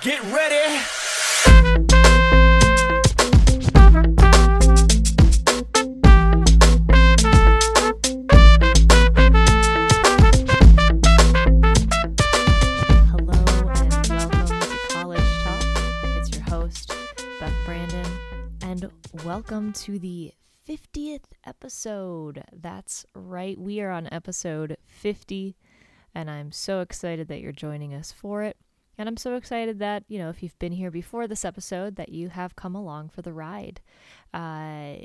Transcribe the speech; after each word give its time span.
Get 0.00 0.20
ready. 0.32 0.80
Hello 13.10 13.44
and 13.68 13.98
welcome 14.08 14.60
to 14.60 14.88
College 14.90 15.20
Talk. 15.44 15.62
It's 16.16 16.30
your 16.30 16.42
host, 16.44 16.94
Beth 17.38 17.52
Brandon, 17.64 18.06
and 18.62 18.90
welcome 19.24 19.72
to 19.74 19.98
the 20.00 20.32
50th 20.68 21.26
episode. 21.46 22.42
That's 22.52 23.06
right, 23.14 23.58
we 23.58 23.80
are 23.80 23.90
on 23.90 24.08
episode 24.10 24.76
50, 24.86 25.54
and 26.14 26.28
I'm 26.28 26.50
so 26.50 26.80
excited 26.80 27.28
that 27.28 27.40
you're 27.40 27.52
joining 27.52 27.94
us 27.94 28.10
for 28.10 28.42
it. 28.42 28.56
And 28.98 29.08
I'm 29.08 29.16
so 29.16 29.36
excited 29.36 29.78
that, 29.78 30.04
you 30.08 30.18
know, 30.18 30.28
if 30.28 30.42
you've 30.42 30.58
been 30.58 30.72
here 30.72 30.90
before 30.90 31.26
this 31.26 31.44
episode, 31.44 31.96
that 31.96 32.10
you 32.10 32.28
have 32.28 32.56
come 32.56 32.74
along 32.74 33.08
for 33.08 33.22
the 33.22 33.32
ride. 33.32 33.80
Uh, 34.34 35.00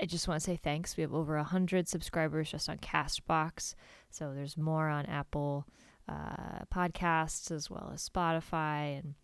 I 0.00 0.06
just 0.06 0.26
want 0.26 0.40
to 0.40 0.44
say 0.44 0.56
thanks. 0.56 0.96
We 0.96 1.02
have 1.02 1.14
over 1.14 1.36
100 1.36 1.88
subscribers 1.88 2.50
just 2.50 2.68
on 2.68 2.78
Castbox. 2.78 3.74
So 4.10 4.32
there's 4.34 4.56
more 4.56 4.88
on 4.88 5.06
Apple 5.06 5.66
uh, 6.08 6.64
podcasts 6.72 7.50
as 7.50 7.70
well 7.70 7.90
as 7.94 8.08
Spotify 8.08 8.98
and 8.98 9.14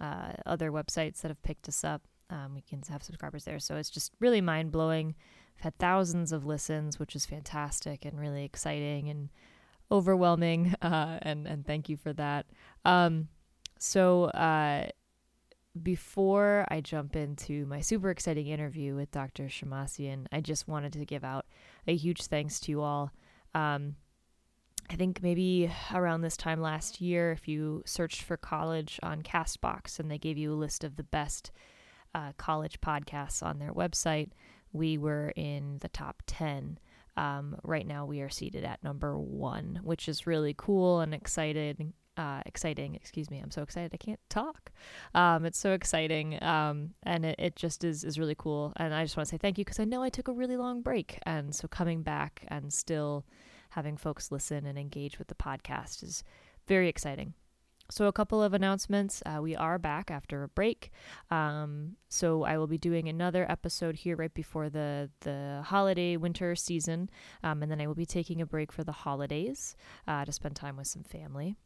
uh, 0.00 0.32
other 0.44 0.70
websites 0.70 1.20
that 1.20 1.28
have 1.28 1.42
picked 1.42 1.68
us 1.68 1.84
up. 1.84 2.02
Um, 2.30 2.54
we 2.54 2.62
can 2.62 2.82
have 2.90 3.02
subscribers 3.02 3.44
there. 3.44 3.58
So 3.58 3.76
it's 3.76 3.90
just 3.90 4.12
really 4.20 4.40
mind 4.40 4.72
blowing. 4.72 5.14
We've 5.56 5.64
had 5.64 5.78
thousands 5.78 6.32
of 6.32 6.44
listens, 6.44 6.98
which 6.98 7.16
is 7.16 7.24
fantastic 7.24 8.04
and 8.04 8.18
really 8.18 8.44
exciting 8.44 9.08
and 9.08 9.28
overwhelming. 9.90 10.74
Uh, 10.82 11.18
and, 11.22 11.46
and 11.46 11.66
thank 11.66 11.88
you 11.88 11.96
for 11.96 12.12
that. 12.12 12.46
Um, 12.88 13.28
so, 13.78 14.24
uh, 14.24 14.88
before 15.80 16.66
I 16.68 16.80
jump 16.80 17.14
into 17.14 17.66
my 17.66 17.80
super 17.80 18.10
exciting 18.10 18.46
interview 18.46 18.96
with 18.96 19.10
Dr. 19.10 19.44
Shemmassian, 19.44 20.26
I 20.32 20.40
just 20.40 20.66
wanted 20.66 20.94
to 20.94 21.04
give 21.04 21.22
out 21.22 21.46
a 21.86 21.94
huge 21.94 22.24
thanks 22.26 22.58
to 22.60 22.72
you 22.72 22.80
all. 22.80 23.12
Um, 23.54 23.96
I 24.90 24.96
think 24.96 25.22
maybe 25.22 25.70
around 25.92 26.22
this 26.22 26.36
time 26.36 26.62
last 26.62 27.00
year, 27.00 27.30
if 27.30 27.46
you 27.46 27.82
searched 27.84 28.22
for 28.22 28.38
college 28.38 28.98
on 29.02 29.22
Castbox 29.22 30.00
and 30.00 30.10
they 30.10 30.18
gave 30.18 30.38
you 30.38 30.54
a 30.54 30.56
list 30.56 30.82
of 30.82 30.96
the 30.96 31.04
best 31.04 31.52
uh, 32.14 32.32
college 32.38 32.80
podcasts 32.80 33.42
on 33.42 33.58
their 33.58 33.72
website, 33.72 34.30
we 34.72 34.96
were 34.96 35.34
in 35.36 35.76
the 35.82 35.90
top 35.90 36.22
10. 36.26 36.78
Um, 37.18 37.56
right 37.62 37.86
now, 37.86 38.06
we 38.06 38.22
are 38.22 38.30
seated 38.30 38.64
at 38.64 38.82
number 38.82 39.18
one, 39.18 39.80
which 39.82 40.08
is 40.08 40.26
really 40.26 40.54
cool 40.56 41.00
and 41.00 41.12
excited, 41.12 41.92
uh, 42.18 42.42
exciting. 42.44 42.94
Excuse 42.94 43.30
me, 43.30 43.38
I'm 43.38 43.50
so 43.50 43.62
excited 43.62 43.92
I 43.94 43.96
can't 43.96 44.20
talk. 44.28 44.70
Um, 45.14 45.44
it's 45.44 45.58
so 45.58 45.72
exciting, 45.72 46.42
um, 46.42 46.90
and 47.04 47.24
it, 47.24 47.36
it 47.38 47.56
just 47.56 47.84
is 47.84 48.04
is 48.04 48.18
really 48.18 48.34
cool. 48.36 48.72
And 48.76 48.92
I 48.92 49.04
just 49.04 49.16
want 49.16 49.28
to 49.28 49.30
say 49.30 49.38
thank 49.38 49.56
you 49.56 49.64
because 49.64 49.80
I 49.80 49.84
know 49.84 50.02
I 50.02 50.10
took 50.10 50.28
a 50.28 50.32
really 50.32 50.56
long 50.56 50.82
break, 50.82 51.18
and 51.24 51.54
so 51.54 51.68
coming 51.68 52.02
back 52.02 52.44
and 52.48 52.72
still 52.72 53.24
having 53.70 53.96
folks 53.96 54.32
listen 54.32 54.66
and 54.66 54.78
engage 54.78 55.18
with 55.18 55.28
the 55.28 55.34
podcast 55.34 56.02
is 56.02 56.24
very 56.66 56.88
exciting. 56.88 57.34
So, 57.90 58.06
a 58.06 58.12
couple 58.12 58.42
of 58.42 58.52
announcements. 58.52 59.22
Uh, 59.24 59.40
we 59.40 59.56
are 59.56 59.78
back 59.78 60.10
after 60.10 60.42
a 60.42 60.48
break. 60.48 60.90
Um, 61.30 61.96
so, 62.10 62.42
I 62.42 62.58
will 62.58 62.66
be 62.66 62.76
doing 62.76 63.08
another 63.08 63.50
episode 63.50 63.96
here 63.96 64.14
right 64.14 64.34
before 64.34 64.68
the, 64.68 65.08
the 65.20 65.62
holiday 65.64 66.18
winter 66.18 66.54
season. 66.54 67.08
Um, 67.42 67.62
and 67.62 67.72
then 67.72 67.80
I 67.80 67.86
will 67.86 67.94
be 67.94 68.04
taking 68.04 68.42
a 68.42 68.46
break 68.46 68.72
for 68.72 68.84
the 68.84 68.92
holidays 68.92 69.74
uh, 70.06 70.26
to 70.26 70.32
spend 70.32 70.54
time 70.54 70.76
with 70.76 70.86
some 70.86 71.02
family. 71.02 71.56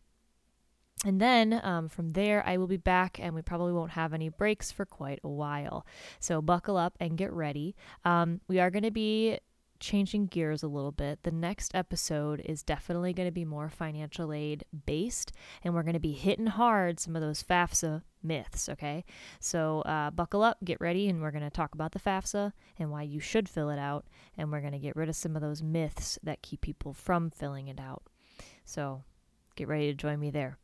And 1.05 1.21
then 1.21 1.61
um, 1.65 1.89
from 1.89 2.13
there, 2.13 2.47
I 2.47 2.57
will 2.57 2.69
be 2.69 2.77
back, 2.77 3.19
and 3.21 3.35
we 3.35 3.43
probably 3.43 3.73
won't 3.73 3.93
have 3.93 4.13
any 4.13 4.29
breaks 4.29 4.71
for 4.71 4.85
quite 4.85 5.19
a 5.25 5.29
while. 5.29 5.85
So, 6.21 6.41
buckle 6.41 6.77
up 6.77 6.97
and 7.01 7.19
get 7.19 7.33
ready. 7.33 7.75
Um, 8.05 8.41
we 8.47 8.61
are 8.61 8.71
going 8.71 8.85
to 8.85 8.93
be 8.93 9.39
changing 9.83 10.27
gears 10.27 10.63
a 10.63 10.69
little 10.69 10.93
bit. 10.93 11.25
The 11.25 11.33
next 11.33 11.75
episode 11.75 12.41
is 12.45 12.63
definitely 12.63 13.13
going 13.13 13.27
to 13.27 13.33
be 13.33 13.45
more 13.45 13.69
financial 13.69 14.33
aid 14.33 14.65
based, 14.87 15.33
and 15.65 15.75
we're 15.75 15.83
going 15.83 15.95
to 15.95 15.99
be 15.99 16.13
hitting 16.13 16.47
hard 16.47 17.01
some 17.01 17.17
of 17.17 17.23
those 17.23 17.43
FAFSA 17.43 18.03
myths, 18.23 18.69
okay? 18.69 19.05
So 19.41 19.81
uh, 19.81 20.13
buckle 20.13 20.45
up, 20.45 20.59
get 20.65 20.81
ready, 20.81 21.09
and 21.09 21.21
we're 21.21 21.33
going 21.33 21.43
to 21.43 21.51
talk 21.51 21.75
about 21.75 21.93
the 21.93 21.99
FAFSA 21.99 22.53
and 22.79 22.93
why 22.93 23.03
you 23.03 23.19
should 23.19 23.49
fill 23.49 23.71
it 23.71 23.79
out, 23.79 24.07
and 24.39 24.53
we're 24.53 24.61
going 24.61 24.73
to 24.73 24.79
get 24.79 24.95
rid 24.95 25.09
of 25.09 25.17
some 25.17 25.35
of 25.35 25.43
those 25.43 25.63
myths 25.63 26.17
that 26.23 26.43
keep 26.43 26.61
people 26.61 26.93
from 26.93 27.31
filling 27.31 27.67
it 27.67 27.81
out. 27.81 28.05
So 28.65 29.03
get 29.57 29.67
ready 29.67 29.89
to 29.89 29.95
join 29.95 30.21
me 30.21 30.31
there. 30.31 30.59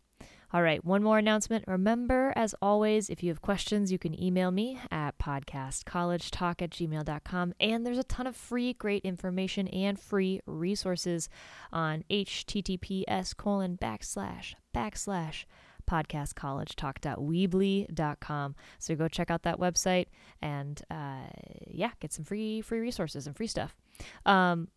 All 0.50 0.62
right, 0.62 0.82
one 0.82 1.02
more 1.02 1.18
announcement. 1.18 1.66
Remember, 1.68 2.32
as 2.34 2.54
always, 2.62 3.10
if 3.10 3.22
you 3.22 3.28
have 3.28 3.42
questions, 3.42 3.92
you 3.92 3.98
can 3.98 4.18
email 4.18 4.50
me 4.50 4.80
at 4.90 5.18
podcastcollegetalk 5.18 6.62
at 6.62 6.70
gmail.com. 6.70 7.52
And 7.60 7.84
there's 7.84 7.98
a 7.98 8.04
ton 8.04 8.26
of 8.26 8.34
free, 8.34 8.72
great 8.72 9.04
information 9.04 9.68
and 9.68 10.00
free 10.00 10.40
resources 10.46 11.28
on 11.70 12.02
https 12.08 13.36
colon 13.36 13.76
backslash 13.76 14.54
backslash 14.74 15.44
podcastcollegetalk.weebly.com. 15.88 18.54
So 18.78 18.94
go 18.94 19.08
check 19.08 19.30
out 19.30 19.42
that 19.42 19.58
website 19.58 20.06
and 20.40 20.80
uh, 20.90 21.26
yeah, 21.66 21.90
get 22.00 22.10
some 22.12 22.24
free 22.24 22.62
free 22.62 22.80
resources 22.80 23.26
and 23.26 23.36
free 23.36 23.48
stuff. 23.48 23.74
Um, 24.24 24.68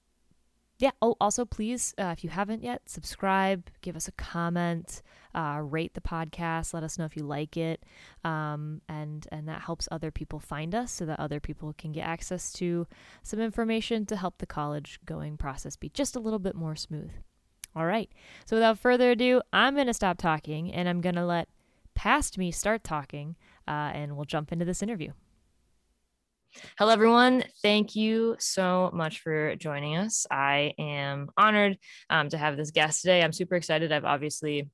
yeah. 0.82 0.92
Oh, 1.00 1.16
also, 1.22 1.46
please, 1.46 1.94
uh, 2.00 2.14
if 2.18 2.24
you 2.24 2.32
haven't 2.32 2.64
yet, 2.64 2.82
subscribe, 2.90 3.70
give 3.82 3.96
us 3.96 4.08
a 4.08 4.12
comment, 4.14 5.04
uh, 5.36 5.62
rate 5.64 5.94
the 5.94 6.02
podcast, 6.02 6.74
let 6.74 6.84
us 6.84 6.98
know 6.98 7.06
if 7.06 7.16
you 7.16 7.24
like 7.24 7.56
it, 7.56 7.86
um, 8.26 8.82
and 8.90 9.28
and 9.32 9.48
that 9.48 9.62
helps 9.62 9.88
other 9.92 10.10
people 10.10 10.40
find 10.40 10.74
us, 10.74 10.92
so 10.92 11.06
that 11.06 11.20
other 11.20 11.40
people 11.40 11.74
can 11.78 11.92
get 11.92 12.08
access 12.08 12.52
to 12.54 12.88
some 13.22 13.40
information 13.40 14.08
to 14.08 14.16
help 14.16 14.40
the 14.40 14.48
college 14.48 15.00
going 15.06 15.38
process 15.38 15.76
be 15.76 15.90
just 15.90 16.16
a 16.16 16.20
little 16.20 16.40
bit 16.40 16.56
more 16.56 16.76
smooth. 16.76 17.12
All 17.76 17.86
right. 17.86 18.10
So 18.48 18.56
without 18.56 18.80
further 18.80 19.12
ado, 19.12 19.42
I'm 19.54 19.76
gonna 19.76 19.94
stop 19.94 20.18
talking, 20.18 20.74
and 20.74 20.90
I'm 20.90 21.00
gonna 21.00 21.28
let 21.28 21.48
past 21.94 22.40
me 22.40 22.52
start 22.52 22.84
talking, 22.84 23.36
uh, 23.68 23.92
and 23.94 24.16
we'll 24.16 24.26
jump 24.26 24.52
into 24.52 24.66
this 24.66 24.82
interview. 24.82 25.12
Hello, 26.78 26.92
everyone. 26.92 27.44
Thank 27.62 27.96
you 27.96 28.36
so 28.40 28.92
much 28.94 29.22
for 29.22 29.56
joining 29.56 29.96
us. 29.96 30.26
I 30.30 30.74
am 30.78 31.30
honored 31.38 31.78
um, 32.10 32.30
to 32.30 32.38
have 32.38 32.58
this 32.58 32.72
guest 32.72 33.02
today. 33.02 33.22
I'm 33.22 33.32
super 33.32 33.56
excited. 33.56 33.92
I've 33.92 34.06
obviously 34.06 34.70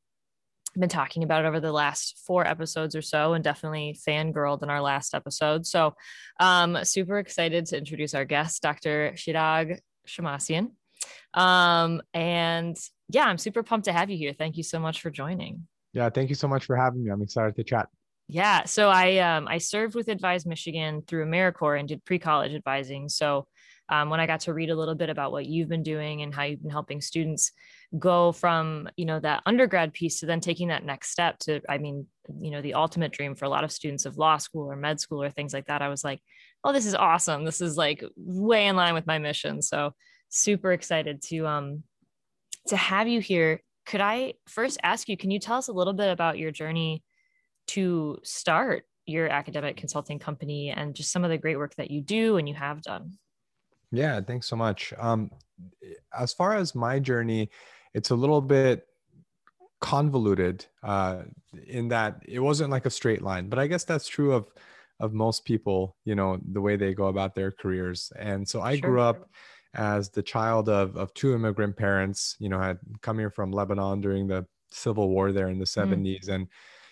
been 0.75 0.89
talking 0.89 1.23
about 1.23 1.45
it 1.45 1.47
over 1.47 1.59
the 1.59 1.71
last 1.71 2.19
four 2.25 2.45
episodes 2.45 2.95
or 2.95 3.01
so 3.01 3.33
and 3.33 3.43
definitely 3.43 3.97
fangirled 4.07 4.63
in 4.63 4.69
our 4.69 4.81
last 4.81 5.13
episode. 5.13 5.65
So, 5.65 5.95
um, 6.39 6.83
super 6.83 7.19
excited 7.19 7.65
to 7.67 7.77
introduce 7.77 8.13
our 8.13 8.25
guest, 8.25 8.61
Dr. 8.61 9.13
Shirag 9.15 9.79
Shemmassian. 10.07 10.71
Um, 11.33 12.01
and 12.13 12.75
yeah, 13.09 13.25
I'm 13.25 13.37
super 13.37 13.63
pumped 13.63 13.85
to 13.85 13.93
have 13.93 14.09
you 14.09 14.17
here. 14.17 14.33
Thank 14.33 14.57
you 14.57 14.63
so 14.63 14.79
much 14.79 15.01
for 15.01 15.11
joining. 15.11 15.67
Yeah, 15.93 16.09
thank 16.09 16.29
you 16.29 16.35
so 16.35 16.47
much 16.47 16.65
for 16.65 16.75
having 16.75 17.03
me. 17.03 17.11
I'm 17.11 17.21
excited 17.21 17.55
to 17.55 17.63
chat. 17.63 17.87
Yeah. 18.27 18.65
So 18.65 18.89
I 18.89 19.17
um 19.19 19.47
I 19.47 19.57
served 19.57 19.95
with 19.95 20.09
Advise 20.09 20.45
Michigan 20.45 21.01
through 21.07 21.25
AmeriCorps 21.25 21.79
and 21.79 21.87
did 21.87 22.03
pre-college 22.03 22.53
advising. 22.53 23.07
So 23.09 23.47
um, 23.89 24.09
when 24.09 24.19
I 24.19 24.27
got 24.27 24.41
to 24.41 24.53
read 24.53 24.69
a 24.69 24.75
little 24.75 24.95
bit 24.95 25.09
about 25.09 25.31
what 25.31 25.45
you've 25.45 25.69
been 25.69 25.83
doing 25.83 26.21
and 26.21 26.35
how 26.35 26.43
you've 26.43 26.61
been 26.61 26.71
helping 26.71 26.99
students 26.99 27.53
go 27.97 28.33
from 28.33 28.89
you 28.97 29.05
know 29.05 29.17
that 29.21 29.43
undergrad 29.45 29.93
piece 29.93 30.19
to 30.19 30.25
then 30.25 30.41
taking 30.41 30.67
that 30.67 30.83
next 30.83 31.11
step 31.11 31.39
to 31.39 31.61
I 31.69 31.77
mean 31.77 32.05
you 32.41 32.51
know 32.51 32.61
the 32.61 32.73
ultimate 32.73 33.13
dream 33.13 33.33
for 33.33 33.45
a 33.45 33.49
lot 33.49 33.63
of 33.63 33.71
students 33.71 34.05
of 34.05 34.17
law 34.17 34.35
school 34.35 34.69
or 34.69 34.75
med 34.75 34.99
school 34.99 35.23
or 35.23 35.29
things 35.29 35.53
like 35.53 35.67
that. 35.67 35.81
I 35.81 35.87
was 35.87 36.03
like, 36.03 36.19
oh, 36.65 36.73
this 36.73 36.85
is 36.85 36.95
awesome. 36.95 37.45
This 37.45 37.61
is 37.61 37.77
like 37.77 38.03
way 38.17 38.67
in 38.67 38.75
line 38.75 38.93
with 38.93 39.07
my 39.07 39.19
mission. 39.19 39.61
So 39.61 39.93
super 40.27 40.73
excited 40.73 41.21
to 41.27 41.47
um 41.47 41.83
to 42.67 42.75
have 42.75 43.07
you 43.07 43.21
here. 43.21 43.61
Could 43.85 44.01
I 44.01 44.33
first 44.49 44.77
ask 44.83 45.07
you? 45.07 45.15
Can 45.15 45.31
you 45.31 45.39
tell 45.39 45.57
us 45.59 45.69
a 45.69 45.73
little 45.73 45.93
bit 45.93 46.09
about 46.09 46.37
your 46.37 46.51
journey? 46.51 47.03
To 47.67 48.19
start 48.23 48.85
your 49.05 49.29
academic 49.29 49.77
consulting 49.77 50.19
company 50.19 50.69
and 50.69 50.93
just 50.93 51.11
some 51.11 51.23
of 51.23 51.29
the 51.29 51.37
great 51.37 51.57
work 51.57 51.75
that 51.75 51.89
you 51.89 52.01
do 52.01 52.37
and 52.37 52.47
you 52.47 52.55
have 52.55 52.81
done. 52.81 53.17
Yeah, 53.91 54.19
thanks 54.21 54.47
so 54.47 54.55
much. 54.55 54.93
Um, 54.97 55.31
as 56.17 56.33
far 56.33 56.55
as 56.55 56.75
my 56.75 56.99
journey, 56.99 57.49
it's 57.93 58.09
a 58.09 58.15
little 58.15 58.41
bit 58.41 58.85
convoluted 59.79 60.65
uh, 60.83 61.23
in 61.67 61.87
that 61.89 62.21
it 62.27 62.39
wasn't 62.39 62.71
like 62.71 62.85
a 62.85 62.89
straight 62.89 63.21
line, 63.21 63.47
but 63.47 63.59
I 63.59 63.67
guess 63.67 63.83
that's 63.83 64.07
true 64.07 64.33
of 64.33 64.51
of 64.99 65.13
most 65.13 65.45
people. 65.45 65.95
You 66.03 66.15
know, 66.15 66.39
the 66.51 66.61
way 66.61 66.75
they 66.75 66.93
go 66.93 67.07
about 67.07 67.35
their 67.35 67.51
careers. 67.51 68.11
And 68.17 68.47
so 68.47 68.61
I 68.61 68.77
sure. 68.77 68.89
grew 68.89 69.01
up 69.01 69.29
as 69.73 70.09
the 70.09 70.23
child 70.23 70.67
of 70.67 70.97
of 70.97 71.13
two 71.13 71.33
immigrant 71.33 71.77
parents. 71.77 72.35
You 72.39 72.49
know, 72.49 72.59
had 72.59 72.79
come 73.01 73.19
here 73.19 73.31
from 73.31 73.51
Lebanon 73.51 74.01
during 74.01 74.27
the 74.27 74.45
civil 74.69 75.09
war 75.09 75.31
there 75.31 75.47
in 75.47 75.59
the 75.59 75.65
70s 75.65 76.25
mm. 76.25 76.33
and 76.33 76.47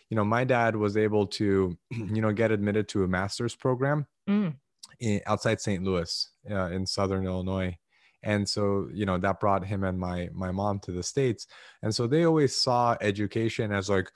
you 0.09 0.15
know 0.15 0.25
my 0.25 0.43
dad 0.43 0.75
was 0.75 0.97
able 0.97 1.27
to 1.27 1.77
you 1.91 2.21
know 2.21 2.31
get 2.31 2.51
admitted 2.51 2.87
to 2.89 3.03
a 3.03 3.07
master's 3.07 3.55
program 3.55 4.05
mm. 4.29 4.53
in, 4.99 5.21
outside 5.25 5.59
st 5.61 5.83
louis 5.83 6.29
uh, 6.49 6.69
in 6.71 6.85
southern 6.85 7.25
illinois 7.25 7.75
and 8.23 8.47
so 8.47 8.87
you 8.93 9.05
know 9.05 9.17
that 9.17 9.39
brought 9.39 9.65
him 9.65 9.83
and 9.83 9.99
my 9.99 10.29
my 10.33 10.51
mom 10.51 10.79
to 10.79 10.91
the 10.91 11.03
states 11.03 11.47
and 11.83 11.93
so 11.93 12.07
they 12.07 12.25
always 12.25 12.55
saw 12.55 12.95
education 13.01 13.71
as 13.71 13.89
like 13.89 14.11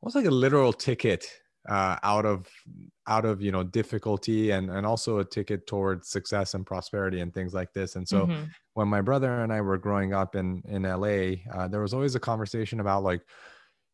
almost 0.00 0.16
like 0.16 0.26
a 0.26 0.30
literal 0.30 0.72
ticket 0.72 1.26
uh, 1.68 1.96
out 2.02 2.26
of 2.26 2.46
out 3.06 3.24
of 3.24 3.40
you 3.40 3.50
know 3.50 3.62
difficulty 3.62 4.50
and 4.50 4.70
and 4.70 4.86
also 4.86 5.18
a 5.18 5.24
ticket 5.24 5.66
towards 5.66 6.08
success 6.08 6.54
and 6.54 6.66
prosperity 6.66 7.20
and 7.20 7.32
things 7.32 7.54
like 7.54 7.72
this 7.72 7.96
and 7.96 8.06
so 8.06 8.26
mm-hmm. 8.26 8.44
when 8.74 8.86
my 8.86 9.00
brother 9.00 9.40
and 9.40 9.52
i 9.52 9.60
were 9.60 9.78
growing 9.78 10.12
up 10.12 10.36
in 10.36 10.62
in 10.68 10.82
la 10.82 11.08
uh, 11.54 11.68
there 11.68 11.80
was 11.80 11.94
always 11.94 12.14
a 12.14 12.20
conversation 12.20 12.80
about 12.80 13.02
like 13.02 13.22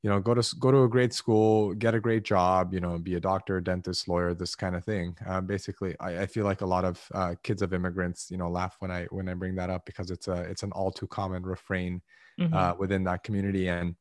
you 0.02 0.08
know 0.08 0.18
go 0.18 0.34
to 0.34 0.56
go 0.56 0.70
to 0.70 0.82
a 0.84 0.88
great 0.88 1.12
school 1.12 1.74
get 1.74 1.94
a 1.94 2.00
great 2.00 2.22
job 2.22 2.72
you 2.72 2.80
know 2.80 2.98
be 2.98 3.14
a 3.14 3.20
doctor 3.20 3.60
dentist 3.60 4.08
lawyer 4.08 4.34
this 4.34 4.54
kind 4.54 4.74
of 4.74 4.84
thing 4.84 5.16
uh, 5.26 5.40
basically 5.40 5.94
I, 6.00 6.22
I, 6.22 6.26
feel 6.26 6.44
like 6.44 6.62
a 6.62 6.66
lot 6.66 6.84
of 6.84 7.04
uh, 7.14 7.34
kids 7.42 7.60
of 7.60 7.74
immigrants 7.74 8.30
you 8.30 8.38
know 8.38 8.48
laugh 8.48 8.76
when 8.78 8.90
i 8.90 9.04
when 9.10 9.28
i 9.28 9.34
bring 9.34 9.54
that 9.56 9.70
up 9.70 9.84
because 9.84 10.10
it's 10.10 10.28
a 10.28 10.42
it's 10.42 10.62
an 10.62 10.72
all 10.72 10.90
too 10.90 11.06
common 11.06 11.42
refrain 11.42 12.00
mm-hmm. 12.38 12.54
uh, 12.54 12.74
within 12.78 13.04
that 13.04 13.22
community 13.24 13.68
and 13.68 13.94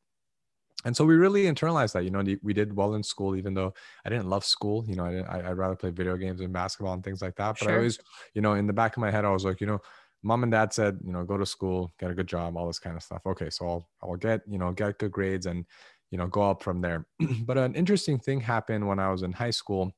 and 0.86 0.96
so 0.96 1.04
we 1.04 1.14
really 1.14 1.44
internalized 1.44 1.92
that 1.92 2.04
you 2.04 2.10
know 2.10 2.24
we 2.42 2.54
did 2.54 2.74
well 2.74 2.94
in 2.94 3.02
school 3.02 3.36
even 3.36 3.52
though 3.52 3.74
i 4.06 4.08
didn't 4.08 4.28
love 4.28 4.44
school 4.44 4.84
you 4.86 4.96
know 4.96 5.04
i 5.04 5.40
I, 5.40 5.48
would 5.50 5.58
rather 5.58 5.76
play 5.76 5.90
video 5.90 6.16
games 6.16 6.40
and 6.40 6.52
basketball 6.52 6.94
and 6.94 7.04
things 7.04 7.20
like 7.20 7.36
that 7.36 7.56
but 7.58 7.64
sure. 7.64 7.72
i 7.72 7.76
always 7.76 7.98
you 8.34 8.40
know 8.40 8.54
in 8.54 8.66
the 8.66 8.72
back 8.72 8.96
of 8.96 9.00
my 9.00 9.10
head 9.10 9.26
i 9.26 9.30
was 9.30 9.44
like 9.44 9.60
you 9.60 9.66
know 9.66 9.80
mom 10.22 10.42
and 10.42 10.52
dad 10.52 10.72
said 10.72 10.98
you 11.04 11.12
know 11.12 11.24
go 11.24 11.36
to 11.36 11.46
school 11.46 11.92
get 11.98 12.10
a 12.10 12.14
good 12.14 12.26
job 12.26 12.56
all 12.56 12.66
this 12.66 12.78
kind 12.78 12.96
of 12.96 13.02
stuff. 13.02 13.22
Okay 13.26 13.50
so 13.50 13.66
i'll 13.66 13.88
i'll 14.02 14.16
get 14.16 14.40
you 14.46 14.58
know 14.58 14.72
get 14.72 14.98
good 14.98 15.12
grades 15.12 15.46
and 15.46 15.64
you 16.10 16.18
know 16.18 16.26
go 16.26 16.42
up 16.50 16.62
from 16.62 16.80
there. 16.80 17.06
But 17.46 17.58
an 17.58 17.74
interesting 17.74 18.18
thing 18.18 18.40
happened 18.40 18.86
when 18.86 18.98
i 18.98 19.10
was 19.10 19.22
in 19.22 19.32
high 19.32 19.50
school 19.50 19.92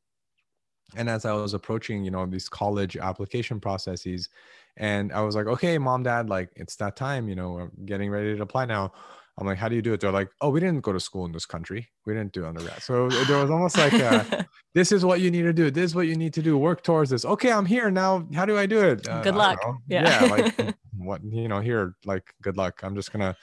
and 0.96 1.08
as 1.08 1.24
i 1.24 1.32
was 1.32 1.54
approaching 1.54 2.04
you 2.04 2.10
know 2.10 2.26
these 2.26 2.48
college 2.48 2.96
application 2.96 3.60
processes 3.60 4.28
and 4.76 5.12
i 5.12 5.20
was 5.20 5.34
like 5.34 5.46
okay 5.46 5.78
mom 5.78 6.02
dad 6.02 6.28
like 6.28 6.50
it's 6.56 6.76
that 6.76 6.96
time 6.96 7.28
you 7.28 7.34
know 7.34 7.58
i'm 7.58 7.72
getting 7.84 8.10
ready 8.10 8.36
to 8.36 8.42
apply 8.42 8.64
now 8.64 8.92
I'm 9.38 9.46
like, 9.46 9.58
how 9.58 9.68
do 9.68 9.74
you 9.74 9.82
do 9.82 9.94
it? 9.94 10.00
They're 10.00 10.12
like, 10.12 10.30
oh, 10.40 10.50
we 10.50 10.60
didn't 10.60 10.80
go 10.80 10.92
to 10.92 11.00
school 11.00 11.24
in 11.24 11.32
this 11.32 11.46
country. 11.46 11.88
We 12.04 12.12
didn't 12.12 12.32
do 12.32 12.44
undergrad. 12.44 12.82
So 12.82 13.08
there 13.08 13.38
was 13.38 13.50
almost 13.50 13.78
like, 13.78 13.94
a, 13.94 14.46
this 14.74 14.92
is 14.92 15.04
what 15.04 15.20
you 15.20 15.30
need 15.30 15.42
to 15.42 15.54
do. 15.54 15.70
This 15.70 15.86
is 15.86 15.94
what 15.94 16.06
you 16.06 16.16
need 16.16 16.34
to 16.34 16.42
do. 16.42 16.58
Work 16.58 16.82
towards 16.82 17.10
this. 17.10 17.24
Okay, 17.24 17.50
I'm 17.50 17.64
here 17.64 17.90
now. 17.90 18.26
How 18.34 18.44
do 18.44 18.58
I 18.58 18.66
do 18.66 18.80
it? 18.80 19.08
Uh, 19.08 19.22
good 19.22 19.34
luck. 19.34 19.58
Yeah. 19.88 20.24
yeah. 20.24 20.30
Like 20.30 20.76
what, 20.98 21.24
you 21.24 21.48
know, 21.48 21.60
here, 21.60 21.94
like, 22.04 22.34
good 22.42 22.58
luck. 22.58 22.80
I'm 22.82 22.94
just 22.94 23.10
going 23.10 23.20
to, 23.32 23.36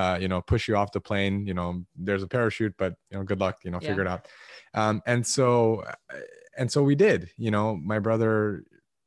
uh, 0.00 0.18
you 0.18 0.28
know, 0.28 0.40
push 0.40 0.66
you 0.66 0.76
off 0.76 0.92
the 0.92 1.00
plane. 1.00 1.46
You 1.46 1.52
know, 1.52 1.84
there's 1.94 2.22
a 2.22 2.28
parachute, 2.28 2.74
but, 2.78 2.94
you 3.10 3.18
know, 3.18 3.24
good 3.24 3.40
luck, 3.40 3.58
you 3.64 3.70
know, 3.70 3.78
yeah. 3.82 3.88
figure 3.88 4.02
it 4.02 4.08
out. 4.08 4.26
Um, 4.72 5.02
and 5.06 5.26
so, 5.26 5.84
uh, 6.10 6.16
and 6.56 6.72
so 6.72 6.82
we 6.82 6.94
did, 6.94 7.30
you 7.36 7.50
know, 7.50 7.76
my 7.76 7.98
brother 7.98 8.64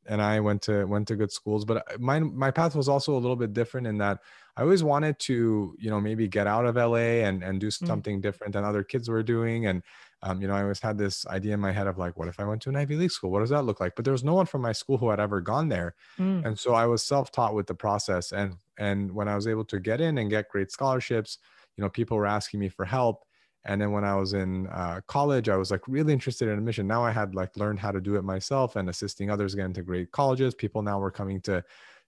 and 0.08 0.22
I 0.22 0.40
went 0.40 0.62
to, 0.64 0.86
went 0.86 1.08
to 1.10 1.16
good 1.16 1.32
schools, 1.32 1.66
but 1.66 2.00
my, 2.00 2.20
my 2.20 2.52
path 2.52 2.76
was 2.76 2.90
also 2.90 3.14
a 3.14 3.20
little 3.20 3.36
bit 3.36 3.54
different 3.54 3.88
in 3.88 3.98
that 4.00 4.20
I 4.58 4.64
always 4.64 4.84
wanted 4.84 5.20
to, 5.20 5.76
you 5.78 5.90
know, 5.92 6.02
maybe 6.02 6.28
get 6.28 6.48
out 6.48 6.66
of 6.66 6.76
LA 6.76 7.24
and 7.28 7.44
and 7.44 7.60
do 7.62 7.68
mm. 7.68 7.88
something 7.88 8.18
mm. 8.18 8.22
different 8.22 8.54
than 8.54 8.64
other 8.64 8.84
kids 8.84 9.08
were 9.08 9.22
doing. 9.22 9.68
And 9.68 9.84
um, 10.24 10.42
you 10.42 10.48
know, 10.48 10.56
I 10.56 10.64
always 10.64 10.80
had 10.80 10.98
this 10.98 11.28
idea 11.28 11.54
in 11.54 11.60
my 11.60 11.72
head 11.72 11.86
of 11.86 12.00
like, 12.00 12.18
what 12.18 12.28
if 12.28 12.40
I 12.40 12.44
went 12.44 12.64
to 12.64 12.70
an 12.70 12.76
Ivy 12.76 12.96
League 12.96 13.12
school? 13.12 13.30
What 13.30 13.42
does 13.42 13.52
that 13.52 13.64
look 13.64 13.80
like? 13.80 13.96
But 13.96 14.04
there 14.04 14.12
was 14.12 14.24
no 14.24 14.34
one 14.34 14.48
from 14.48 14.64
my 14.64 14.72
school 14.72 14.98
who 14.98 15.12
had 15.12 15.20
ever 15.20 15.42
gone 15.42 15.70
there, 15.70 15.94
mm. 16.18 16.44
and 16.44 16.58
so 16.58 16.74
I 16.74 16.88
was 16.88 17.04
self-taught 17.04 17.54
with 17.54 17.68
the 17.68 17.76
process. 17.76 18.32
And 18.32 18.56
and 18.80 19.12
when 19.12 19.28
I 19.28 19.36
was 19.36 19.46
able 19.46 19.66
to 19.66 19.80
get 19.80 20.02
in 20.02 20.18
and 20.18 20.28
get 20.28 20.50
great 20.50 20.72
scholarships, 20.72 21.38
you 21.76 21.84
know, 21.84 21.90
people 21.90 22.18
were 22.18 22.26
asking 22.26 22.60
me 22.60 22.70
for 22.70 22.84
help. 22.84 23.27
And 23.68 23.82
then 23.82 23.92
when 23.92 24.04
I 24.04 24.16
was 24.16 24.34
in 24.34 24.68
uh, 24.68 25.02
college, 25.08 25.50
I 25.50 25.58
was 25.58 25.72
like 25.72 25.88
really 25.88 26.14
interested 26.14 26.48
in 26.48 26.58
admission. 26.58 26.88
Now 26.88 27.04
I 27.04 27.12
had 27.12 27.36
like 27.36 27.56
learned 27.58 27.80
how 27.80 27.92
to 27.92 28.02
do 28.02 28.16
it 28.16 28.24
myself 28.24 28.78
and 28.78 28.90
assisting 28.90 29.30
others 29.30 29.56
get 29.56 29.66
into 29.66 29.84
great 29.84 30.12
colleges. 30.12 30.56
People 30.56 30.82
now 30.82 31.00
were 31.00 31.12
coming 31.12 31.42
to 31.42 31.64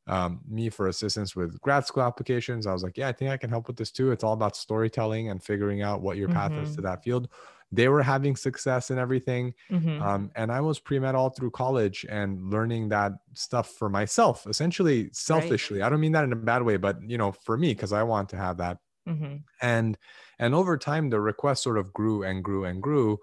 um, 0.07 0.39
me 0.50 0.69
for 0.69 0.88
assistance 0.88 1.35
with 1.35 1.59
grad 1.61 1.85
school 1.85 2.03
applications. 2.03 2.65
I 2.65 2.73
was 2.73 2.81
like, 2.81 2.97
yeah, 2.97 3.09
I 3.09 3.11
think 3.11 3.29
I 3.29 3.38
can 3.38 3.50
help 3.50 3.67
with 3.67 3.77
this 3.77 3.91
too. 3.91 4.11
It's 4.11 4.23
all 4.23 4.33
about 4.33 4.56
storytelling 4.56 5.29
and 5.29 5.44
figuring 5.44 5.81
out 5.81 6.01
what 6.01 6.17
your 6.17 6.29
path 6.29 6.51
mm-hmm. 6.51 6.63
is 6.63 6.71
to 6.71 6.77
mm-hmm. 6.77 6.88
that 6.88 7.03
field. 7.03 7.29
They 7.71 7.88
were 7.88 8.01
having 8.01 8.35
success 8.35 8.89
and 8.89 9.00
everything. 9.00 9.53
Mm-hmm. 9.69 10.01
Um, 10.01 10.31
and 10.35 10.51
I 10.51 10.62
was 10.62 10.79
pre 10.79 10.97
med 10.97 11.13
all 11.13 11.29
through 11.29 11.51
college 11.51 12.05
and 12.09 12.50
learning 12.50 12.89
that 12.89 13.12
stuff 13.33 13.69
for 13.73 13.89
myself, 13.89 14.47
essentially 14.47 15.09
selfishly. 15.12 15.79
Right. 15.79 15.85
I 15.85 15.89
don't 15.89 16.00
mean 16.00 16.13
that 16.13 16.23
in 16.23 16.33
a 16.33 16.35
bad 16.35 16.63
way, 16.63 16.77
but 16.77 16.97
you 17.07 17.19
know, 17.19 17.31
for 17.31 17.57
me, 17.57 17.75
because 17.75 17.94
I 17.94 18.01
want 18.01 18.29
to 18.29 18.38
have 18.38 18.57
that. 18.57 18.79
Mm-hmm. 19.07 19.35
And 19.62 19.97
and 20.39 20.56
over 20.56 20.77
time, 20.77 21.09
the 21.09 21.19
request 21.19 21.63
sort 21.63 21.77
of 21.77 21.94
grew 21.94 22.24
and 22.24 22.44
grew 22.44 22.65
and 22.65 22.81
grew. 22.81 23.19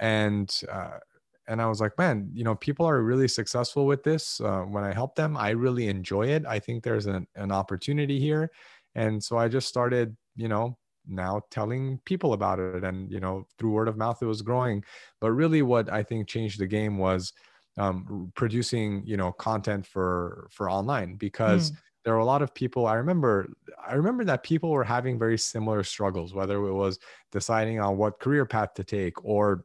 And 0.00 0.52
uh, 0.70 0.98
and 1.46 1.60
I 1.60 1.66
was 1.66 1.80
like, 1.80 1.96
man, 1.98 2.30
you 2.32 2.42
know, 2.42 2.54
people 2.54 2.86
are 2.86 3.02
really 3.02 3.28
successful 3.28 3.86
with 3.86 4.02
this. 4.02 4.40
Uh, 4.40 4.62
when 4.62 4.82
I 4.82 4.92
help 4.92 5.14
them, 5.14 5.36
I 5.36 5.50
really 5.50 5.88
enjoy 5.88 6.28
it. 6.28 6.44
I 6.46 6.58
think 6.58 6.82
there's 6.82 7.06
an, 7.06 7.26
an 7.36 7.52
opportunity 7.52 8.18
here. 8.18 8.50
And 8.94 9.22
so 9.22 9.36
I 9.36 9.48
just 9.48 9.68
started, 9.68 10.16
you 10.36 10.48
know, 10.48 10.78
now 11.06 11.42
telling 11.50 12.00
people 12.06 12.32
about 12.32 12.58
it. 12.58 12.82
And, 12.82 13.10
you 13.10 13.20
know, 13.20 13.46
through 13.58 13.72
word 13.72 13.88
of 13.88 13.98
mouth, 13.98 14.22
it 14.22 14.26
was 14.26 14.40
growing. 14.40 14.82
But 15.20 15.32
really, 15.32 15.60
what 15.60 15.92
I 15.92 16.02
think 16.02 16.28
changed 16.28 16.58
the 16.58 16.66
game 16.66 16.96
was 16.96 17.32
um, 17.76 18.32
producing, 18.34 19.02
you 19.04 19.16
know, 19.18 19.32
content 19.32 19.86
for 19.86 20.48
for 20.50 20.70
online 20.70 21.16
because. 21.16 21.70
Mm. 21.70 21.76
There 22.04 22.14
were 22.14 22.20
a 22.20 22.24
lot 22.24 22.42
of 22.42 22.54
people. 22.54 22.86
I 22.86 22.94
remember. 22.94 23.52
I 23.86 23.94
remember 23.94 24.24
that 24.24 24.42
people 24.42 24.70
were 24.70 24.84
having 24.84 25.18
very 25.18 25.38
similar 25.38 25.82
struggles, 25.82 26.34
whether 26.34 26.56
it 26.56 26.72
was 26.72 26.98
deciding 27.32 27.80
on 27.80 27.96
what 27.96 28.20
career 28.20 28.44
path 28.44 28.74
to 28.74 28.84
take, 28.84 29.24
or 29.24 29.64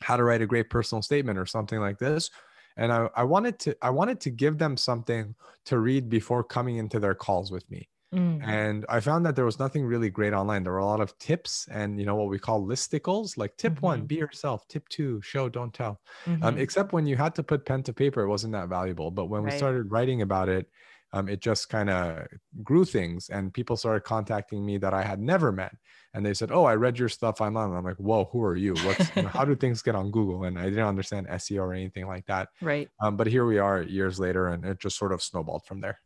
how 0.00 0.16
to 0.16 0.24
write 0.24 0.42
a 0.42 0.46
great 0.46 0.70
personal 0.70 1.02
statement 1.02 1.38
or 1.38 1.46
something 1.46 1.80
like 1.80 1.98
this 1.98 2.30
and 2.76 2.92
I, 2.92 3.08
I 3.14 3.24
wanted 3.24 3.58
to 3.60 3.76
i 3.82 3.90
wanted 3.90 4.20
to 4.20 4.30
give 4.30 4.58
them 4.58 4.76
something 4.76 5.34
to 5.66 5.78
read 5.78 6.08
before 6.08 6.42
coming 6.44 6.76
into 6.76 6.98
their 6.98 7.14
calls 7.14 7.50
with 7.50 7.68
me 7.70 7.88
mm. 8.14 8.46
and 8.46 8.84
i 8.88 9.00
found 9.00 9.24
that 9.26 9.36
there 9.36 9.44
was 9.44 9.58
nothing 9.58 9.84
really 9.84 10.10
great 10.10 10.32
online 10.32 10.62
there 10.62 10.72
were 10.72 10.78
a 10.78 10.86
lot 10.86 11.00
of 11.00 11.16
tips 11.18 11.68
and 11.70 11.98
you 11.98 12.06
know 12.06 12.16
what 12.16 12.28
we 12.28 12.38
call 12.38 12.64
listicles 12.64 13.36
like 13.36 13.56
tip 13.56 13.74
mm-hmm. 13.74 13.86
one 13.86 14.06
be 14.06 14.16
yourself 14.16 14.66
tip 14.68 14.88
two 14.88 15.20
show 15.22 15.48
don't 15.48 15.74
tell 15.74 16.00
um, 16.26 16.34
mm-hmm. 16.34 16.44
um, 16.44 16.58
except 16.58 16.92
when 16.92 17.06
you 17.06 17.16
had 17.16 17.34
to 17.34 17.42
put 17.42 17.66
pen 17.66 17.82
to 17.82 17.92
paper 17.92 18.22
it 18.22 18.28
wasn't 18.28 18.52
that 18.52 18.68
valuable 18.68 19.10
but 19.10 19.26
when 19.26 19.42
right. 19.42 19.52
we 19.52 19.58
started 19.58 19.90
writing 19.90 20.22
about 20.22 20.48
it 20.48 20.68
um, 21.14 21.28
it 21.28 21.40
just 21.40 21.68
kind 21.68 21.88
of 21.88 22.26
grew 22.62 22.84
things 22.84 23.30
and 23.30 23.54
people 23.54 23.76
started 23.76 24.02
contacting 24.04 24.64
me 24.64 24.76
that 24.78 24.92
i 24.92 25.02
had 25.02 25.20
never 25.20 25.50
met 25.50 25.74
and 26.14 26.24
they 26.24 26.32
said, 26.32 26.52
"Oh, 26.52 26.64
I 26.64 26.76
read 26.76 26.98
your 26.98 27.08
stuff 27.08 27.40
online." 27.40 27.70
And 27.70 27.76
I'm 27.76 27.84
like, 27.84 27.96
"Whoa, 27.96 28.28
who 28.32 28.42
are 28.44 28.56
you? 28.56 28.74
What's 28.84 29.14
you 29.16 29.22
know, 29.22 29.28
how 29.28 29.44
do 29.44 29.56
things 29.56 29.82
get 29.82 29.96
on 29.96 30.12
Google?" 30.12 30.44
And 30.44 30.58
I 30.58 30.64
didn't 30.64 30.86
understand 30.86 31.26
SEO 31.26 31.62
or 31.62 31.74
anything 31.74 32.06
like 32.06 32.24
that. 32.26 32.48
Right. 32.62 32.88
Um, 33.02 33.16
but 33.16 33.26
here 33.26 33.44
we 33.44 33.58
are 33.58 33.82
years 33.82 34.18
later, 34.18 34.46
and 34.46 34.64
it 34.64 34.78
just 34.80 34.96
sort 34.96 35.12
of 35.12 35.22
snowballed 35.22 35.66
from 35.66 35.80
there. 35.80 35.98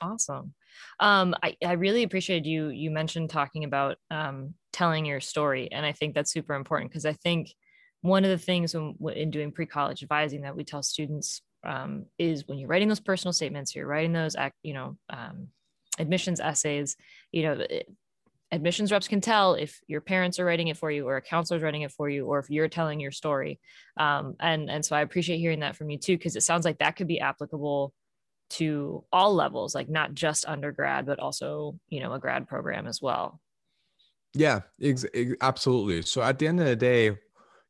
Awesome. 0.00 0.54
Um, 0.98 1.34
I, 1.42 1.56
I 1.64 1.72
really 1.72 2.02
appreciated 2.02 2.46
you. 2.46 2.68
You 2.68 2.90
mentioned 2.90 3.30
talking 3.30 3.64
about 3.64 3.98
um, 4.10 4.54
telling 4.72 5.04
your 5.04 5.20
story, 5.20 5.70
and 5.70 5.84
I 5.86 5.92
think 5.92 6.14
that's 6.14 6.32
super 6.32 6.54
important 6.54 6.90
because 6.90 7.04
I 7.04 7.12
think 7.12 7.54
one 8.00 8.24
of 8.24 8.30
the 8.30 8.38
things 8.38 8.74
when, 8.74 9.14
in 9.14 9.30
doing 9.30 9.52
pre-college 9.52 10.02
advising 10.02 10.42
that 10.42 10.56
we 10.56 10.64
tell 10.64 10.82
students 10.82 11.42
um, 11.64 12.06
is 12.18 12.46
when 12.46 12.58
you're 12.58 12.68
writing 12.68 12.88
those 12.88 13.00
personal 13.00 13.32
statements, 13.32 13.74
you're 13.74 13.86
writing 13.86 14.12
those, 14.12 14.36
you 14.62 14.74
know, 14.74 14.96
um, 15.10 15.48
admissions 15.98 16.40
essays. 16.40 16.96
You 17.32 17.42
know, 17.42 17.66
admissions 18.50 18.90
reps 18.90 19.08
can 19.08 19.20
tell 19.20 19.54
if 19.54 19.80
your 19.86 20.00
parents 20.00 20.38
are 20.38 20.44
writing 20.44 20.68
it 20.68 20.76
for 20.76 20.90
you 20.90 21.06
or 21.06 21.16
a 21.16 21.22
counselor's 21.22 21.62
writing 21.62 21.82
it 21.82 21.92
for 21.92 22.08
you 22.08 22.26
or 22.26 22.38
if 22.38 22.48
you're 22.48 22.68
telling 22.68 23.00
your 23.00 23.10
story 23.10 23.60
um, 23.98 24.34
and 24.40 24.70
and 24.70 24.84
so 24.84 24.96
i 24.96 25.02
appreciate 25.02 25.38
hearing 25.38 25.60
that 25.60 25.76
from 25.76 25.90
you 25.90 25.98
too 25.98 26.16
because 26.16 26.36
it 26.36 26.42
sounds 26.42 26.64
like 26.64 26.78
that 26.78 26.96
could 26.96 27.06
be 27.06 27.20
applicable 27.20 27.92
to 28.48 29.04
all 29.12 29.34
levels 29.34 29.74
like 29.74 29.88
not 29.88 30.14
just 30.14 30.46
undergrad 30.46 31.04
but 31.04 31.18
also 31.18 31.78
you 31.88 32.00
know 32.00 32.12
a 32.14 32.18
grad 32.18 32.48
program 32.48 32.86
as 32.86 33.02
well 33.02 33.38
yeah 34.34 34.60
ex- 34.80 35.04
ex- 35.12 35.34
absolutely 35.42 36.00
so 36.00 36.22
at 36.22 36.38
the 36.38 36.46
end 36.46 36.58
of 36.58 36.66
the 36.66 36.76
day 36.76 37.16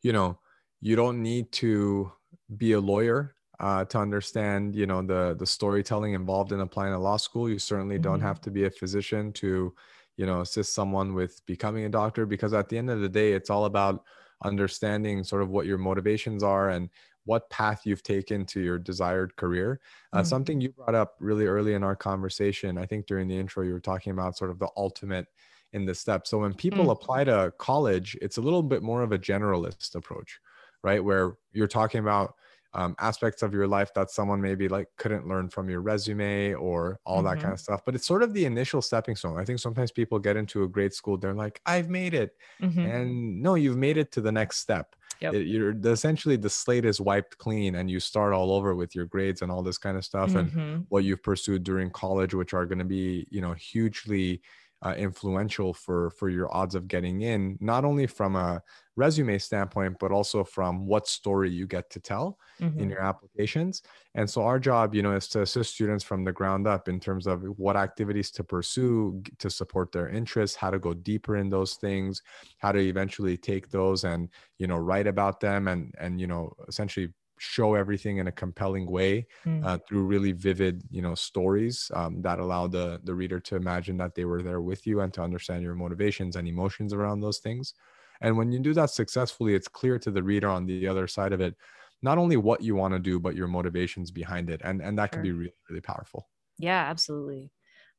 you 0.02 0.12
know 0.12 0.38
you 0.80 0.94
don't 0.94 1.20
need 1.20 1.50
to 1.50 2.12
be 2.56 2.72
a 2.72 2.80
lawyer 2.80 3.34
uh, 3.60 3.84
to 3.86 3.98
understand 3.98 4.74
you 4.74 4.86
know 4.86 5.02
the 5.02 5.34
the 5.38 5.46
storytelling 5.46 6.14
involved 6.14 6.52
in 6.52 6.60
applying 6.60 6.92
to 6.92 6.98
law 6.98 7.16
school 7.16 7.48
you 7.48 7.58
certainly 7.58 7.96
mm-hmm. 7.96 8.02
don't 8.02 8.20
have 8.20 8.40
to 8.40 8.50
be 8.50 8.64
a 8.64 8.70
physician 8.70 9.32
to 9.32 9.74
you 10.16 10.26
know 10.26 10.40
assist 10.40 10.74
someone 10.74 11.14
with 11.14 11.44
becoming 11.46 11.84
a 11.84 11.88
doctor 11.88 12.26
because 12.26 12.52
at 12.52 12.68
the 12.68 12.78
end 12.78 12.90
of 12.90 13.00
the 13.00 13.08
day 13.08 13.32
it's 13.32 13.50
all 13.50 13.64
about 13.64 14.04
understanding 14.44 15.24
sort 15.24 15.42
of 15.42 15.50
what 15.50 15.66
your 15.66 15.78
motivations 15.78 16.42
are 16.42 16.70
and 16.70 16.88
what 17.24 17.50
path 17.50 17.82
you've 17.84 18.02
taken 18.02 18.46
to 18.46 18.58
your 18.60 18.78
desired 18.78 19.36
career. 19.36 19.80
Uh, 20.14 20.18
mm-hmm. 20.18 20.26
Something 20.26 20.62
you 20.62 20.70
brought 20.70 20.94
up 20.94 21.16
really 21.20 21.44
early 21.44 21.74
in 21.74 21.82
our 21.82 21.94
conversation, 21.94 22.78
I 22.78 22.86
think 22.86 23.06
during 23.06 23.28
the 23.28 23.36
intro, 23.36 23.64
you 23.64 23.74
were 23.74 23.80
talking 23.80 24.12
about 24.12 24.38
sort 24.38 24.50
of 24.50 24.58
the 24.58 24.70
ultimate 24.78 25.26
in 25.74 25.84
the 25.84 25.94
step. 25.94 26.26
So 26.26 26.38
when 26.38 26.54
people 26.54 26.80
mm-hmm. 26.80 26.90
apply 26.90 27.24
to 27.24 27.52
college, 27.58 28.16
it's 28.22 28.38
a 28.38 28.40
little 28.40 28.62
bit 28.62 28.82
more 28.82 29.02
of 29.02 29.12
a 29.12 29.18
generalist 29.18 29.94
approach, 29.94 30.40
right? 30.82 31.04
Where 31.04 31.34
you're 31.52 31.66
talking 31.66 32.00
about 32.00 32.34
um, 32.74 32.94
aspects 32.98 33.42
of 33.42 33.52
your 33.52 33.66
life 33.66 33.92
that 33.94 34.10
someone 34.10 34.40
maybe 34.40 34.68
like 34.68 34.88
couldn't 34.96 35.26
learn 35.26 35.48
from 35.48 35.70
your 35.70 35.80
resume 35.80 36.52
or 36.54 37.00
all 37.04 37.18
mm-hmm. 37.22 37.26
that 37.26 37.40
kind 37.40 37.52
of 37.52 37.60
stuff 37.60 37.80
but 37.84 37.94
it's 37.94 38.06
sort 38.06 38.22
of 38.22 38.34
the 38.34 38.44
initial 38.44 38.82
stepping 38.82 39.16
stone 39.16 39.38
i 39.38 39.44
think 39.44 39.58
sometimes 39.58 39.90
people 39.90 40.18
get 40.18 40.36
into 40.36 40.64
a 40.64 40.68
great 40.68 40.92
school 40.92 41.16
they're 41.16 41.34
like 41.34 41.60
i've 41.66 41.88
made 41.88 42.14
it 42.14 42.36
mm-hmm. 42.60 42.80
and 42.80 43.42
no 43.42 43.54
you've 43.54 43.76
made 43.76 43.96
it 43.96 44.12
to 44.12 44.20
the 44.20 44.32
next 44.32 44.58
step 44.58 44.94
yep. 45.20 45.34
it, 45.34 45.46
you're 45.46 45.74
essentially 45.84 46.36
the 46.36 46.50
slate 46.50 46.84
is 46.84 47.00
wiped 47.00 47.38
clean 47.38 47.76
and 47.76 47.90
you 47.90 47.98
start 47.98 48.32
all 48.32 48.52
over 48.52 48.74
with 48.74 48.94
your 48.94 49.06
grades 49.06 49.42
and 49.42 49.50
all 49.50 49.62
this 49.62 49.78
kind 49.78 49.96
of 49.96 50.04
stuff 50.04 50.30
mm-hmm. 50.30 50.58
and 50.58 50.86
what 50.88 51.04
you've 51.04 51.22
pursued 51.22 51.64
during 51.64 51.90
college 51.90 52.34
which 52.34 52.52
are 52.52 52.66
going 52.66 52.78
to 52.78 52.84
be 52.84 53.26
you 53.30 53.40
know 53.40 53.54
hugely 53.54 54.40
uh, 54.82 54.94
influential 54.96 55.74
for 55.74 56.10
for 56.10 56.28
your 56.28 56.54
odds 56.54 56.74
of 56.74 56.86
getting 56.86 57.22
in 57.22 57.58
not 57.60 57.84
only 57.84 58.06
from 58.06 58.36
a 58.36 58.62
resume 58.94 59.36
standpoint 59.38 59.96
but 59.98 60.12
also 60.12 60.44
from 60.44 60.86
what 60.86 61.08
story 61.08 61.50
you 61.50 61.66
get 61.66 61.90
to 61.90 61.98
tell 61.98 62.38
mm-hmm. 62.60 62.78
in 62.78 62.88
your 62.88 63.00
applications 63.00 63.82
and 64.14 64.28
so 64.28 64.42
our 64.42 64.58
job 64.58 64.94
you 64.94 65.02
know 65.02 65.14
is 65.14 65.26
to 65.26 65.42
assist 65.42 65.74
students 65.74 66.04
from 66.04 66.24
the 66.24 66.32
ground 66.32 66.66
up 66.66 66.88
in 66.88 67.00
terms 67.00 67.26
of 67.26 67.42
what 67.58 67.76
activities 67.76 68.30
to 68.30 68.44
pursue 68.44 69.20
to 69.38 69.50
support 69.50 69.90
their 69.90 70.08
interests 70.08 70.56
how 70.56 70.70
to 70.70 70.78
go 70.78 70.94
deeper 70.94 71.36
in 71.36 71.48
those 71.48 71.74
things 71.74 72.22
how 72.58 72.70
to 72.70 72.78
eventually 72.78 73.36
take 73.36 73.68
those 73.70 74.04
and 74.04 74.28
you 74.58 74.66
know 74.68 74.76
write 74.76 75.08
about 75.08 75.40
them 75.40 75.66
and 75.66 75.92
and 75.98 76.20
you 76.20 76.26
know 76.26 76.52
essentially 76.68 77.08
show 77.38 77.74
everything 77.74 78.18
in 78.18 78.26
a 78.26 78.32
compelling 78.32 78.90
way 78.90 79.26
mm. 79.46 79.64
uh, 79.64 79.78
through 79.88 80.04
really 80.04 80.32
vivid 80.32 80.82
you 80.90 81.02
know 81.02 81.14
stories 81.14 81.90
um, 81.94 82.20
that 82.22 82.38
allow 82.38 82.66
the 82.66 83.00
the 83.04 83.14
reader 83.14 83.40
to 83.40 83.56
imagine 83.56 83.96
that 83.96 84.14
they 84.14 84.24
were 84.24 84.42
there 84.42 84.60
with 84.60 84.86
you 84.86 85.00
and 85.00 85.12
to 85.12 85.22
understand 85.22 85.62
your 85.62 85.74
motivations 85.74 86.36
and 86.36 86.48
emotions 86.48 86.92
around 86.92 87.20
those 87.20 87.38
things 87.38 87.74
and 88.20 88.36
when 88.36 88.50
you 88.50 88.58
do 88.58 88.74
that 88.74 88.90
successfully 88.90 89.54
it's 89.54 89.68
clear 89.68 89.98
to 89.98 90.10
the 90.10 90.22
reader 90.22 90.48
on 90.48 90.66
the 90.66 90.86
other 90.86 91.06
side 91.06 91.32
of 91.32 91.40
it 91.40 91.54
not 92.02 92.18
only 92.18 92.36
what 92.36 92.62
you 92.62 92.74
want 92.74 92.94
to 92.94 93.00
do 93.00 93.18
but 93.18 93.34
your 93.34 93.48
motivations 93.48 94.10
behind 94.10 94.50
it 94.50 94.60
and 94.64 94.80
and 94.80 94.98
that 94.98 95.12
sure. 95.12 95.20
can 95.20 95.22
be 95.22 95.32
really 95.32 95.54
really 95.68 95.80
powerful 95.80 96.28
yeah 96.58 96.86
absolutely 96.88 97.50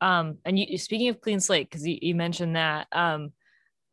um 0.02 0.38
and 0.46 0.58
you 0.58 0.78
speaking 0.78 1.10
of 1.10 1.22
clean 1.22 1.40
slate 1.40 1.70
because 1.70 1.86
you, 1.86 1.98
you 2.02 2.16
mentioned 2.16 2.56
that 2.56 2.88
um 2.92 3.32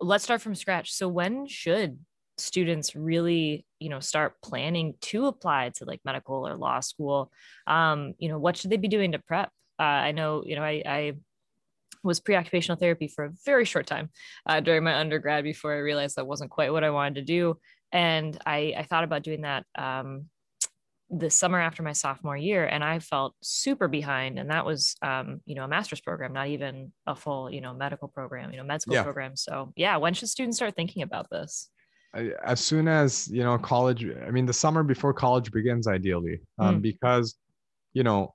let's 0.01 0.25
start 0.25 0.41
from 0.41 0.55
scratch 0.55 0.93
so 0.93 1.09
when 1.09 1.47
should 1.47 1.99
students 2.39 2.95
really 2.95 3.66
you 3.79 3.89
know 3.89 4.01
start 4.01 4.35
planning 4.43 4.95
to 5.01 5.27
apply 5.27 5.71
to 5.75 5.85
like 5.85 6.01
medical 6.05 6.47
or 6.47 6.57
law 6.57 6.81
school 6.81 7.31
um 7.67 8.15
you 8.19 8.29
know 8.29 8.39
what 8.39 8.57
should 8.57 8.71
they 8.71 8.77
be 8.77 8.89
doing 8.89 9.13
to 9.13 9.19
prep? 9.19 9.51
Uh, 9.79 9.83
i 9.83 10.13
know 10.13 10.43
you 10.47 10.57
know 10.57 10.63
i 10.63 10.83
i 10.87 11.13
was 12.03 12.21
pre-occupational 12.21 12.79
therapy 12.79 13.09
for 13.09 13.25
a 13.25 13.33
very 13.45 13.65
short 13.65 13.87
time 13.87 14.11
uh, 14.47 14.61
during 14.61 14.85
my 14.85 14.95
undergrad 14.95 15.45
before 15.45 15.75
i 15.75 15.79
realized 15.79 16.17
that 16.17 16.27
wasn't 16.27 16.51
quite 16.51 16.73
what 16.73 16.85
i 16.85 16.91
wanted 16.91 17.17
to 17.17 17.23
do. 17.23 17.59
And 17.93 18.39
i 18.47 18.75
i 18.77 18.83
thought 18.85 19.05
about 19.05 19.23
doing 19.23 19.43
that 19.43 19.65
um 19.77 20.27
the 21.09 21.31
summer 21.31 21.61
after 21.61 21.85
my 21.85 21.93
sophomore 21.93 22.37
year 22.37 22.67
and 22.67 22.83
i 22.83 22.99
felt 22.99 23.35
super 23.41 23.87
behind. 23.87 24.39
And 24.39 24.51
that 24.51 24.67
was 24.67 24.97
um, 25.03 25.41
you 25.45 25.55
know 25.55 25.65
a 25.65 25.69
master's 25.69 26.01
program 26.01 26.33
not 26.33 26.49
even 26.49 26.93
a 27.07 27.15
full 27.15 27.51
you 27.51 27.61
know 27.61 27.75
medical 27.75 28.09
program 28.09 28.51
you 28.51 28.57
know 28.57 28.65
med 28.65 28.83
school 28.83 28.95
yeah. 28.95 29.03
program. 29.03 29.37
So 29.37 29.73
yeah 29.77 29.97
when 29.99 30.15
should 30.15 30.29
students 30.29 30.57
start 30.57 30.75
thinking 30.75 31.03
about 31.03 31.31
this 31.31 31.71
as 32.45 32.61
soon 32.61 32.89
as 32.89 33.29
you 33.29 33.43
know 33.43 33.59
college 33.59 34.07
i 34.27 34.31
mean 34.31 34.47
the 34.47 34.53
summer 34.53 34.83
before 34.83 35.13
college 35.13 35.51
begins 35.53 35.87
ideally 35.87 36.41
um, 36.59 36.77
mm. 36.77 36.83
because 36.83 37.37
you 37.93 38.03
know 38.03 38.35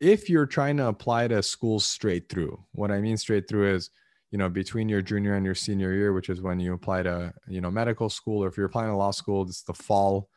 if 0.00 0.28
you're 0.28 0.46
trying 0.46 0.76
to 0.76 0.86
apply 0.86 1.28
to 1.28 1.42
schools 1.42 1.84
straight 1.84 2.28
through 2.28 2.58
what 2.72 2.90
i 2.90 3.00
mean 3.00 3.16
straight 3.16 3.48
through 3.48 3.74
is 3.74 3.90
you 4.30 4.38
know 4.38 4.48
between 4.48 4.88
your 4.88 5.02
junior 5.02 5.34
and 5.34 5.44
your 5.44 5.54
senior 5.54 5.92
year 5.92 6.12
which 6.12 6.28
is 6.28 6.40
when 6.40 6.60
you 6.60 6.72
apply 6.72 7.02
to 7.02 7.32
you 7.48 7.60
know 7.60 7.70
medical 7.70 8.08
school 8.08 8.44
or 8.44 8.48
if 8.48 8.56
you're 8.56 8.66
applying 8.66 8.90
to 8.90 8.96
law 8.96 9.10
school 9.10 9.42
it's 9.42 9.62
the 9.62 9.74
fall 9.74 10.28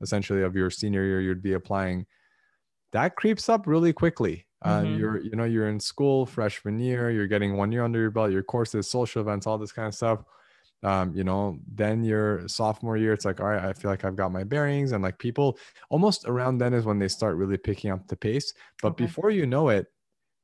essentially 0.00 0.42
of 0.42 0.56
your 0.56 0.70
senior 0.70 1.04
year 1.04 1.20
you'd 1.20 1.42
be 1.42 1.54
applying 1.54 2.06
that 2.92 3.16
creeps 3.16 3.48
up 3.48 3.66
really 3.66 3.92
quickly 3.92 4.46
uh, 4.62 4.80
mm-hmm. 4.80 4.98
you're 4.98 5.20
you 5.20 5.34
know 5.34 5.44
you're 5.44 5.68
in 5.68 5.80
school 5.80 6.24
freshman 6.24 6.78
year 6.78 7.10
you're 7.10 7.26
getting 7.26 7.56
one 7.56 7.72
year 7.72 7.84
under 7.84 7.98
your 7.98 8.10
belt 8.10 8.30
your 8.30 8.42
courses 8.42 8.88
social 8.88 9.20
events 9.20 9.46
all 9.46 9.58
this 9.58 9.72
kind 9.72 9.88
of 9.88 9.94
stuff 9.94 10.24
um, 10.82 11.14
you 11.14 11.22
know, 11.22 11.58
then 11.72 12.02
your 12.02 12.46
sophomore 12.48 12.96
year, 12.96 13.12
it's 13.12 13.24
like, 13.24 13.40
all 13.40 13.46
right, 13.46 13.64
I 13.64 13.72
feel 13.72 13.90
like 13.90 14.04
I've 14.04 14.16
got 14.16 14.32
my 14.32 14.44
bearings. 14.44 14.92
And 14.92 15.02
like 15.02 15.18
people 15.18 15.58
almost 15.90 16.24
around 16.26 16.58
then 16.58 16.74
is 16.74 16.84
when 16.84 16.98
they 16.98 17.08
start 17.08 17.36
really 17.36 17.56
picking 17.56 17.90
up 17.90 18.08
the 18.08 18.16
pace. 18.16 18.52
But 18.80 18.92
okay. 18.92 19.04
before 19.04 19.30
you 19.30 19.46
know 19.46 19.68
it, 19.68 19.86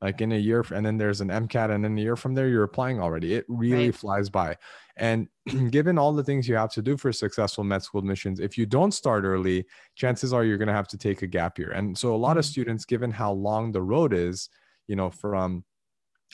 like 0.01 0.21
in 0.21 0.31
a 0.31 0.37
year, 0.37 0.63
and 0.73 0.85
then 0.85 0.97
there's 0.97 1.19
an 1.19 1.27
MCAT, 1.27 1.71
and 1.71 1.83
then 1.83 1.97
a 1.97 2.01
year 2.01 2.15
from 2.15 2.33
there, 2.33 2.47
you're 2.47 2.63
applying 2.63 3.01
already. 3.01 3.33
It 3.33 3.43
really 3.49 3.87
right. 3.87 3.95
flies 3.95 4.29
by. 4.29 4.55
And 4.95 5.27
given 5.71 5.97
all 5.97 6.13
the 6.13 6.23
things 6.23 6.47
you 6.47 6.55
have 6.55 6.71
to 6.71 6.81
do 6.81 6.95
for 6.95 7.11
successful 7.11 7.65
med 7.65 7.83
school 7.83 7.99
admissions, 7.99 8.39
if 8.39 8.57
you 8.57 8.65
don't 8.65 8.93
start 8.93 9.25
early, 9.25 9.65
chances 9.95 10.31
are 10.31 10.45
you're 10.45 10.57
going 10.57 10.69
to 10.69 10.73
have 10.73 10.87
to 10.89 10.97
take 10.97 11.21
a 11.21 11.27
gap 11.27 11.59
year. 11.59 11.71
And 11.71 11.97
so 11.97 12.13
a 12.13 12.17
lot 12.17 12.31
mm-hmm. 12.31 12.39
of 12.39 12.45
students, 12.45 12.85
given 12.85 13.11
how 13.11 13.33
long 13.33 13.73
the 13.73 13.81
road 13.81 14.13
is, 14.13 14.49
you 14.87 14.95
know, 14.95 15.09
from 15.09 15.65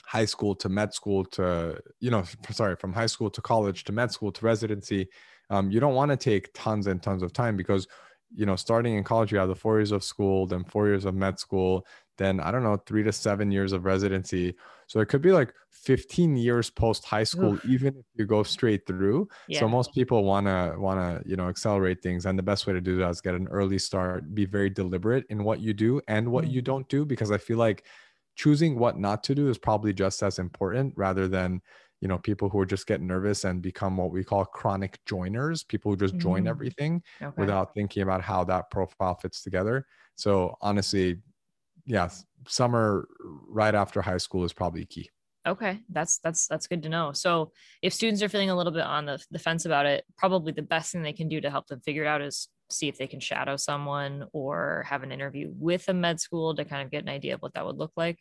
high 0.06 0.24
school 0.24 0.54
to 0.54 0.68
med 0.68 0.94
school 0.94 1.24
to 1.24 1.78
you 2.00 2.10
know 2.10 2.22
sorry 2.50 2.76
from 2.76 2.92
high 2.92 3.06
school 3.06 3.28
to 3.28 3.42
college 3.42 3.84
to 3.84 3.92
med 3.92 4.10
school 4.10 4.30
to 4.30 4.44
residency 4.44 5.08
um, 5.50 5.70
you 5.70 5.80
don't 5.80 5.94
want 5.94 6.10
to 6.10 6.16
take 6.16 6.50
tons 6.54 6.86
and 6.86 7.02
tons 7.02 7.22
of 7.22 7.32
time 7.32 7.56
because 7.56 7.86
you 8.34 8.46
know 8.46 8.56
starting 8.56 8.94
in 8.94 9.04
college 9.04 9.32
you 9.32 9.38
have 9.38 9.48
the 9.48 9.54
four 9.54 9.78
years 9.78 9.92
of 9.92 10.04
school 10.04 10.46
then 10.46 10.64
four 10.64 10.86
years 10.86 11.04
of 11.04 11.14
med 11.14 11.38
school 11.38 11.84
then 12.18 12.38
i 12.40 12.52
don't 12.52 12.62
know 12.62 12.76
three 12.86 13.02
to 13.02 13.12
seven 13.12 13.50
years 13.50 13.72
of 13.72 13.84
residency 13.84 14.54
so 14.86 15.00
it 15.00 15.08
could 15.08 15.22
be 15.22 15.32
like 15.32 15.52
15 15.72 16.36
years 16.36 16.70
post 16.70 17.04
high 17.04 17.24
school 17.24 17.54
Oof. 17.54 17.64
even 17.64 17.88
if 17.88 18.04
you 18.14 18.26
go 18.26 18.42
straight 18.44 18.86
through 18.86 19.28
yeah. 19.48 19.58
so 19.58 19.68
most 19.68 19.92
people 19.92 20.22
want 20.24 20.46
to 20.46 20.74
want 20.78 20.98
to 21.00 21.28
you 21.28 21.36
know 21.36 21.48
accelerate 21.48 22.00
things 22.00 22.26
and 22.26 22.38
the 22.38 22.42
best 22.42 22.66
way 22.66 22.72
to 22.72 22.80
do 22.80 22.96
that 22.98 23.10
is 23.10 23.20
get 23.20 23.34
an 23.34 23.48
early 23.48 23.78
start 23.78 24.34
be 24.34 24.44
very 24.44 24.70
deliberate 24.70 25.24
in 25.30 25.42
what 25.42 25.60
you 25.60 25.74
do 25.74 26.00
and 26.06 26.30
what 26.30 26.44
mm-hmm. 26.44 26.54
you 26.54 26.62
don't 26.62 26.88
do 26.88 27.04
because 27.04 27.30
i 27.30 27.38
feel 27.38 27.58
like 27.58 27.84
choosing 28.36 28.78
what 28.78 28.98
not 28.98 29.24
to 29.24 29.34
do 29.34 29.48
is 29.48 29.58
probably 29.58 29.92
just 29.92 30.22
as 30.22 30.38
important 30.38 30.92
rather 30.96 31.26
than 31.26 31.60
you 32.00 32.08
know 32.08 32.18
people 32.18 32.48
who 32.48 32.60
are 32.60 32.66
just 32.66 32.86
get 32.86 33.00
nervous 33.00 33.44
and 33.44 33.62
become 33.62 33.96
what 33.96 34.10
we 34.10 34.22
call 34.22 34.44
chronic 34.44 34.98
joiners 35.06 35.64
people 35.64 35.90
who 35.90 35.96
just 35.96 36.14
mm-hmm. 36.14 36.22
join 36.22 36.46
everything 36.46 37.02
okay. 37.22 37.32
without 37.36 37.72
thinking 37.74 38.02
about 38.02 38.22
how 38.22 38.44
that 38.44 38.70
profile 38.70 39.14
fits 39.14 39.42
together 39.42 39.86
so 40.14 40.54
honestly 40.60 41.16
yeah 41.86 42.08
summer 42.46 43.08
right 43.48 43.74
after 43.74 44.02
high 44.02 44.18
school 44.18 44.44
is 44.44 44.52
probably 44.52 44.84
key 44.84 45.08
okay 45.46 45.80
that's 45.88 46.18
that's 46.18 46.46
that's 46.46 46.66
good 46.66 46.82
to 46.82 46.88
know 46.88 47.12
so 47.12 47.50
if 47.80 47.92
students 47.92 48.22
are 48.22 48.28
feeling 48.28 48.50
a 48.50 48.56
little 48.56 48.72
bit 48.72 48.82
on 48.82 49.06
the, 49.06 49.18
the 49.30 49.38
fence 49.38 49.64
about 49.64 49.86
it 49.86 50.04
probably 50.18 50.52
the 50.52 50.62
best 50.62 50.92
thing 50.92 51.02
they 51.02 51.12
can 51.12 51.28
do 51.28 51.40
to 51.40 51.50
help 51.50 51.66
them 51.68 51.80
figure 51.80 52.04
it 52.04 52.08
out 52.08 52.20
is 52.20 52.48
see 52.70 52.88
if 52.88 52.98
they 52.98 53.06
can 53.06 53.20
shadow 53.20 53.56
someone 53.56 54.26
or 54.32 54.84
have 54.88 55.02
an 55.02 55.12
interview 55.12 55.52
with 55.58 55.88
a 55.88 55.94
med 55.94 56.20
school 56.20 56.54
to 56.54 56.64
kind 56.64 56.82
of 56.82 56.90
get 56.90 57.02
an 57.02 57.08
idea 57.08 57.34
of 57.34 57.42
what 57.42 57.54
that 57.54 57.64
would 57.64 57.76
look 57.76 57.92
like? 57.96 58.18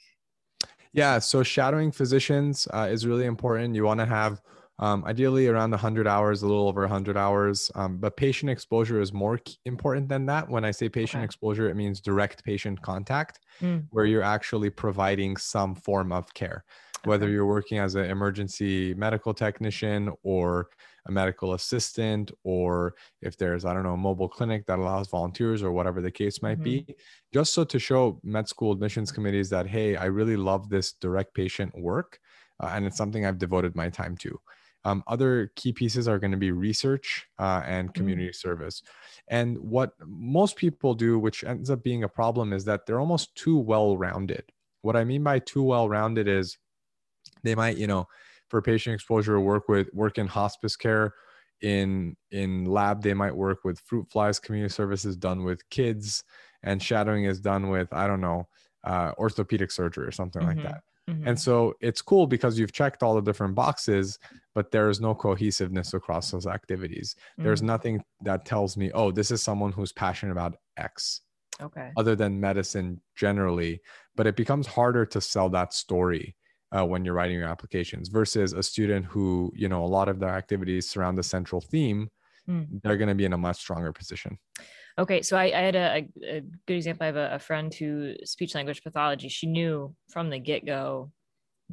Yeah, 0.93 1.19
so 1.19 1.43
shadowing 1.43 1.91
physicians 1.91 2.67
uh, 2.73 2.87
is 2.89 3.05
really 3.05 3.25
important. 3.25 3.75
You 3.75 3.83
want 3.83 3.99
to 3.99 4.05
have 4.05 4.41
um, 4.79 5.03
ideally 5.05 5.47
around 5.47 5.71
100 5.71 6.07
hours, 6.07 6.41
a 6.41 6.47
little 6.47 6.67
over 6.67 6.81
100 6.81 7.15
hours, 7.15 7.71
um, 7.75 7.97
but 7.97 8.17
patient 8.17 8.49
exposure 8.49 8.99
is 8.99 9.13
more 9.13 9.39
important 9.65 10.09
than 10.09 10.25
that. 10.27 10.49
When 10.49 10.65
I 10.65 10.71
say 10.71 10.89
patient 10.89 11.21
okay. 11.21 11.25
exposure, 11.25 11.69
it 11.69 11.75
means 11.75 12.01
direct 12.01 12.43
patient 12.43 12.81
contact, 12.81 13.39
mm. 13.61 13.85
where 13.91 14.05
you're 14.05 14.23
actually 14.23 14.69
providing 14.69 15.37
some 15.37 15.75
form 15.75 16.11
of 16.11 16.33
care, 16.33 16.65
whether 17.05 17.29
you're 17.29 17.45
working 17.45 17.79
as 17.79 17.95
an 17.95 18.05
emergency 18.05 18.93
medical 18.95 19.33
technician 19.33 20.11
or 20.23 20.67
a 21.07 21.11
medical 21.11 21.53
assistant 21.53 22.31
or 22.43 22.95
if 23.21 23.37
there's 23.37 23.65
i 23.65 23.73
don't 23.73 23.83
know 23.83 23.93
a 23.93 23.97
mobile 23.97 24.29
clinic 24.29 24.65
that 24.65 24.79
allows 24.79 25.07
volunteers 25.07 25.61
or 25.61 25.71
whatever 25.71 26.01
the 26.01 26.11
case 26.11 26.41
might 26.41 26.59
mm-hmm. 26.59 26.85
be 26.85 26.95
just 27.33 27.53
so 27.53 27.63
to 27.63 27.79
show 27.79 28.19
med 28.23 28.47
school 28.47 28.71
admissions 28.71 29.11
committees 29.11 29.49
that 29.49 29.67
hey 29.67 29.95
i 29.95 30.05
really 30.05 30.37
love 30.37 30.69
this 30.69 30.93
direct 30.93 31.33
patient 31.33 31.71
work 31.77 32.19
uh, 32.61 32.71
and 32.73 32.85
it's 32.85 32.97
something 32.97 33.25
i've 33.25 33.37
devoted 33.37 33.75
my 33.75 33.89
time 33.89 34.17
to 34.17 34.39
um, 34.85 35.03
other 35.07 35.51
key 35.55 35.73
pieces 35.73 36.07
are 36.07 36.19
going 36.19 36.31
to 36.31 36.37
be 36.37 36.51
research 36.51 37.25
uh, 37.39 37.63
and 37.65 37.89
mm. 37.89 37.93
community 37.95 38.29
mm-hmm. 38.29 38.49
service. 38.49 38.83
And 39.27 39.57
what 39.57 39.93
most 40.05 40.55
people 40.55 40.93
do, 40.93 41.17
which 41.17 41.43
ends 41.43 41.71
up 41.71 41.83
being 41.83 42.03
a 42.03 42.07
problem, 42.07 42.53
is 42.53 42.63
that 42.65 42.85
they're 42.85 42.99
almost 42.99 43.35
too 43.35 43.57
well 43.57 43.97
rounded. 43.97 44.43
What 44.83 44.95
I 44.95 45.03
mean 45.03 45.23
by 45.23 45.39
too 45.39 45.63
well 45.63 45.89
rounded 45.89 46.27
is 46.27 46.59
they 47.45 47.55
might, 47.55 47.77
you 47.77 47.87
know, 47.87 48.07
for 48.49 48.61
patient 48.61 48.93
exposure 48.93 49.39
work 49.39 49.67
with 49.67 49.89
work 49.93 50.17
in 50.17 50.27
hospice 50.27 50.75
care 50.75 51.13
in 51.61 52.15
in 52.31 52.65
lab 52.65 53.01
they 53.01 53.13
might 53.13 53.35
work 53.35 53.63
with 53.63 53.79
fruit 53.79 54.05
flies 54.11 54.39
community 54.39 54.71
services 54.71 55.15
done 55.15 55.43
with 55.43 55.67
kids 55.69 56.23
and 56.63 56.81
shadowing 56.81 57.25
is 57.25 57.39
done 57.39 57.69
with 57.69 57.91
i 57.93 58.07
don't 58.07 58.21
know 58.21 58.47
uh, 58.83 59.11
orthopedic 59.17 59.71
surgery 59.71 60.05
or 60.05 60.11
something 60.11 60.43
mm-hmm. 60.43 60.59
like 60.59 60.63
that 60.63 60.83
mm-hmm. 61.09 61.27
and 61.27 61.39
so 61.39 61.73
it's 61.81 62.03
cool 62.03 62.27
because 62.27 62.59
you've 62.59 62.71
checked 62.71 63.01
all 63.01 63.15
the 63.15 63.21
different 63.21 63.55
boxes 63.55 64.19
but 64.53 64.69
there 64.69 64.89
is 64.89 65.01
no 65.01 65.15
cohesiveness 65.15 65.95
across 65.95 66.29
those 66.29 66.45
activities 66.45 67.15
mm-hmm. 67.17 67.43
there's 67.45 67.61
mm. 67.61 67.65
nothing 67.65 68.03
that 68.21 68.45
tells 68.45 68.77
me 68.77 68.91
oh 68.93 69.09
this 69.09 69.31
is 69.31 69.41
someone 69.41 69.71
who's 69.71 69.91
passionate 69.91 70.31
about 70.31 70.55
x 70.77 71.21
okay 71.59 71.89
other 71.97 72.15
than 72.15 72.39
medicine 72.39 73.01
generally 73.15 73.81
but 74.15 74.27
it 74.27 74.35
becomes 74.35 74.67
harder 74.67 75.03
to 75.03 75.19
sell 75.19 75.49
that 75.49 75.73
story 75.73 76.35
uh, 76.75 76.85
when 76.85 77.05
you're 77.05 77.13
writing 77.13 77.37
your 77.37 77.47
applications 77.47 78.09
versus 78.09 78.53
a 78.53 78.63
student 78.63 79.05
who 79.05 79.51
you 79.55 79.69
know 79.69 79.83
a 79.83 79.87
lot 79.87 80.09
of 80.09 80.19
their 80.19 80.29
activities 80.29 80.89
surround 80.89 81.17
the 81.17 81.23
central 81.23 81.61
theme 81.61 82.09
mm. 82.49 82.67
they're 82.83 82.97
going 82.97 83.09
to 83.09 83.15
be 83.15 83.25
in 83.25 83.33
a 83.33 83.37
much 83.37 83.57
stronger 83.57 83.91
position. 83.91 84.37
Okay 84.97 85.21
so 85.21 85.37
i, 85.37 85.45
I 85.45 85.61
had 85.61 85.75
a, 85.75 86.07
a, 86.23 86.41
good 86.67 86.77
example. 86.77 87.03
I 87.03 87.07
have 87.07 87.15
a, 87.15 87.35
a, 87.35 87.39
friend 87.39 87.73
who 87.73 88.15
speech 88.23 88.55
language 88.55 88.83
pathology 88.83 89.29
she 89.29 89.47
knew 89.47 89.95
from 90.09 90.29
the 90.29 90.39
get-go 90.39 91.11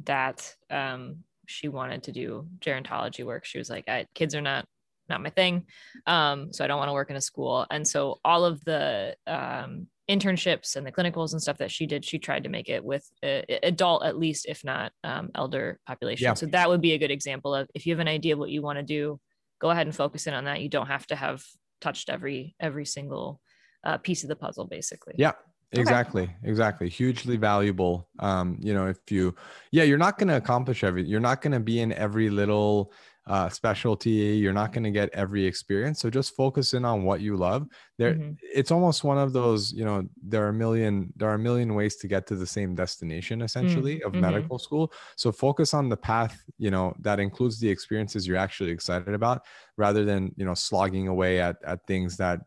that 0.05 0.53
um, 0.69 1.17
she 1.47 1.67
wanted 1.67 2.03
to 2.03 2.11
do 2.11 2.47
gerontology 2.59 3.25
work. 3.25 3.45
She 3.45 3.57
was 3.57 3.69
like 3.69 3.85
kids 4.13 4.35
are 4.35 4.41
not 4.41 4.65
not 5.09 5.21
my 5.21 5.29
thing. 5.29 5.65
Um, 6.07 6.53
so 6.53 6.63
I 6.63 6.67
don't 6.67 6.77
want 6.77 6.89
to 6.89 6.93
work 6.93 7.09
in 7.09 7.15
a 7.15 7.21
school. 7.21 7.65
And 7.69 7.87
so 7.87 8.19
all 8.23 8.45
of 8.45 8.63
the 8.65 9.15
um, 9.27 9.87
internships 10.09 10.75
and 10.75 10.85
the 10.85 10.91
clinicals 10.91 11.31
and 11.31 11.41
stuff 11.41 11.57
that 11.57 11.71
she 11.71 11.85
did, 11.85 12.03
she 12.05 12.19
tried 12.19 12.43
to 12.43 12.49
make 12.49 12.69
it 12.69 12.83
with 12.83 13.09
a, 13.23 13.43
adult 13.63 14.03
at 14.03 14.17
least, 14.17 14.45
if 14.47 14.63
not 14.63 14.91
um, 15.03 15.29
elder 15.35 15.79
population. 15.87 16.25
Yeah. 16.25 16.33
So 16.33 16.45
that 16.47 16.69
would 16.69 16.81
be 16.81 16.93
a 16.93 16.97
good 16.97 17.11
example 17.11 17.53
of 17.55 17.67
if 17.73 17.85
you 17.85 17.93
have 17.93 17.99
an 17.99 18.07
idea 18.07 18.33
of 18.33 18.39
what 18.39 18.49
you 18.49 18.61
want 18.61 18.79
to 18.79 18.83
do, 18.83 19.19
go 19.59 19.69
ahead 19.69 19.87
and 19.87 19.95
focus 19.95 20.27
in 20.27 20.33
on 20.33 20.45
that. 20.45 20.61
You 20.61 20.69
don't 20.69 20.87
have 20.87 21.07
to 21.07 21.15
have 21.15 21.43
touched 21.81 22.09
every 22.09 22.55
every 22.59 22.85
single 22.85 23.39
uh, 23.83 23.97
piece 23.97 24.23
of 24.23 24.29
the 24.29 24.35
puzzle, 24.35 24.65
basically. 24.65 25.15
Yeah, 25.17 25.33
exactly 25.73 26.23
okay. 26.23 26.35
exactly 26.43 26.89
hugely 26.89 27.37
valuable 27.37 28.07
um 28.19 28.57
you 28.61 28.73
know 28.73 28.87
if 28.87 28.97
you 29.09 29.33
yeah 29.71 29.83
you're 29.83 29.97
not 29.97 30.17
going 30.17 30.27
to 30.27 30.37
accomplish 30.37 30.83
every 30.83 31.03
you're 31.03 31.19
not 31.19 31.41
going 31.41 31.51
to 31.51 31.59
be 31.59 31.79
in 31.79 31.91
every 31.93 32.29
little 32.29 32.93
uh, 33.25 33.49
specialty. 33.49 34.11
You're 34.11 34.53
not 34.53 34.73
going 34.73 34.83
to 34.83 34.91
get 34.91 35.09
every 35.13 35.45
experience. 35.45 35.99
So 36.01 36.09
just 36.09 36.35
focus 36.35 36.73
in 36.73 36.83
on 36.83 37.03
what 37.03 37.21
you 37.21 37.35
love. 37.35 37.67
There, 37.97 38.15
mm-hmm. 38.15 38.33
it's 38.41 38.71
almost 38.71 39.03
one 39.03 39.17
of 39.17 39.33
those. 39.33 39.71
You 39.71 39.85
know, 39.85 40.07
there 40.21 40.43
are 40.45 40.49
a 40.49 40.53
million. 40.53 41.13
There 41.15 41.29
are 41.29 41.35
a 41.35 41.39
million 41.39 41.73
ways 41.75 41.95
to 41.97 42.07
get 42.07 42.27
to 42.27 42.35
the 42.35 42.47
same 42.47 42.75
destination, 42.75 43.41
essentially, 43.41 43.97
mm-hmm. 43.97 44.07
of 44.07 44.15
medical 44.15 44.59
school. 44.59 44.91
So 45.15 45.31
focus 45.31 45.73
on 45.73 45.89
the 45.89 45.97
path. 45.97 46.43
You 46.57 46.71
know, 46.71 46.93
that 46.99 47.19
includes 47.19 47.59
the 47.59 47.69
experiences 47.69 48.27
you're 48.27 48.37
actually 48.37 48.71
excited 48.71 49.13
about, 49.13 49.43
rather 49.77 50.03
than 50.03 50.33
you 50.35 50.45
know 50.45 50.53
slogging 50.53 51.07
away 51.07 51.39
at 51.39 51.57
at 51.65 51.85
things 51.87 52.17
that 52.17 52.41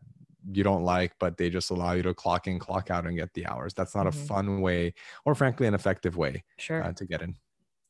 you 0.51 0.63
don't 0.63 0.83
like, 0.83 1.13
but 1.19 1.37
they 1.37 1.49
just 1.49 1.71
allow 1.71 1.91
you 1.93 2.03
to 2.03 2.13
clock 2.13 2.47
in, 2.47 2.59
clock 2.59 2.89
out, 2.89 3.05
and 3.05 3.17
get 3.17 3.33
the 3.33 3.45
hours. 3.47 3.73
That's 3.73 3.95
not 3.95 4.05
mm-hmm. 4.05 4.21
a 4.21 4.25
fun 4.25 4.61
way, 4.61 4.93
or 5.25 5.35
frankly, 5.35 5.67
an 5.67 5.73
effective 5.73 6.17
way 6.17 6.43
sure. 6.57 6.83
Uh, 6.83 6.93
to 6.93 7.05
get 7.05 7.21
in. 7.21 7.35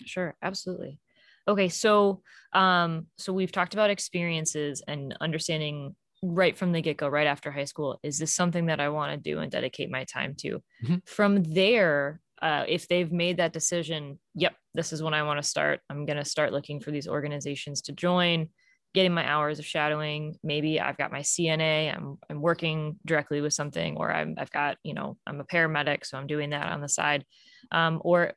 Sure, 0.06 0.36
absolutely. 0.41 1.00
Okay, 1.47 1.69
so 1.69 2.21
um, 2.53 3.07
so 3.17 3.33
we've 3.33 3.51
talked 3.51 3.73
about 3.73 3.89
experiences 3.89 4.81
and 4.87 5.15
understanding 5.21 5.95
right 6.23 6.57
from 6.57 6.71
the 6.71 6.81
get-go, 6.81 7.07
right 7.07 7.27
after 7.27 7.51
high 7.51 7.65
school, 7.65 7.99
is 8.03 8.17
this 8.17 8.33
something 8.33 8.67
that 8.67 8.79
I 8.79 8.89
want 8.89 9.11
to 9.11 9.17
do 9.17 9.39
and 9.39 9.51
dedicate 9.51 9.91
my 9.91 10.03
time 10.05 10.35
to? 10.39 10.61
Mm-hmm. 10.83 10.95
From 11.05 11.43
there, 11.43 12.19
uh, 12.41 12.65
if 12.67 12.87
they've 12.87 13.11
made 13.11 13.37
that 13.37 13.53
decision, 13.53 14.19
yep, 14.33 14.55
this 14.73 14.93
is 14.93 15.01
when 15.03 15.13
I 15.13 15.23
want 15.23 15.41
to 15.41 15.47
start. 15.47 15.79
I'm 15.89 16.05
going 16.05 16.17
to 16.17 16.25
start 16.25 16.53
looking 16.53 16.79
for 16.79 16.91
these 16.91 17.07
organizations 17.07 17.81
to 17.83 17.91
join, 17.91 18.49
getting 18.93 19.13
my 19.13 19.27
hours 19.27 19.59
of 19.59 19.65
shadowing. 19.65 20.35
Maybe 20.43 20.79
I've 20.79 20.97
got 20.97 21.11
my 21.11 21.21
CNA, 21.21 21.95
I'm, 21.95 22.17
I'm 22.29 22.41
working 22.41 22.97
directly 23.05 23.41
with 23.41 23.53
something, 23.53 23.97
or 23.97 24.11
I'm, 24.11 24.35
I've 24.37 24.51
got, 24.51 24.77
you 24.83 24.93
know, 24.93 25.17
I'm 25.27 25.39
a 25.39 25.45
paramedic, 25.45 26.05
so 26.05 26.17
I'm 26.17 26.27
doing 26.27 26.51
that 26.51 26.67
on 26.67 26.81
the 26.81 26.89
side. 26.89 27.25
Um, 27.71 28.01
or 28.03 28.33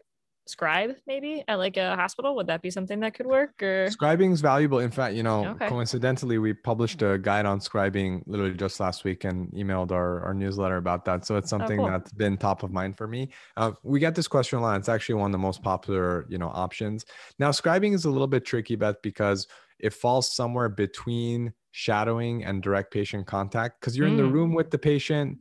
scribe 0.51 0.97
maybe 1.07 1.45
at 1.49 1.57
like 1.57 1.77
a 1.77 1.95
hospital 1.97 2.35
would 2.35 2.47
that 2.47 2.61
be 2.61 2.71
something 2.71 3.01
that 3.01 3.15
could 3.15 3.27
work 3.27 3.63
or 3.63 3.89
scribing 3.89 4.33
is 4.33 4.41
valuable 4.41 4.81
in 4.81 4.91
fact 4.91 5.15
you 5.15 5.23
know 5.23 5.47
okay. 5.47 5.69
coincidentally 5.69 6.39
we 6.39 6.53
published 6.53 7.01
a 7.03 7.19
guide 7.19 7.47
on 7.47 7.61
scribing 7.61 8.23
literally 8.27 8.55
just 8.55 8.81
last 8.81 9.05
week 9.05 9.25
and 9.25 9.51
emailed 9.53 9.93
our, 9.93 10.21
our 10.23 10.35
newsletter 10.35 10.77
about 10.77 11.05
that 11.05 11.25
so 11.25 11.37
it's 11.37 11.53
oh, 11.53 11.59
something 11.59 11.79
oh, 11.81 11.85
cool. 11.85 11.91
that's 11.91 12.13
been 12.13 12.37
top 12.37 12.63
of 12.63 12.73
mind 12.73 12.97
for 12.97 13.07
me 13.07 13.29
uh, 13.57 13.71
we 13.83 14.01
get 14.01 14.15
this 14.15 14.29
question 14.29 14.59
a 14.59 14.63
lot 14.63 14.79
it's 14.79 14.89
actually 14.89 15.15
one 15.15 15.31
of 15.31 15.33
the 15.33 15.39
most 15.39 15.63
popular 15.63 16.27
you 16.29 16.39
know 16.39 16.49
options 16.49 17.05
now 17.39 17.51
scribing 17.51 17.95
is 17.95 18.05
a 18.05 18.11
little 18.11 18.27
bit 18.27 18.45
tricky 18.45 18.77
beth 18.77 18.97
because 19.03 19.47
it 19.79 19.95
falls 19.95 20.35
somewhere 20.35 20.69
between 20.69 21.53
shadowing 21.73 22.45
and 22.45 22.63
direct 22.63 22.93
patient 22.93 23.27
contact 23.27 23.81
because 23.81 23.97
you're 23.97 24.09
mm. 24.09 24.13
in 24.13 24.17
the 24.17 24.23
mm. 24.25 24.33
room 24.33 24.55
with 24.55 24.71
the 24.71 24.79
patient 24.79 25.39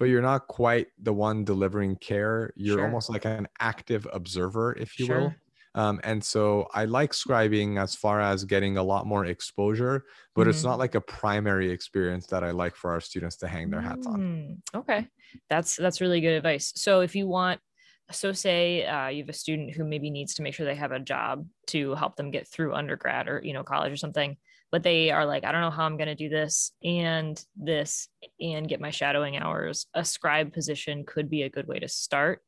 but 0.00 0.06
you're 0.06 0.22
not 0.22 0.48
quite 0.48 0.86
the 1.02 1.12
one 1.12 1.44
delivering 1.44 1.94
care. 1.96 2.54
You're 2.56 2.78
sure. 2.78 2.86
almost 2.86 3.10
like 3.10 3.26
an 3.26 3.46
active 3.60 4.08
observer, 4.14 4.72
if 4.72 4.98
you 4.98 5.04
sure. 5.04 5.20
will. 5.20 5.34
Um, 5.74 6.00
and 6.02 6.24
so 6.24 6.66
I 6.72 6.86
like 6.86 7.12
scribing 7.12 7.78
as 7.78 7.94
far 7.94 8.18
as 8.18 8.44
getting 8.44 8.78
a 8.78 8.82
lot 8.82 9.06
more 9.06 9.26
exposure, 9.26 10.06
but 10.34 10.42
mm-hmm. 10.42 10.50
it's 10.50 10.64
not 10.64 10.78
like 10.78 10.94
a 10.94 11.02
primary 11.02 11.70
experience 11.70 12.26
that 12.28 12.42
I 12.42 12.50
like 12.50 12.74
for 12.74 12.90
our 12.90 13.00
students 13.00 13.36
to 13.36 13.46
hang 13.46 13.68
their 13.68 13.82
hats 13.82 14.06
on. 14.06 14.20
Mm, 14.20 14.78
okay, 14.80 15.06
that's 15.50 15.76
that's 15.76 16.00
really 16.00 16.22
good 16.22 16.32
advice. 16.32 16.72
So 16.76 17.02
if 17.02 17.14
you 17.14 17.28
want, 17.28 17.60
so 18.10 18.32
say 18.32 18.84
uh, 18.86 19.08
you 19.08 19.22
have 19.22 19.28
a 19.28 19.34
student 19.34 19.74
who 19.74 19.84
maybe 19.84 20.10
needs 20.10 20.34
to 20.34 20.42
make 20.42 20.54
sure 20.54 20.66
they 20.66 20.74
have 20.74 20.92
a 20.92 21.00
job 21.00 21.46
to 21.68 21.94
help 21.94 22.16
them 22.16 22.30
get 22.30 22.48
through 22.48 22.74
undergrad 22.74 23.28
or 23.28 23.40
you 23.44 23.52
know 23.52 23.62
college 23.62 23.92
or 23.92 23.96
something 23.96 24.36
but 24.70 24.82
they 24.82 25.10
are 25.10 25.26
like, 25.26 25.44
I 25.44 25.52
don't 25.52 25.62
know 25.62 25.70
how 25.70 25.84
I'm 25.84 25.96
going 25.96 26.08
to 26.08 26.14
do 26.14 26.28
this 26.28 26.72
and 26.82 27.42
this 27.56 28.08
and 28.40 28.68
get 28.68 28.80
my 28.80 28.90
shadowing 28.90 29.36
hours. 29.36 29.86
A 29.94 30.04
scribe 30.04 30.52
position 30.52 31.04
could 31.04 31.28
be 31.28 31.42
a 31.42 31.50
good 31.50 31.66
way 31.66 31.80
to 31.80 31.88
start 31.88 32.40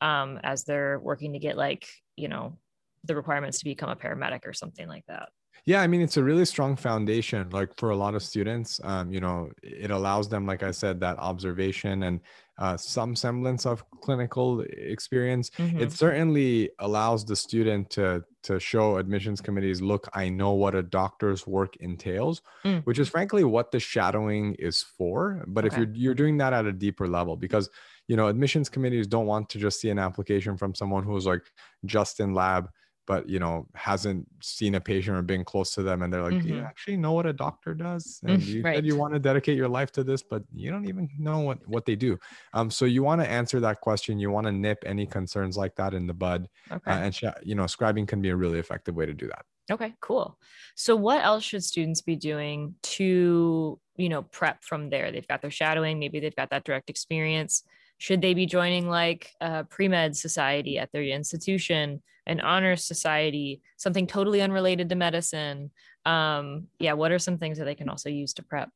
um, 0.00 0.38
as 0.42 0.64
they're 0.64 1.00
working 1.00 1.32
to 1.32 1.38
get 1.38 1.56
like, 1.56 1.88
you 2.16 2.28
know, 2.28 2.58
the 3.04 3.16
requirements 3.16 3.58
to 3.58 3.64
become 3.64 3.90
a 3.90 3.96
paramedic 3.96 4.46
or 4.46 4.52
something 4.52 4.86
like 4.88 5.04
that. 5.06 5.30
Yeah, 5.66 5.80
I 5.80 5.86
mean, 5.86 6.00
it's 6.00 6.16
a 6.16 6.22
really 6.22 6.44
strong 6.44 6.76
foundation. 6.76 7.48
Like 7.50 7.76
for 7.78 7.90
a 7.90 7.96
lot 7.96 8.14
of 8.14 8.22
students, 8.22 8.80
um, 8.84 9.12
you 9.12 9.20
know, 9.20 9.50
it 9.62 9.90
allows 9.90 10.28
them, 10.28 10.46
like 10.46 10.62
I 10.62 10.70
said, 10.70 11.00
that 11.00 11.18
observation 11.18 12.04
and 12.04 12.20
uh, 12.58 12.76
some 12.76 13.16
semblance 13.16 13.66
of 13.66 13.84
clinical 14.00 14.60
experience. 14.60 15.50
Mm-hmm. 15.50 15.80
It 15.80 15.92
certainly 15.92 16.70
allows 16.78 17.24
the 17.24 17.36
student 17.36 17.90
to 17.90 18.24
to 18.44 18.60
show 18.60 18.98
admissions 18.98 19.40
committees, 19.40 19.80
look, 19.80 20.06
I 20.12 20.28
know 20.28 20.52
what 20.52 20.74
a 20.74 20.82
doctor's 20.82 21.46
work 21.46 21.76
entails, 21.76 22.42
mm. 22.62 22.84
which 22.84 22.98
is 22.98 23.08
frankly 23.08 23.42
what 23.42 23.72
the 23.72 23.80
shadowing 23.80 24.54
is 24.58 24.82
for. 24.82 25.42
But 25.46 25.64
okay. 25.64 25.74
if 25.74 25.78
you're 25.78 25.94
you're 25.94 26.14
doing 26.14 26.36
that 26.38 26.52
at 26.52 26.66
a 26.66 26.72
deeper 26.72 27.08
level, 27.08 27.36
because 27.36 27.70
you 28.06 28.16
know 28.16 28.28
admissions 28.28 28.68
committees 28.68 29.06
don't 29.06 29.26
want 29.26 29.48
to 29.50 29.58
just 29.58 29.80
see 29.80 29.90
an 29.90 29.98
application 29.98 30.56
from 30.56 30.74
someone 30.74 31.04
who's 31.04 31.26
like 31.26 31.42
just 31.86 32.20
in 32.20 32.34
lab 32.34 32.68
but 33.06 33.28
you 33.28 33.38
know 33.38 33.66
hasn't 33.74 34.26
seen 34.40 34.74
a 34.74 34.80
patient 34.80 35.16
or 35.16 35.22
been 35.22 35.44
close 35.44 35.74
to 35.74 35.82
them 35.82 36.02
and 36.02 36.12
they're 36.12 36.22
like 36.22 36.34
mm-hmm. 36.34 36.54
you 36.54 36.60
actually 36.60 36.96
know 36.96 37.12
what 37.12 37.26
a 37.26 37.32
doctor 37.32 37.74
does 37.74 38.20
and 38.26 38.42
you 38.42 38.62
right. 38.62 38.76
said 38.76 38.86
you 38.86 38.96
want 38.96 39.12
to 39.12 39.18
dedicate 39.18 39.56
your 39.56 39.68
life 39.68 39.92
to 39.92 40.04
this 40.04 40.22
but 40.22 40.42
you 40.54 40.70
don't 40.70 40.86
even 40.86 41.08
know 41.18 41.40
what 41.40 41.58
what 41.68 41.84
they 41.84 41.96
do 41.96 42.18
um 42.52 42.70
so 42.70 42.84
you 42.84 43.02
want 43.02 43.20
to 43.20 43.28
answer 43.28 43.60
that 43.60 43.80
question 43.80 44.18
you 44.18 44.30
want 44.30 44.46
to 44.46 44.52
nip 44.52 44.82
any 44.86 45.06
concerns 45.06 45.56
like 45.56 45.74
that 45.74 45.94
in 45.94 46.06
the 46.06 46.14
bud 46.14 46.48
uh, 46.70 46.74
okay. 46.74 46.90
uh, 46.90 46.98
and 46.98 47.14
sh- 47.14 47.24
you 47.42 47.54
know 47.54 47.64
scribing 47.64 48.06
can 48.06 48.20
be 48.20 48.30
a 48.30 48.36
really 48.36 48.58
effective 48.58 48.94
way 48.94 49.06
to 49.06 49.14
do 49.14 49.26
that 49.26 49.44
okay 49.70 49.94
cool 50.00 50.38
so 50.74 50.94
what 50.94 51.24
else 51.24 51.42
should 51.42 51.64
students 51.64 52.00
be 52.00 52.16
doing 52.16 52.74
to 52.82 53.78
you 53.96 54.08
know 54.08 54.22
prep 54.22 54.62
from 54.62 54.90
there 54.90 55.10
they've 55.10 55.28
got 55.28 55.40
their 55.40 55.50
shadowing 55.50 55.98
maybe 55.98 56.20
they've 56.20 56.36
got 56.36 56.50
that 56.50 56.64
direct 56.64 56.90
experience 56.90 57.64
should 57.98 58.20
they 58.20 58.34
be 58.34 58.46
joining 58.46 58.88
like 58.88 59.32
a 59.40 59.64
pre-med 59.64 60.16
society 60.16 60.78
at 60.78 60.90
their 60.92 61.02
institution 61.02 62.02
an 62.26 62.40
honors 62.40 62.84
society 62.84 63.60
something 63.76 64.06
totally 64.06 64.40
unrelated 64.40 64.88
to 64.88 64.94
medicine 64.94 65.70
um 66.06 66.66
yeah 66.78 66.92
what 66.92 67.12
are 67.12 67.18
some 67.18 67.38
things 67.38 67.58
that 67.58 67.64
they 67.64 67.74
can 67.74 67.88
also 67.88 68.08
use 68.08 68.32
to 68.32 68.42
prep 68.42 68.70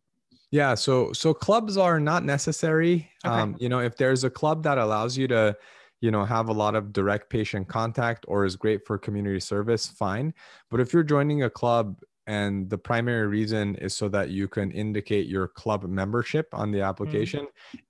yeah 0.50 0.74
so 0.74 1.12
so 1.12 1.34
clubs 1.34 1.76
are 1.76 2.00
not 2.00 2.24
necessary 2.24 3.10
okay. 3.24 3.34
um 3.34 3.56
you 3.58 3.68
know 3.68 3.80
if 3.80 3.96
there's 3.96 4.24
a 4.24 4.30
club 4.30 4.62
that 4.62 4.78
allows 4.78 5.16
you 5.16 5.26
to 5.28 5.56
you 6.00 6.10
know 6.10 6.24
have 6.24 6.48
a 6.48 6.52
lot 6.52 6.74
of 6.74 6.92
direct 6.92 7.28
patient 7.28 7.68
contact 7.68 8.24
or 8.28 8.44
is 8.44 8.56
great 8.56 8.86
for 8.86 8.98
community 8.98 9.40
service 9.40 9.86
fine 9.86 10.32
but 10.70 10.80
if 10.80 10.92
you're 10.92 11.02
joining 11.02 11.42
a 11.42 11.50
club 11.50 11.96
and 12.26 12.68
the 12.68 12.76
primary 12.76 13.26
reason 13.26 13.74
is 13.76 13.96
so 13.96 14.06
that 14.06 14.28
you 14.28 14.46
can 14.46 14.70
indicate 14.70 15.26
your 15.26 15.48
club 15.48 15.82
membership 15.84 16.46
on 16.52 16.70
the 16.70 16.78
mm. 16.78 16.88
application 16.88 17.40
mm 17.40 17.80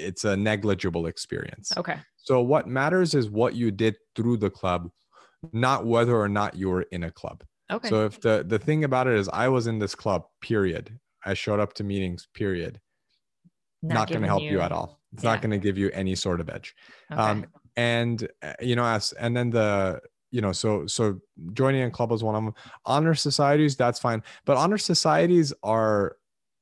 it's 0.00 0.24
a 0.24 0.36
negligible 0.36 1.06
experience. 1.06 1.72
Okay. 1.76 1.98
So 2.16 2.40
what 2.40 2.66
matters 2.66 3.14
is 3.14 3.30
what 3.30 3.54
you 3.54 3.70
did 3.70 3.96
through 4.14 4.38
the 4.38 4.50
club, 4.50 4.90
not 5.52 5.86
whether 5.86 6.16
or 6.16 6.28
not 6.28 6.54
you 6.56 6.68
were 6.68 6.82
in 6.82 7.04
a 7.04 7.10
club. 7.10 7.44
Okay. 7.70 7.88
So 7.88 8.04
if 8.04 8.20
the 8.20 8.44
the 8.46 8.58
thing 8.58 8.84
about 8.84 9.06
it 9.06 9.14
is 9.14 9.28
I 9.28 9.48
was 9.48 9.66
in 9.66 9.78
this 9.78 9.94
club, 9.94 10.24
period. 10.40 10.98
I 11.24 11.34
showed 11.34 11.60
up 11.60 11.74
to 11.74 11.84
meetings, 11.84 12.28
period. 12.34 12.80
Not, 13.82 13.94
not 13.94 14.08
going 14.08 14.22
to 14.22 14.28
help 14.28 14.42
you, 14.42 14.52
you, 14.52 14.60
at 14.60 14.72
all. 14.72 15.00
It's 15.12 15.24
yeah. 15.24 15.30
not 15.30 15.42
going 15.42 15.52
to 15.52 15.58
give 15.58 15.78
you 15.78 15.90
any 15.92 16.14
sort 16.14 16.40
of 16.40 16.50
edge. 16.50 16.74
Okay. 17.10 17.20
Um, 17.20 17.46
and 17.76 18.28
uh, 18.42 18.54
you 18.60 18.76
know, 18.76 18.84
as 18.84 19.12
and 19.12 19.36
then 19.36 19.50
the 19.50 20.00
you 20.30 20.40
know, 20.40 20.52
so 20.52 20.86
so 20.86 21.20
joining 21.52 21.82
a 21.82 21.90
club 21.90 22.12
is 22.12 22.22
one 22.22 22.34
of 22.34 22.44
them. 22.44 22.54
Honor 22.84 23.14
societies, 23.14 23.76
that's 23.76 23.98
fine, 23.98 24.22
but 24.44 24.56
honor 24.56 24.78
societies 24.78 25.52
are 25.62 26.16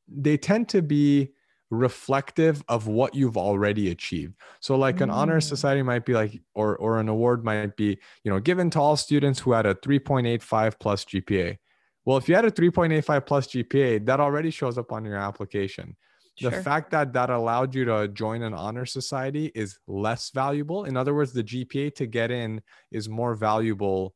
they 0.08 0.36
tend 0.36 0.68
to 0.70 0.82
be 0.82 1.32
reflective 1.70 2.62
of 2.68 2.86
what 2.86 3.14
you've 3.14 3.36
already 3.36 3.90
achieved. 3.90 4.34
So 4.60 4.76
like 4.76 5.00
an 5.00 5.10
honor 5.10 5.38
mm. 5.38 5.42
society 5.42 5.82
might 5.82 6.04
be 6.04 6.14
like 6.14 6.40
or 6.54 6.76
or 6.76 6.98
an 6.98 7.08
award 7.08 7.44
might 7.44 7.76
be, 7.76 7.98
you 8.24 8.30
know, 8.30 8.40
given 8.40 8.70
to 8.70 8.80
all 8.80 8.96
students 8.96 9.40
who 9.40 9.52
had 9.52 9.66
a 9.66 9.74
3.85 9.74 10.78
plus 10.80 11.04
GPA. 11.04 11.58
Well, 12.04 12.16
if 12.16 12.28
you 12.28 12.34
had 12.34 12.46
a 12.46 12.50
3.85 12.50 13.26
plus 13.26 13.48
GPA, 13.48 14.06
that 14.06 14.18
already 14.18 14.50
shows 14.50 14.78
up 14.78 14.92
on 14.92 15.04
your 15.04 15.16
application. 15.16 15.96
Sure. 16.36 16.50
The 16.50 16.62
fact 16.62 16.92
that 16.92 17.12
that 17.14 17.30
allowed 17.30 17.74
you 17.74 17.84
to 17.86 18.08
join 18.08 18.42
an 18.42 18.54
honor 18.54 18.86
society 18.86 19.50
is 19.54 19.78
less 19.88 20.30
valuable. 20.30 20.84
In 20.84 20.96
other 20.96 21.12
words, 21.12 21.32
the 21.32 21.42
GPA 21.42 21.94
to 21.96 22.06
get 22.06 22.30
in 22.30 22.62
is 22.92 23.08
more 23.08 23.34
valuable 23.34 24.14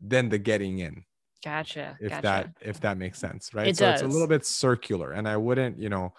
than 0.00 0.28
the 0.28 0.38
getting 0.38 0.80
in. 0.80 1.04
Gotcha. 1.44 1.96
If 2.00 2.10
gotcha. 2.10 2.22
that 2.22 2.50
if 2.60 2.80
that 2.80 2.98
makes 2.98 3.18
sense, 3.18 3.54
right? 3.54 3.68
It 3.68 3.76
so 3.76 3.86
does. 3.86 4.02
it's 4.02 4.10
a 4.10 4.12
little 4.12 4.26
bit 4.26 4.44
circular 4.44 5.12
and 5.12 5.26
I 5.26 5.36
wouldn't, 5.36 5.78
you 5.78 5.88
know, 5.88 6.12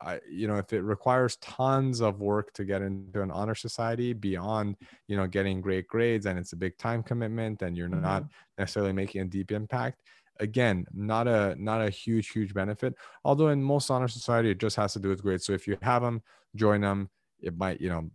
I, 0.00 0.20
you 0.30 0.46
know, 0.46 0.56
if 0.56 0.72
it 0.72 0.82
requires 0.82 1.36
tons 1.36 2.00
of 2.00 2.20
work 2.20 2.52
to 2.54 2.64
get 2.64 2.82
into 2.82 3.22
an 3.22 3.30
honor 3.30 3.54
society 3.54 4.12
beyond, 4.12 4.76
you 5.08 5.16
know, 5.16 5.26
getting 5.26 5.60
great 5.60 5.86
grades 5.88 6.26
and 6.26 6.38
it's 6.38 6.52
a 6.52 6.56
big 6.56 6.76
time 6.76 7.02
commitment 7.02 7.62
and 7.62 7.76
you're 7.76 7.88
mm-hmm. 7.88 8.02
not 8.02 8.24
necessarily 8.58 8.92
making 8.92 9.22
a 9.22 9.24
deep 9.24 9.52
impact, 9.52 10.02
again, 10.40 10.86
not 10.92 11.26
a 11.26 11.56
not 11.58 11.80
a 11.80 11.90
huge 11.90 12.30
huge 12.30 12.52
benefit. 12.52 12.94
Although 13.24 13.48
in 13.48 13.62
most 13.62 13.90
honor 13.90 14.08
society, 14.08 14.50
it 14.50 14.58
just 14.58 14.76
has 14.76 14.92
to 14.94 14.98
do 15.00 15.08
with 15.08 15.22
grades. 15.22 15.46
So 15.46 15.52
if 15.52 15.66
you 15.66 15.78
have 15.82 16.02
them, 16.02 16.22
join 16.54 16.82
them. 16.82 17.08
It 17.40 17.56
might, 17.56 17.80
you 17.80 17.88
know, 17.88 18.10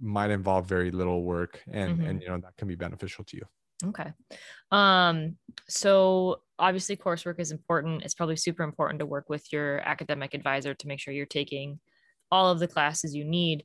might 0.00 0.30
involve 0.30 0.66
very 0.66 0.90
little 0.90 1.22
work, 1.22 1.62
and 1.70 1.98
mm-hmm. 1.98 2.06
and 2.06 2.22
you 2.22 2.28
know 2.28 2.38
that 2.38 2.56
can 2.56 2.68
be 2.68 2.76
beneficial 2.76 3.24
to 3.24 3.36
you. 3.36 3.46
Okay. 3.84 4.12
Um, 4.70 5.36
so 5.68 6.40
obviously 6.58 6.96
coursework 6.96 7.38
is 7.38 7.52
important. 7.52 8.02
It's 8.02 8.14
probably 8.14 8.36
super 8.36 8.62
important 8.62 9.00
to 9.00 9.06
work 9.06 9.28
with 9.28 9.52
your 9.52 9.80
academic 9.80 10.34
advisor 10.34 10.74
to 10.74 10.88
make 10.88 11.00
sure 11.00 11.12
you're 11.12 11.26
taking 11.26 11.78
all 12.30 12.50
of 12.50 12.58
the 12.58 12.68
classes 12.68 13.14
you 13.14 13.24
need. 13.24 13.64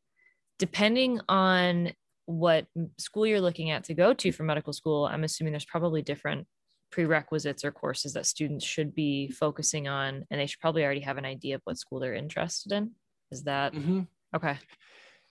Depending 0.60 1.19
on 1.30 1.93
what 2.26 2.67
school 2.97 3.26
you're 3.26 3.41
looking 3.41 3.71
at 3.71 3.86
to 3.86 3.93
go 3.93 4.13
to 4.13 4.32
for 4.32 4.43
medical 4.43 4.74
school, 4.74 5.06
I'm 5.06 5.24
assuming 5.24 5.54
there's 5.54 5.65
probably 5.65 6.02
different 6.02 6.47
prerequisites 6.91 7.63
or 7.63 7.71
courses 7.71 8.13
that 8.13 8.26
students 8.26 8.65
should 8.65 8.93
be 8.93 9.32
focusing 9.32 9.88
on, 9.88 10.26
and 10.30 10.39
they 10.39 10.45
should 10.45 10.60
probably 10.60 10.84
already 10.84 11.02
have 11.02 11.17
an 11.17 11.26
idea 11.26 11.56
of 11.56 11.62
what 11.63 11.78
school 11.78 12.00
they're 12.00 12.13
interested 12.13 12.71
in. 12.74 12.91
Is 13.32 13.43
that 13.43 13.74
mm-hmm. 13.74 14.02
okay? 14.36 14.58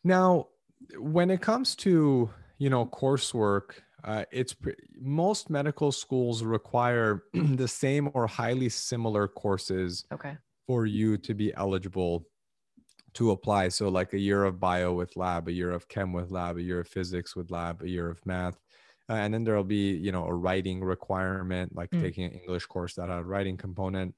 Now, 0.03 0.49
when 0.99 1.31
it 1.31 1.43
comes 1.43 1.77
to 1.77 2.31
you 2.59 2.71
know 2.71 2.87
coursework, 2.87 3.73
uh, 4.05 4.25
it's 4.31 4.55
pre- 4.55 4.75
most 5.01 5.51
medical 5.51 5.93
schools 5.93 6.43
require 6.43 7.25
the 7.35 7.69
same 7.69 8.11
or 8.15 8.27
highly 8.27 8.69
similar 8.69 9.29
courses 9.29 10.05
okay. 10.13 10.37
for 10.67 10.87
you 10.87 11.17
to 11.19 11.35
be 11.35 11.53
eligible 11.55 12.27
to 13.15 13.33
apply. 13.33 13.69
So, 13.69 13.89
like 13.89 14.13
a 14.13 14.19
year 14.19 14.45
of 14.45 14.61
bio 14.61 14.93
with 14.93 15.17
lab, 15.17 15.49
a 15.49 15.53
year 15.53 15.71
of 15.71 15.89
chem 15.89 16.13
with 16.13 16.31
lab, 16.31 16.57
a 16.57 16.63
year 16.63 16.81
of 16.81 16.89
physics 16.89 17.35
with 17.35 17.51
lab, 17.51 17.83
a 17.83 17.89
year 17.89 18.09
of 18.09 18.25
math. 18.25 18.59
Uh, 19.09 19.15
and 19.15 19.35
then 19.35 19.43
there'll 19.43 19.65
be, 19.65 19.91
you 19.97 20.13
know, 20.13 20.25
a 20.25 20.33
writing 20.33 20.85
requirement, 20.85 21.75
like 21.75 21.91
mm. 21.91 22.01
taking 22.01 22.25
an 22.25 22.33
English 22.33 22.67
course 22.67 22.95
that 22.95 23.09
has 23.09 23.21
a 23.21 23.25
writing 23.25 23.57
component. 23.57 24.15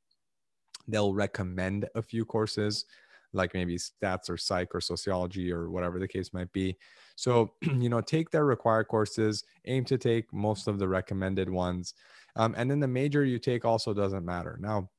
They'll 0.87 1.15
recommend 1.15 1.89
a 1.95 2.03
few 2.03 2.27
courses, 2.27 2.85
like 3.33 3.55
maybe 3.55 3.79
stats 3.79 4.29
or 4.29 4.37
psych 4.37 4.75
or 4.75 4.81
sociology 4.81 5.53
or 5.53 5.71
whatever 5.71 5.99
the 5.99 6.09
case 6.09 6.33
might 6.33 6.53
be. 6.53 6.77
So, 7.17 7.53
you 7.63 7.89
know, 7.89 8.01
take 8.01 8.31
their 8.31 8.45
required 8.45 8.89
courses, 8.89 9.45
aim 9.67 9.85
to 9.87 9.99
take 9.99 10.33
most 10.33 10.69
of 10.69 10.79
the 10.79 10.89
recommended 10.89 11.49
ones. 11.49 11.95
Um, 12.37 12.55
and 12.57 12.71
then 12.71 12.81
the 12.81 12.89
major 12.89 13.25
you 13.25 13.39
take 13.39 13.65
also 13.65 13.93
doesn't 13.93 14.25
matter. 14.25 14.59
Now, 14.61 14.91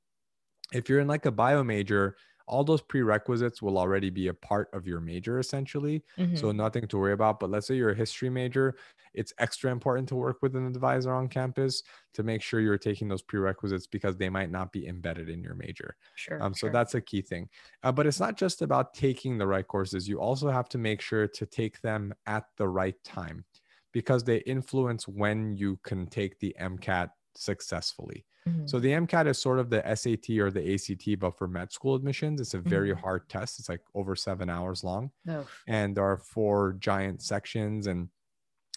if 0.73 0.89
you're 0.89 0.99
in 0.99 1.07
like 1.07 1.25
a 1.25 1.31
bio 1.31 1.63
major, 1.63 2.15
all 2.45 2.63
those 2.63 2.81
prerequisites 2.81 3.61
will 3.61 3.77
already 3.77 4.09
be 4.09 4.27
a 4.27 4.33
part 4.33 4.69
of 4.73 4.85
your 4.85 4.99
major 4.99 5.39
essentially. 5.39 6.03
Mm-hmm. 6.17 6.35
So 6.35 6.51
nothing 6.51 6.87
to 6.87 6.97
worry 6.97 7.13
about. 7.13 7.39
But 7.39 7.49
let's 7.49 7.67
say 7.67 7.75
you're 7.75 7.91
a 7.91 7.95
history 7.95 8.29
major, 8.29 8.75
it's 9.13 9.33
extra 9.37 9.71
important 9.71 10.09
to 10.09 10.15
work 10.15 10.41
with 10.41 10.55
an 10.55 10.67
advisor 10.67 11.13
on 11.13 11.27
campus 11.27 11.83
to 12.13 12.23
make 12.23 12.41
sure 12.41 12.59
you're 12.59 12.77
taking 12.77 13.07
those 13.07 13.21
prerequisites 13.21 13.87
because 13.87 14.17
they 14.17 14.29
might 14.29 14.51
not 14.51 14.71
be 14.71 14.87
embedded 14.87 15.29
in 15.29 15.41
your 15.41 15.55
major. 15.55 15.95
Sure. 16.15 16.41
Um, 16.43 16.53
so 16.53 16.67
sure. 16.67 16.71
that's 16.71 16.95
a 16.95 17.01
key 17.01 17.21
thing. 17.21 17.49
Uh, 17.83 17.91
but 17.91 18.05
it's 18.05 18.19
not 18.19 18.37
just 18.37 18.61
about 18.61 18.93
taking 18.93 19.37
the 19.37 19.47
right 19.47 19.67
courses. 19.67 20.07
You 20.07 20.19
also 20.19 20.49
have 20.49 20.69
to 20.69 20.77
make 20.77 21.01
sure 21.01 21.27
to 21.27 21.45
take 21.45 21.81
them 21.81 22.13
at 22.25 22.45
the 22.57 22.67
right 22.67 22.95
time 23.03 23.45
because 23.93 24.23
they 24.23 24.37
influence 24.37 25.07
when 25.07 25.55
you 25.55 25.79
can 25.83 26.07
take 26.07 26.39
the 26.39 26.55
MCAT 26.59 27.09
successfully. 27.35 28.25
Mm-hmm. 28.47 28.67
So 28.67 28.79
the 28.79 28.91
MCAT 28.91 29.27
is 29.27 29.37
sort 29.37 29.59
of 29.59 29.69
the 29.69 29.81
SAT 29.95 30.37
or 30.39 30.51
the 30.51 30.73
ACT, 30.73 31.19
but 31.19 31.37
for 31.37 31.47
med 31.47 31.71
school 31.71 31.95
admissions, 31.95 32.41
it's 32.41 32.53
a 32.53 32.59
very 32.59 32.91
mm-hmm. 32.91 32.99
hard 32.99 33.29
test. 33.29 33.59
It's 33.59 33.69
like 33.69 33.81
over 33.95 34.15
seven 34.15 34.49
hours 34.49 34.83
long, 34.83 35.11
oh. 35.29 35.47
and 35.67 35.95
there 35.95 36.03
are 36.03 36.17
four 36.17 36.75
giant 36.79 37.21
sections, 37.21 37.87
and 37.87 38.09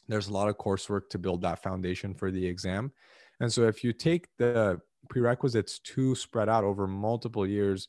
there's 0.09 0.29
a 0.29 0.33
lot 0.33 0.49
of 0.49 0.57
coursework 0.57 1.09
to 1.11 1.19
build 1.19 1.43
that 1.43 1.63
foundation 1.63 2.15
for 2.15 2.31
the 2.31 2.47
exam. 2.47 2.93
And 3.41 3.53
so 3.53 3.65
if 3.65 3.83
you 3.83 3.93
take 3.93 4.29
the 4.39 4.81
prerequisites 5.09 5.79
to 5.81 6.15
spread 6.15 6.49
out 6.49 6.65
over 6.65 6.87
multiple 6.87 7.47
years, 7.47 7.89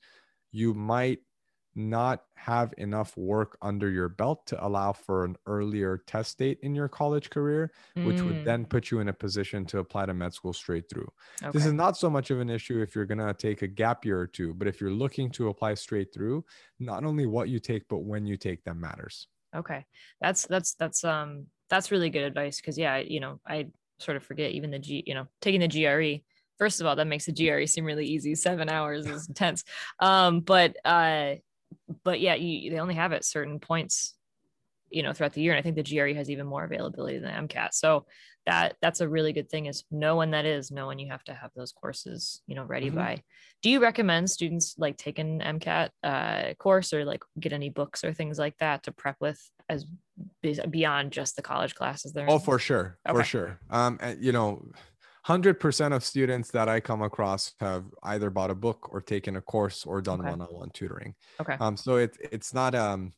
you 0.51 0.73
might 0.73 1.19
not 1.77 2.23
have 2.33 2.73
enough 2.77 3.15
work 3.15 3.57
under 3.61 3.89
your 3.89 4.09
belt 4.09 4.45
to 4.47 4.65
allow 4.65 4.91
for 4.91 5.25
an 5.25 5.35
earlier 5.45 6.01
test 6.07 6.39
date 6.39 6.57
in 6.63 6.73
your 6.73 6.87
college 6.87 7.29
career, 7.29 7.71
mm. 7.95 8.05
which 8.05 8.19
would 8.21 8.43
then 8.43 8.65
mm. 8.65 8.69
put 8.69 8.89
you 8.89 8.99
in 8.99 9.09
a 9.09 9.13
position 9.13 9.65
to 9.65 9.79
apply 9.79 10.05
to 10.05 10.13
med 10.13 10.33
school 10.33 10.53
straight 10.53 10.89
through. 10.89 11.07
Okay. 11.43 11.51
This 11.51 11.65
is 11.65 11.73
not 11.73 11.95
so 11.95 12.09
much 12.09 12.31
of 12.31 12.39
an 12.39 12.49
issue 12.49 12.81
if 12.81 12.95
you're 12.95 13.05
going 13.05 13.19
to 13.19 13.33
take 13.33 13.61
a 13.61 13.67
gap 13.67 14.05
year 14.05 14.19
or 14.19 14.27
two, 14.27 14.53
but 14.55 14.67
if 14.67 14.81
you're 14.81 14.91
looking 14.91 15.29
to 15.31 15.49
apply 15.49 15.75
straight 15.75 16.13
through, 16.13 16.43
not 16.79 17.03
only 17.03 17.25
what 17.27 17.49
you 17.49 17.59
take, 17.59 17.87
but 17.87 17.99
when 17.99 18.25
you 18.25 18.37
take 18.37 18.63
them 18.63 18.81
matters. 18.81 19.27
Okay. 19.55 19.85
That's, 20.19 20.47
that's, 20.47 20.73
that's, 20.73 21.03
um, 21.03 21.45
that's 21.69 21.91
really 21.91 22.09
good 22.09 22.23
advice. 22.23 22.59
Cause 22.59 22.77
yeah, 22.77 22.97
you 22.97 23.19
know, 23.19 23.39
I 23.47 23.67
sort 23.99 24.17
of 24.17 24.23
forget 24.23 24.51
even 24.51 24.71
the 24.71 24.79
G, 24.79 25.03
you 25.05 25.13
know, 25.13 25.27
taking 25.41 25.61
the 25.61 25.67
GRE, 25.67 26.23
first 26.57 26.81
of 26.81 26.87
all, 26.87 26.95
that 26.95 27.07
makes 27.07 27.25
the 27.25 27.33
GRE 27.33 27.65
seem 27.67 27.85
really 27.85 28.07
easy. 28.07 28.33
Seven 28.35 28.67
hours 28.67 29.05
is 29.05 29.27
intense. 29.27 29.63
Um, 29.99 30.39
but, 30.39 30.75
uh, 30.83 31.35
but 32.03 32.19
yeah, 32.19 32.35
you, 32.35 32.71
they 32.71 32.79
only 32.79 32.95
have 32.95 33.11
it 33.11 33.25
certain 33.25 33.59
points, 33.59 34.15
you 34.89 35.03
know, 35.03 35.13
throughout 35.13 35.33
the 35.33 35.41
year. 35.41 35.53
And 35.53 35.59
I 35.59 35.61
think 35.61 35.75
the 35.75 35.97
GRE 35.97 36.17
has 36.17 36.29
even 36.29 36.47
more 36.47 36.63
availability 36.63 37.19
than 37.19 37.47
MCAT. 37.47 37.73
So 37.73 38.05
that 38.45 38.77
that's 38.81 39.01
a 39.01 39.09
really 39.09 39.33
good 39.33 39.49
thing 39.49 39.65
is 39.65 39.83
know 39.91 40.15
when 40.15 40.31
that 40.31 40.45
is, 40.45 40.71
know 40.71 40.87
when 40.87 40.99
you 40.99 41.09
have 41.11 41.23
to 41.25 41.33
have 41.33 41.51
those 41.55 41.73
courses, 41.73 42.41
you 42.47 42.55
know, 42.55 42.63
ready 42.63 42.87
mm-hmm. 42.87 42.95
by. 42.95 43.23
Do 43.61 43.69
you 43.69 43.81
recommend 43.81 44.29
students 44.29 44.75
like 44.77 44.97
take 44.97 45.19
an 45.19 45.41
MCAT 45.41 45.89
uh, 46.03 46.53
course 46.57 46.93
or 46.93 47.03
like 47.03 47.23
get 47.39 47.51
any 47.51 47.69
books 47.69 48.03
or 48.03 48.13
things 48.13 48.39
like 48.39 48.57
that 48.59 48.83
to 48.83 48.93
prep 48.93 49.17
with 49.19 49.41
as 49.67 49.85
beyond 50.69 51.11
just 51.11 51.35
the 51.35 51.41
college 51.41 51.75
classes 51.75 52.13
there? 52.13 52.25
Oh, 52.29 52.39
for 52.39 52.57
sure. 52.57 52.97
Okay. 53.07 53.17
For 53.17 53.23
sure. 53.25 53.59
Um, 53.69 53.99
you 54.19 54.31
know, 54.31 54.65
100% 55.27 55.93
of 55.93 56.03
students 56.05 56.51
that 56.51 56.69
I 56.69 56.79
come 56.79 57.01
across 57.01 57.53
have 57.59 57.85
either 58.03 58.29
bought 58.29 58.49
a 58.49 58.55
book 58.55 58.87
or 58.93 59.01
taken 59.01 59.35
a 59.35 59.41
course 59.41 59.85
or 59.85 60.01
done 60.01 60.21
okay. 60.21 60.29
one-on-one 60.29 60.69
tutoring. 60.69 61.15
Okay. 61.41 61.57
Um, 61.59 61.75
so 61.75 61.97
it, 61.97 62.17
it's 62.31 62.53
not, 62.53 62.73
um, 62.73 63.11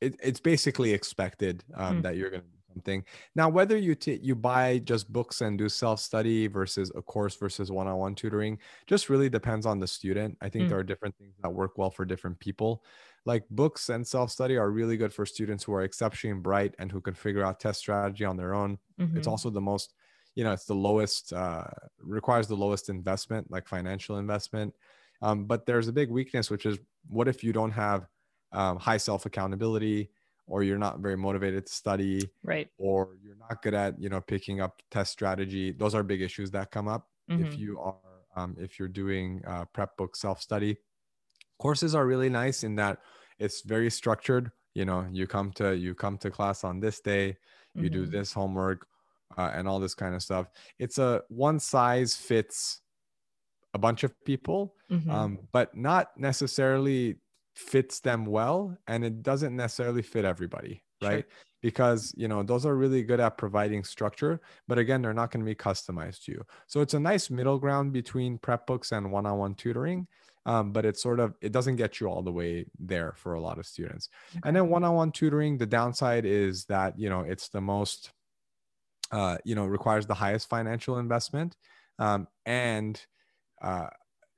it, 0.00 0.16
it's 0.22 0.40
basically 0.40 0.92
expected 0.92 1.62
um, 1.76 1.98
mm. 1.98 2.02
that 2.02 2.16
you're 2.16 2.30
going 2.30 2.42
to 2.42 2.48
do 2.48 2.58
something. 2.74 3.04
Now, 3.36 3.48
whether 3.48 3.76
you, 3.76 3.94
t- 3.94 4.18
you 4.20 4.34
buy 4.34 4.78
just 4.78 5.12
books 5.12 5.40
and 5.40 5.56
do 5.56 5.68
self-study 5.68 6.48
versus 6.48 6.90
a 6.96 7.02
course 7.02 7.36
versus 7.36 7.70
one-on-one 7.70 8.16
tutoring, 8.16 8.58
just 8.88 9.08
really 9.08 9.28
depends 9.28 9.66
on 9.66 9.78
the 9.78 9.86
student. 9.86 10.36
I 10.40 10.48
think 10.48 10.64
mm. 10.64 10.68
there 10.70 10.78
are 10.78 10.84
different 10.84 11.16
things 11.16 11.34
that 11.42 11.50
work 11.50 11.78
well 11.78 11.90
for 11.90 12.04
different 12.04 12.40
people. 12.40 12.82
Like 13.24 13.44
books 13.50 13.88
and 13.88 14.04
self-study 14.04 14.56
are 14.56 14.70
really 14.70 14.96
good 14.96 15.12
for 15.12 15.26
students 15.26 15.62
who 15.62 15.74
are 15.74 15.82
exceptionally 15.82 16.40
bright 16.40 16.74
and 16.80 16.90
who 16.90 17.00
can 17.00 17.14
figure 17.14 17.44
out 17.44 17.60
test 17.60 17.78
strategy 17.78 18.24
on 18.24 18.36
their 18.36 18.54
own. 18.54 18.78
Mm-hmm. 19.00 19.16
It's 19.16 19.28
also 19.28 19.50
the 19.50 19.60
most 19.60 19.94
you 20.38 20.44
know 20.44 20.52
it's 20.52 20.66
the 20.66 20.74
lowest 20.74 21.32
uh, 21.32 21.64
requires 22.00 22.46
the 22.46 22.54
lowest 22.54 22.88
investment 22.88 23.50
like 23.50 23.66
financial 23.66 24.18
investment 24.18 24.72
um, 25.20 25.46
but 25.46 25.66
there's 25.66 25.88
a 25.88 25.92
big 25.92 26.10
weakness 26.10 26.48
which 26.48 26.64
is 26.64 26.78
what 27.08 27.26
if 27.26 27.42
you 27.42 27.52
don't 27.52 27.72
have 27.72 28.06
um, 28.52 28.78
high 28.78 28.96
self 28.96 29.26
accountability 29.26 30.10
or 30.46 30.62
you're 30.62 30.78
not 30.78 31.00
very 31.00 31.16
motivated 31.16 31.66
to 31.66 31.72
study 31.72 32.22
right 32.44 32.68
or 32.78 33.16
you're 33.20 33.36
not 33.36 33.60
good 33.62 33.74
at 33.74 34.00
you 34.00 34.08
know 34.08 34.20
picking 34.20 34.60
up 34.60 34.80
test 34.92 35.10
strategy 35.10 35.72
those 35.72 35.92
are 35.92 36.04
big 36.04 36.22
issues 36.22 36.52
that 36.52 36.70
come 36.70 36.86
up 36.86 37.08
mm-hmm. 37.28 37.44
if 37.44 37.58
you 37.58 37.76
are 37.80 37.96
um, 38.36 38.54
if 38.60 38.78
you're 38.78 38.86
doing 38.86 39.42
uh, 39.44 39.64
prep 39.72 39.96
book 39.96 40.14
self 40.14 40.40
study 40.40 40.76
courses 41.58 41.96
are 41.96 42.06
really 42.06 42.30
nice 42.30 42.62
in 42.62 42.76
that 42.76 42.98
it's 43.40 43.62
very 43.62 43.90
structured 43.90 44.52
you 44.74 44.84
know 44.84 45.04
you 45.10 45.26
come 45.26 45.50
to 45.50 45.76
you 45.76 45.96
come 45.96 46.16
to 46.16 46.30
class 46.30 46.62
on 46.62 46.78
this 46.78 47.00
day 47.00 47.36
you 47.74 47.90
mm-hmm. 47.90 48.04
do 48.04 48.06
this 48.06 48.32
homework 48.32 48.86
uh, 49.36 49.50
and 49.54 49.68
all 49.68 49.80
this 49.80 49.94
kind 49.94 50.14
of 50.14 50.22
stuff. 50.22 50.48
It's 50.78 50.98
a 50.98 51.22
one 51.28 51.58
size 51.60 52.14
fits 52.14 52.80
a 53.74 53.78
bunch 53.78 54.04
of 54.04 54.12
people, 54.24 54.74
mm-hmm. 54.90 55.10
um, 55.10 55.38
but 55.52 55.76
not 55.76 56.08
necessarily 56.16 57.16
fits 57.54 58.00
them 58.00 58.24
well, 58.24 58.76
and 58.86 59.04
it 59.04 59.22
doesn't 59.22 59.54
necessarily 59.54 60.02
fit 60.02 60.24
everybody, 60.24 60.82
right? 61.02 61.24
Sure. 61.28 61.44
Because 61.60 62.14
you 62.16 62.28
know 62.28 62.44
those 62.44 62.64
are 62.64 62.76
really 62.76 63.02
good 63.02 63.18
at 63.20 63.36
providing 63.36 63.82
structure, 63.82 64.40
but 64.68 64.78
again, 64.78 65.02
they're 65.02 65.12
not 65.12 65.32
going 65.32 65.44
to 65.44 65.48
be 65.48 65.56
customized 65.56 66.24
to 66.24 66.32
you. 66.32 66.44
So 66.68 66.80
it's 66.80 66.94
a 66.94 67.00
nice 67.00 67.30
middle 67.30 67.58
ground 67.58 67.92
between 67.92 68.38
prep 68.38 68.66
books 68.66 68.92
and 68.92 69.10
one-on-one 69.10 69.54
tutoring. 69.56 70.06
Um, 70.46 70.72
but 70.72 70.86
it's 70.86 71.02
sort 71.02 71.20
of 71.20 71.34
it 71.42 71.52
doesn't 71.52 71.76
get 71.76 72.00
you 72.00 72.06
all 72.06 72.22
the 72.22 72.32
way 72.32 72.64
there 72.78 73.12
for 73.16 73.34
a 73.34 73.40
lot 73.40 73.58
of 73.58 73.66
students 73.66 74.08
okay. 74.30 74.40
and 74.46 74.56
then 74.56 74.70
one-on-one 74.70 75.12
tutoring 75.12 75.58
the 75.58 75.66
downside 75.66 76.24
is 76.24 76.64
that 76.66 76.98
you 76.98 77.10
know 77.10 77.20
it's 77.20 77.50
the 77.50 77.60
most 77.60 78.12
uh, 79.10 79.38
you 79.44 79.54
know 79.54 79.66
requires 79.66 80.06
the 80.06 80.14
highest 80.14 80.48
financial 80.48 80.98
investment 80.98 81.56
um, 81.98 82.26
and 82.46 83.04
uh, 83.62 83.88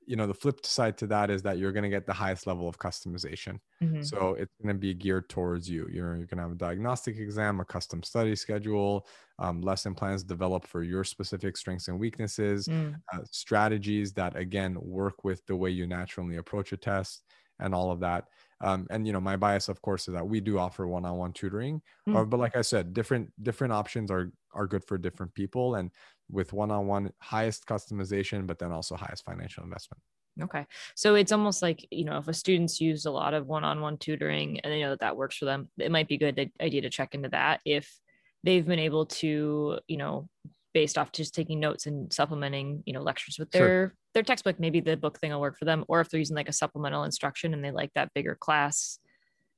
you 0.05 0.15
know 0.15 0.27
the 0.27 0.33
flip 0.33 0.65
side 0.65 0.97
to 0.97 1.07
that 1.07 1.29
is 1.29 1.41
that 1.43 1.57
you're 1.57 1.71
going 1.71 1.83
to 1.83 1.89
get 1.89 2.05
the 2.05 2.13
highest 2.13 2.47
level 2.47 2.67
of 2.67 2.77
customization 2.77 3.59
mm-hmm. 3.81 4.01
so 4.01 4.35
it's 4.37 4.53
going 4.61 4.75
to 4.75 4.79
be 4.79 4.93
geared 4.93 5.29
towards 5.29 5.69
you 5.69 5.87
you're, 5.91 6.15
you're 6.15 6.25
going 6.25 6.37
to 6.37 6.43
have 6.43 6.51
a 6.51 6.55
diagnostic 6.55 7.17
exam 7.17 7.59
a 7.59 7.65
custom 7.65 8.01
study 8.01 8.35
schedule 8.35 9.05
um, 9.39 9.61
lesson 9.61 9.93
plans 9.93 10.23
developed 10.23 10.67
for 10.67 10.83
your 10.83 11.03
specific 11.03 11.55
strengths 11.55 11.87
and 11.87 11.99
weaknesses 11.99 12.67
mm. 12.67 12.93
uh, 13.13 13.19
strategies 13.31 14.11
that 14.13 14.35
again 14.35 14.75
work 14.81 15.23
with 15.23 15.45
the 15.45 15.55
way 15.55 15.69
you 15.69 15.85
naturally 15.85 16.37
approach 16.37 16.71
a 16.73 16.77
test 16.77 17.23
and 17.59 17.75
all 17.75 17.91
of 17.91 17.99
that 17.99 18.25
um, 18.61 18.87
and 18.89 19.05
you 19.07 19.13
know 19.13 19.19
my 19.21 19.35
bias 19.37 19.69
of 19.69 19.81
course 19.81 20.07
is 20.07 20.13
that 20.13 20.27
we 20.27 20.39
do 20.39 20.57
offer 20.57 20.87
one-on-one 20.87 21.33
tutoring 21.33 21.81
Mm. 22.07 22.15
or, 22.15 22.25
but 22.25 22.39
like 22.39 22.55
i 22.55 22.61
said 22.61 22.93
different 22.93 23.31
different 23.43 23.73
options 23.73 24.09
are 24.09 24.31
are 24.53 24.67
good 24.67 24.83
for 24.83 24.97
different 24.97 25.33
people 25.33 25.75
and 25.75 25.91
with 26.29 26.53
one-on-one 26.53 27.11
highest 27.19 27.65
customization 27.65 28.47
but 28.47 28.59
then 28.59 28.71
also 28.71 28.95
highest 28.95 29.23
financial 29.25 29.63
investment 29.63 30.01
Okay. 30.41 30.65
So 30.95 31.15
it's 31.15 31.33
almost 31.33 31.61
like, 31.61 31.85
you 31.91 32.05
know, 32.05 32.17
if 32.17 32.27
a 32.27 32.33
student's 32.33 32.79
used 32.79 33.05
a 33.05 33.11
lot 33.11 33.33
of 33.33 33.47
one-on-one 33.47 33.97
tutoring 33.97 34.61
and 34.61 34.71
they 34.71 34.79
know 34.79 34.91
that 34.91 35.01
that 35.01 35.17
works 35.17 35.37
for 35.37 35.45
them, 35.45 35.69
it 35.77 35.91
might 35.91 36.07
be 36.07 36.15
a 36.15 36.19
good 36.19 36.51
idea 36.61 36.81
to 36.81 36.89
check 36.89 37.13
into 37.13 37.29
that 37.29 37.59
if 37.65 37.99
they've 38.43 38.65
been 38.65 38.79
able 38.79 39.05
to, 39.07 39.79
you 39.87 39.97
know, 39.97 40.29
based 40.73 40.97
off 40.97 41.11
just 41.11 41.35
taking 41.35 41.59
notes 41.59 41.85
and 41.85 42.11
supplementing, 42.13 42.81
you 42.85 42.93
know, 42.93 43.01
lectures 43.01 43.37
with 43.37 43.53
Sure. 43.53 43.93
Their 44.13 44.23
textbook, 44.23 44.59
maybe 44.59 44.79
the 44.79 44.97
book 44.97 45.19
thing 45.19 45.31
will 45.31 45.41
work 45.41 45.57
for 45.57 45.65
them. 45.65 45.85
Or 45.87 46.01
if 46.01 46.09
they're 46.09 46.19
using 46.19 46.35
like 46.35 46.49
a 46.49 46.53
supplemental 46.53 47.03
instruction 47.03 47.53
and 47.53 47.63
they 47.63 47.71
like 47.71 47.91
that 47.95 48.13
bigger 48.13 48.35
class, 48.35 48.99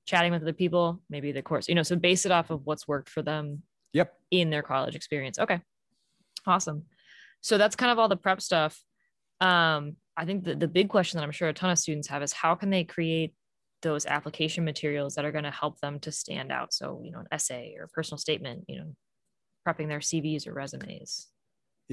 chatting 0.06 0.32
with 0.32 0.42
other 0.42 0.54
people, 0.54 1.02
maybe 1.10 1.32
the 1.32 1.42
course, 1.42 1.68
you 1.68 1.76
know, 1.76 1.84
so 1.84 1.96
base 1.96 2.26
it 2.26 2.32
off 2.32 2.50
of 2.50 2.66
what's 2.66 2.88
worked 2.88 3.10
for 3.10 3.22
them 3.22 3.63
yep 3.94 4.13
in 4.32 4.50
their 4.50 4.63
college 4.63 4.96
experience. 4.96 5.39
Okay. 5.39 5.62
Awesome. 6.46 6.84
So 7.42 7.58
that's 7.58 7.76
kind 7.76 7.92
of 7.92 8.00
all 8.00 8.10
the 8.10 8.18
prep 8.18 8.42
stuff. 8.42 8.82
Um, 9.39 9.96
I 10.16 10.26
think 10.26 10.44
the, 10.44 10.56
the 10.56 10.68
big 10.68 10.89
question 10.89 11.18
that 11.18 11.24
I'm 11.24 11.32
sure 11.32 11.48
a 11.48 11.54
ton 11.54 11.70
of 11.70 11.80
students 11.80 12.08
have 12.10 12.22
is 12.22 12.34
how 12.34 12.56
can 12.56 12.70
they 12.70 12.84
create 12.84 13.34
those 13.82 14.06
application 14.06 14.63
materials 14.63 15.16
that 15.16 15.26
are 15.26 15.32
going 15.32 15.44
to 15.44 15.52
help 15.52 15.80
them 15.80 16.00
to 16.02 16.12
stand 16.12 16.52
out? 16.52 16.74
So, 16.74 17.02
you 17.04 17.12
know, 17.12 17.20
an 17.20 17.28
essay 17.32 17.76
or 17.78 17.86
a 17.86 17.89
personal 17.89 18.18
statement, 18.18 18.66
you 18.68 18.80
know, 18.80 18.96
prepping 19.68 19.88
their 19.88 20.00
CVs 20.00 20.48
or 20.48 20.54
resumes. 20.54 21.28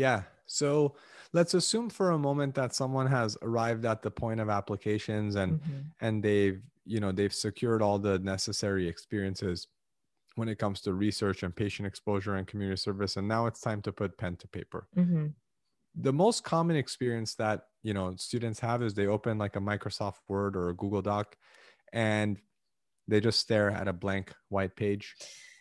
Yeah. 0.01 0.23
So 0.47 0.97
let's 1.33 1.55
assume 1.55 1.91
for 1.91 2.11
a 2.11 2.19
moment 2.19 2.55
that 2.55 2.75
someone 2.75 3.07
has 3.07 3.37
arrived 3.43 3.85
at 3.85 4.01
the 4.03 4.11
point 4.11 4.41
of 4.41 4.49
applications 4.49 5.37
and 5.37 5.61
Mhm. 5.61 5.85
and 6.01 6.25
they've, 6.25 6.63
you 6.85 7.01
know, 7.01 7.13
they've 7.13 7.35
secured 7.35 7.83
all 7.83 7.99
the 7.99 8.19
necessary 8.19 8.89
experiences 8.89 9.69
when 10.37 10.49
it 10.49 10.59
comes 10.59 10.81
to 10.83 10.95
research 10.95 11.43
and 11.43 11.55
patient 11.55 11.87
exposure 11.87 12.35
and 12.37 12.47
community 12.47 12.81
service 12.81 13.17
and 13.19 13.29
now 13.29 13.43
it's 13.47 13.61
time 13.61 13.83
to 13.83 13.93
put 13.93 14.17
pen 14.17 14.37
to 14.37 14.49
paper. 14.49 14.89
Mhm. 14.97 15.35
The 15.95 16.13
most 16.13 16.45
common 16.45 16.77
experience 16.77 17.35
that, 17.35 17.59
you 17.83 17.93
know, 17.93 18.17
students 18.17 18.61
have 18.61 18.83
is 18.83 18.95
they 18.95 19.07
open 19.07 19.39
like 19.39 19.57
a 19.57 19.61
Microsoft 19.61 20.21
Word 20.29 20.57
or 20.57 20.69
a 20.71 20.75
Google 20.83 21.03
Doc 21.03 21.37
and 21.93 22.41
they 23.09 23.21
just 23.21 23.41
stare 23.41 23.71
at 23.71 23.89
a 23.89 23.93
blank 23.93 24.33
white 24.49 24.75
page 24.77 25.17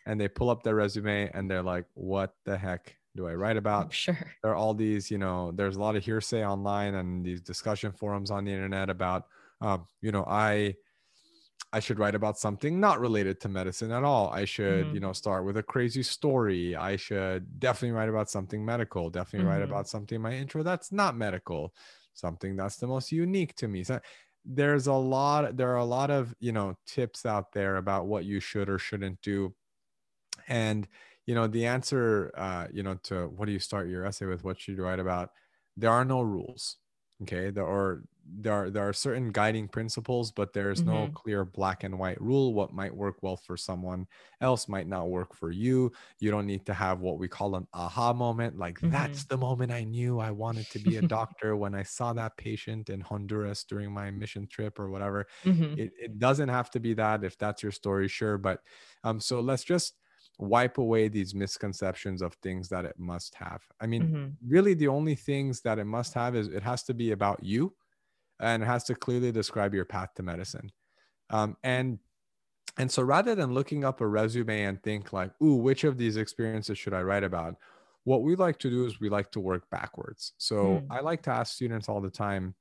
and 0.06 0.20
they 0.22 0.30
pull 0.30 0.50
up 0.50 0.64
their 0.64 0.76
resume 0.76 1.30
and 1.34 1.50
they're 1.50 1.70
like, 1.76 1.88
what 1.94 2.36
the 2.46 2.58
heck 2.58 2.99
do 3.20 3.28
I 3.28 3.36
write 3.36 3.58
about? 3.58 3.88
I'm 3.88 3.90
sure. 3.92 4.36
there 4.44 4.52
are 4.52 4.56
all 4.56 4.74
these, 4.74 5.12
you 5.12 5.18
know, 5.18 5.52
there's 5.52 5.76
a 5.76 5.82
lot 5.82 5.96
of 5.98 6.06
hearsay 6.06 6.46
online 6.46 6.96
and 6.96 7.26
these 7.26 7.42
discussion 7.42 7.92
forums 7.92 8.32
on 8.32 8.46
the 8.46 8.52
internet 8.54 8.90
about, 8.90 9.28
um, 9.62 9.88
you 10.02 10.12
know, 10.12 10.26
I, 10.28 10.76
I 11.72 11.80
should 11.80 12.00
write 12.00 12.16
about 12.16 12.40
something 12.40 12.80
not 12.80 13.00
related 13.00 13.40
to 13.42 13.50
medicine 13.50 13.92
at 13.92 14.04
all. 14.04 14.30
I 14.30 14.46
should, 14.46 14.92
Mhm. 14.92 14.94
you 14.94 15.00
know, 15.00 15.14
start 15.14 15.46
with 15.46 15.56
a 15.58 15.64
crazy 15.64 16.02
story. 16.02 16.76
I 16.76 16.96
should 16.96 17.60
definitely 17.60 17.92
write 17.92 18.10
about 18.10 18.30
something 18.30 18.66
medical. 18.66 19.10
Definitely 19.12 19.44
write 19.48 19.62
Mhm. 19.62 19.62
about 19.62 19.88
something 19.88 20.16
in 20.16 20.22
my 20.22 20.34
intro 20.34 20.64
that's 20.64 20.92
not 20.92 21.16
medical. 21.16 21.76
Something 22.14 22.56
that's 22.56 22.78
the 22.78 22.88
most 22.88 23.12
unique 23.12 23.56
to 23.56 23.68
me. 23.68 23.84
So 23.84 24.00
there's 24.44 24.88
a 24.88 24.94
lot. 24.94 25.58
There 25.58 25.70
are 25.72 25.76
a 25.78 25.86
lot 25.86 26.10
of 26.10 26.34
you 26.40 26.52
know 26.52 26.76
tips 26.88 27.26
out 27.26 27.52
there 27.52 27.76
about 27.78 28.08
what 28.08 28.26
you 28.26 28.40
should 28.40 28.68
or 28.70 28.80
shouldn't 28.80 29.22
do, 29.22 29.56
and 30.48 30.88
you 31.30 31.36
know 31.36 31.48
the 31.48 31.66
answer 31.66 32.32
uh, 32.36 32.68
you 32.74 32.84
know 32.84 32.96
to 33.04 33.28
what 33.30 33.46
do 33.48 33.52
you 33.54 33.60
start 33.60 33.88
your 33.90 34.06
essay 34.06 34.26
with 34.26 34.44
what 34.44 34.60
should 34.60 34.78
you 34.78 34.84
write 34.84 35.00
about 35.00 35.32
there 35.78 35.92
are 35.92 36.06
no 36.06 36.22
rules 36.22 36.78
okay? 37.24 37.50
There 37.52 37.68
are 37.68 38.04
there 38.32 38.54
are 38.54 38.70
there 38.70 38.88
are 38.88 38.94
certain 38.94 39.32
guiding 39.32 39.68
principles 39.68 40.32
but 40.32 40.54
there's 40.54 40.86
no 40.86 41.08
Mhm. 41.08 41.16
clear 41.16 41.44
black 41.46 41.84
and 41.84 41.98
white 42.00 42.22
rule. 42.22 42.54
What 42.54 42.72
might 42.74 42.96
work 42.96 43.18
well 43.24 43.38
for 43.38 43.58
someone 43.58 44.08
else 44.42 44.68
might 44.68 44.88
not 44.88 45.10
work 45.10 45.34
for 45.36 45.52
you. 45.52 45.92
You 46.20 46.32
don't 46.32 46.46
need 46.46 46.66
to 46.68 46.74
have 46.74 47.00
what 47.02 47.18
we 47.20 47.28
call 47.28 47.56
an 47.56 47.68
aha 47.74 48.14
moment 48.14 48.58
like 48.58 48.80
that's 48.90 49.26
the 49.26 49.38
moment 49.38 49.72
i 49.72 49.84
knew 49.84 50.20
i 50.20 50.32
wanted 50.32 50.70
to 50.70 50.80
be 50.80 50.98
a 50.98 51.02
doctor 51.18 51.56
when 51.56 51.74
i 51.76 51.84
saw 51.84 52.14
that 52.14 52.38
patient 52.38 52.90
in 52.90 53.02
honduras 53.02 53.64
during 53.64 53.92
my 53.92 54.12
mission 54.12 54.48
trip 54.48 54.80
or 54.80 54.90
whatever. 54.90 55.28
Mhm. 55.44 55.76
it, 55.76 55.92
it 55.98 56.20
doesn't 56.20 56.50
have 56.50 56.70
to 56.72 56.80
be 56.80 56.94
that 56.94 57.24
if 57.24 57.38
that's 57.38 57.64
your 57.64 57.72
story 57.72 58.08
sure 58.08 58.38
but 58.38 58.62
um 59.04 59.20
so 59.20 59.40
let's 59.40 59.64
just 59.64 59.98
wipe 60.40 60.78
away 60.78 61.08
these 61.08 61.36
misconceptions 61.36 62.22
of 62.22 62.34
things 62.36 62.70
that 62.70 62.86
it 62.86 62.98
must 63.00 63.36
have 63.36 63.62
i 63.82 63.88
mean 63.88 64.10
Mhm. 64.10 64.40
really 64.48 64.74
the 64.74 64.88
only 64.88 65.16
things 65.16 65.62
that 65.62 65.80
it 65.80 65.86
must 65.86 66.14
have 66.14 66.36
is 66.36 66.48
it 66.48 66.64
has 66.64 66.84
to 66.84 66.94
be 66.94 67.12
about 67.12 67.44
you 67.44 67.76
and 68.40 68.64
it 68.64 68.68
has 68.68 68.84
to 68.86 68.96
clearly 68.96 69.32
describe 69.32 69.74
your 69.74 69.86
path 69.86 70.14
to 70.16 70.24
medicine 70.24 70.72
um, 71.32 71.58
and 71.64 72.00
and 72.78 72.92
so 72.92 73.04
rather 73.04 73.36
than 73.36 73.54
looking 73.54 73.84
up 73.84 74.02
a 74.02 74.08
resume 74.08 74.64
and 74.64 74.82
think 74.84 75.14
like 75.14 75.34
ooh 75.42 75.56
which 75.56 75.84
of 75.84 75.98
these 75.98 76.18
experiences 76.18 76.78
should 76.78 76.94
i 76.94 77.02
write 77.02 77.24
about 77.24 77.56
what 78.06 78.24
we 78.24 78.36
like 78.36 78.58
to 78.60 78.70
do 78.70 78.86
is 78.86 79.00
we 79.00 79.10
like 79.10 79.32
to 79.32 79.40
work 79.40 79.70
backwards 79.70 80.34
so 80.38 80.84
Hmm. 80.84 80.90
i 80.90 81.00
like 81.00 81.22
to 81.24 81.32
ask 81.32 81.54
students 81.56 81.90
all 81.90 82.02
the 82.02 82.10
time 82.12 82.56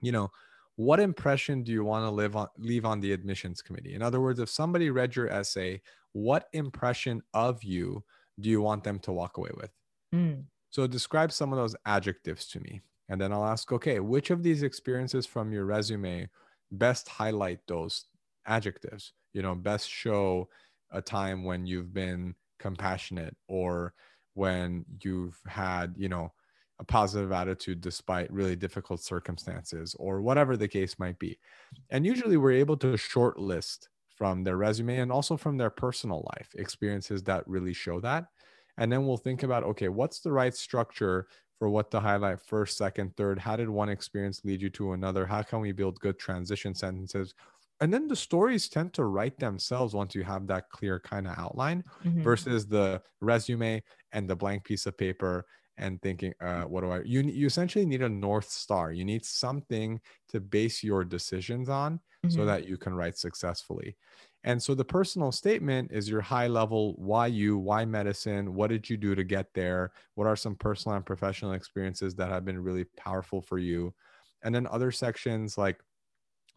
you 0.00 0.12
know 0.12 0.30
what 0.78 1.00
impression 1.00 1.64
do 1.64 1.72
you 1.72 1.84
want 1.84 2.04
to 2.04 2.10
live 2.10 2.36
on 2.36 2.48
leave 2.58 2.86
on 2.86 3.00
the 3.00 3.12
admissions 3.12 3.62
committee 3.62 3.94
in 3.94 4.02
other 4.02 4.20
words 4.20 4.40
if 4.40 4.48
somebody 4.50 4.90
read 4.90 5.16
your 5.16 5.28
essay 5.28 5.82
what 6.12 6.48
impression 6.54 7.22
of 7.34 7.64
you 7.64 8.04
do 8.40 8.48
you 8.50 8.62
want 8.62 8.84
them 8.84 8.98
to 9.00 9.12
walk 9.12 9.38
away 9.38 9.50
with 9.56 9.72
Mm. 10.14 10.48
so 10.70 10.86
describe 10.86 11.32
some 11.32 11.52
of 11.52 11.58
those 11.58 11.76
adjectives 11.86 12.46
to 12.48 12.60
me. 12.60 12.80
And 13.08 13.20
then 13.20 13.32
I'll 13.32 13.44
ask, 13.44 13.72
okay, 13.72 14.00
which 14.00 14.30
of 14.30 14.42
these 14.42 14.62
experiences 14.62 15.24
from 15.26 15.52
your 15.52 15.64
resume 15.64 16.28
best 16.70 17.08
highlight 17.08 17.66
those 17.66 18.04
adjectives? 18.46 19.14
You 19.32 19.42
know, 19.42 19.54
best 19.54 19.88
show 19.88 20.50
a 20.90 21.00
time 21.00 21.44
when 21.44 21.66
you've 21.66 21.92
been 21.94 22.34
compassionate 22.58 23.36
or 23.48 23.94
when 24.34 24.84
you've 25.02 25.40
had, 25.46 25.94
you 25.96 26.08
know, 26.08 26.32
a 26.78 26.84
positive 26.84 27.32
attitude 27.32 27.80
despite 27.80 28.32
really 28.32 28.56
difficult 28.56 29.00
circumstances 29.00 29.94
or 29.98 30.22
whatever 30.22 30.56
the 30.56 30.68
case 30.68 30.98
might 30.98 31.18
be. 31.18 31.38
And 31.90 32.06
usually 32.06 32.36
we're 32.36 32.52
able 32.52 32.76
to 32.78 32.86
shortlist 32.94 33.88
from 34.08 34.44
their 34.44 34.56
resume 34.56 34.98
and 34.98 35.12
also 35.12 35.36
from 35.36 35.56
their 35.56 35.70
personal 35.70 36.26
life 36.36 36.50
experiences 36.56 37.22
that 37.24 37.46
really 37.46 37.72
show 37.72 38.00
that 38.00 38.26
and 38.76 38.90
then 38.92 39.06
we'll 39.06 39.16
think 39.16 39.42
about 39.42 39.62
okay 39.64 39.88
what's 39.88 40.20
the 40.20 40.32
right 40.32 40.54
structure 40.54 41.28
for 41.58 41.68
what 41.68 41.90
to 41.90 42.00
highlight 42.00 42.40
first 42.40 42.76
second 42.76 43.16
third 43.16 43.38
how 43.38 43.56
did 43.56 43.68
one 43.68 43.88
experience 43.88 44.44
lead 44.44 44.62
you 44.62 44.70
to 44.70 44.92
another 44.92 45.26
how 45.26 45.42
can 45.42 45.60
we 45.60 45.72
build 45.72 46.00
good 46.00 46.18
transition 46.18 46.74
sentences 46.74 47.34
and 47.80 47.94
then 47.94 48.08
the 48.08 48.16
stories 48.16 48.68
tend 48.68 48.92
to 48.94 49.04
write 49.04 49.38
themselves 49.38 49.94
once 49.94 50.14
you 50.14 50.24
have 50.24 50.46
that 50.48 50.68
clear 50.70 50.98
kind 50.98 51.28
of 51.28 51.38
outline 51.38 51.84
Mhm. 52.04 52.24
versus 52.24 52.66
the 52.66 53.00
resume 53.20 53.82
and 54.12 54.28
the 54.28 54.34
blank 54.36 54.64
piece 54.64 54.86
of 54.86 54.96
paper 54.98 55.46
and 55.78 56.00
thinking 56.02 56.32
uh, 56.40 56.64
what 56.64 56.82
do 56.82 56.90
i 56.90 57.00
you, 57.02 57.20
you 57.22 57.46
essentially 57.46 57.86
need 57.86 58.02
a 58.02 58.08
north 58.08 58.48
star 58.50 58.92
you 58.92 59.04
need 59.04 59.24
something 59.24 60.00
to 60.28 60.40
base 60.40 60.82
your 60.82 61.04
decisions 61.04 61.68
on 61.68 62.00
so 62.26 62.44
Mhm. 62.44 62.44
that 62.44 62.66
you 62.66 62.76
can 62.76 62.94
write 62.94 63.16
successfully 63.16 63.96
and 64.44 64.62
so 64.62 64.74
the 64.74 64.84
personal 64.84 65.32
statement 65.32 65.90
is 65.92 66.08
your 66.08 66.20
high 66.20 66.46
level 66.46 66.94
why 66.96 67.26
you, 67.26 67.58
why 67.58 67.84
medicine, 67.84 68.54
what 68.54 68.68
did 68.70 68.88
you 68.88 68.96
do 68.96 69.14
to 69.14 69.24
get 69.24 69.52
there? 69.52 69.92
What 70.14 70.26
are 70.26 70.36
some 70.36 70.54
personal 70.54 70.96
and 70.96 71.04
professional 71.04 71.52
experiences 71.52 72.14
that 72.16 72.30
have 72.30 72.44
been 72.44 72.62
really 72.62 72.84
powerful 72.84 73.42
for 73.42 73.58
you? 73.58 73.94
And 74.42 74.54
then 74.54 74.66
other 74.68 74.92
sections 74.92 75.58
like 75.58 75.82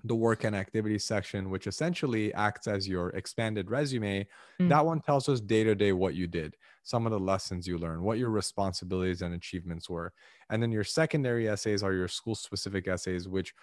the 0.04 0.16
work 0.16 0.44
and 0.44 0.56
activity 0.56 0.98
section, 0.98 1.50
which 1.50 1.68
essentially 1.68 2.34
acts 2.34 2.68
as 2.68 2.88
your 2.88 3.10
expanded 3.10 3.70
resume. 3.70 4.28
Mm. 4.60 4.70
That 4.70 4.86
one 4.86 5.02
tells 5.02 5.30
us 5.30 5.42
day 5.42 5.64
to 5.64 5.76
day 5.76 5.92
what 5.92 6.16
you 6.16 6.28
did, 6.28 6.56
some 6.84 7.06
of 7.06 7.12
the 7.12 7.20
lessons 7.20 7.68
you 7.68 7.78
learned, 7.78 8.02
what 8.02 8.18
your 8.18 8.30
responsibilities 8.30 9.22
and 9.22 9.34
achievements 9.34 9.90
were. 9.90 10.14
And 10.50 10.62
then 10.62 10.72
your 10.72 10.84
secondary 10.84 11.48
essays 11.48 11.84
are 11.84 11.94
your 11.94 12.08
school 12.08 12.36
specific 12.36 12.88
essays, 12.88 13.28
which, 13.28 13.54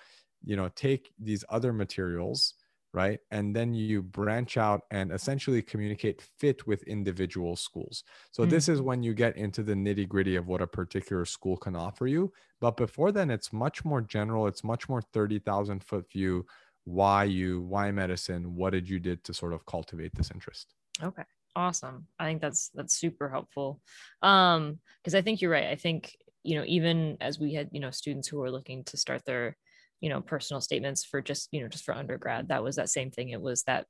you 0.45 0.57
know, 0.57 0.71
take 0.77 1.13
these 1.19 1.45
other 1.49 1.73
materials 1.73 2.55
right? 2.99 3.21
And 3.31 3.55
then 3.55 3.75
you 3.75 4.03
branch 4.03 4.57
out 4.57 4.83
and 4.91 5.13
essentially 5.13 5.63
communicate 5.63 6.21
fit 6.41 6.67
with 6.67 6.83
individual 6.85 7.55
schools. 7.57 8.03
So 8.33 8.45
Mm. 8.45 8.51
this 8.51 8.69
is 8.69 8.81
when 8.83 9.03
you 9.03 9.15
get 9.15 9.37
into 9.37 9.63
the 9.63 9.75
nitty 9.75 10.09
gritty 10.09 10.37
of 10.37 10.47
what 10.49 10.63
a 10.63 10.67
particular 10.67 11.25
school 11.25 11.57
can 11.57 11.77
offer 11.77 12.07
you. 12.07 12.33
But 12.61 12.77
before 12.77 13.13
then, 13.13 13.31
it's 13.31 13.53
much 13.53 13.85
more 13.85 14.01
general. 14.03 14.47
It's 14.47 14.65
much 14.65 14.89
more 14.89 15.03
30,000 15.03 15.85
foot 15.85 16.11
view. 16.11 16.47
Why 16.85 17.25
you, 17.25 17.63
why 17.63 17.91
medicine? 17.93 18.55
What 18.57 18.71
did 18.71 18.89
you 18.89 18.99
did 18.99 19.23
to 19.25 19.35
sort 19.35 19.53
of 19.53 19.67
cultivate 19.67 20.15
this 20.15 20.31
interest? 20.31 20.75
Okay. 21.03 21.25
Awesome. 21.57 22.07
I 22.19 22.27
think 22.27 22.41
that's 22.41 22.69
that's 22.71 22.95
super 22.97 23.29
helpful. 23.29 23.81
Um, 24.23 24.81
because 25.03 25.15
I 25.15 25.23
think 25.23 25.41
you're 25.41 25.51
right. 25.51 25.67
I 25.67 25.77
think, 25.77 26.17
you 26.45 26.57
know, 26.57 26.65
even 26.67 27.17
as 27.21 27.39
we 27.41 27.55
had, 27.55 27.71
you 27.73 27.81
know, 27.81 27.91
students 27.91 28.29
who 28.29 28.39
were 28.39 28.51
looking 28.51 28.85
to 28.85 28.97
start 28.97 29.25
their, 29.25 29.57
you 30.01 30.09
know, 30.09 30.21
personal 30.21 30.61
statements 30.61 31.05
for 31.05 31.21
just, 31.21 31.49
you 31.53 31.61
know, 31.61 31.69
just 31.69 31.85
for 31.85 31.95
undergrad, 31.95 32.49
that 32.49 32.63
was 32.63 32.77
that 32.77 32.91
same 32.91 33.11
thing. 33.11 33.31
It 33.31 33.41
was 33.41 33.63
that 33.65 33.87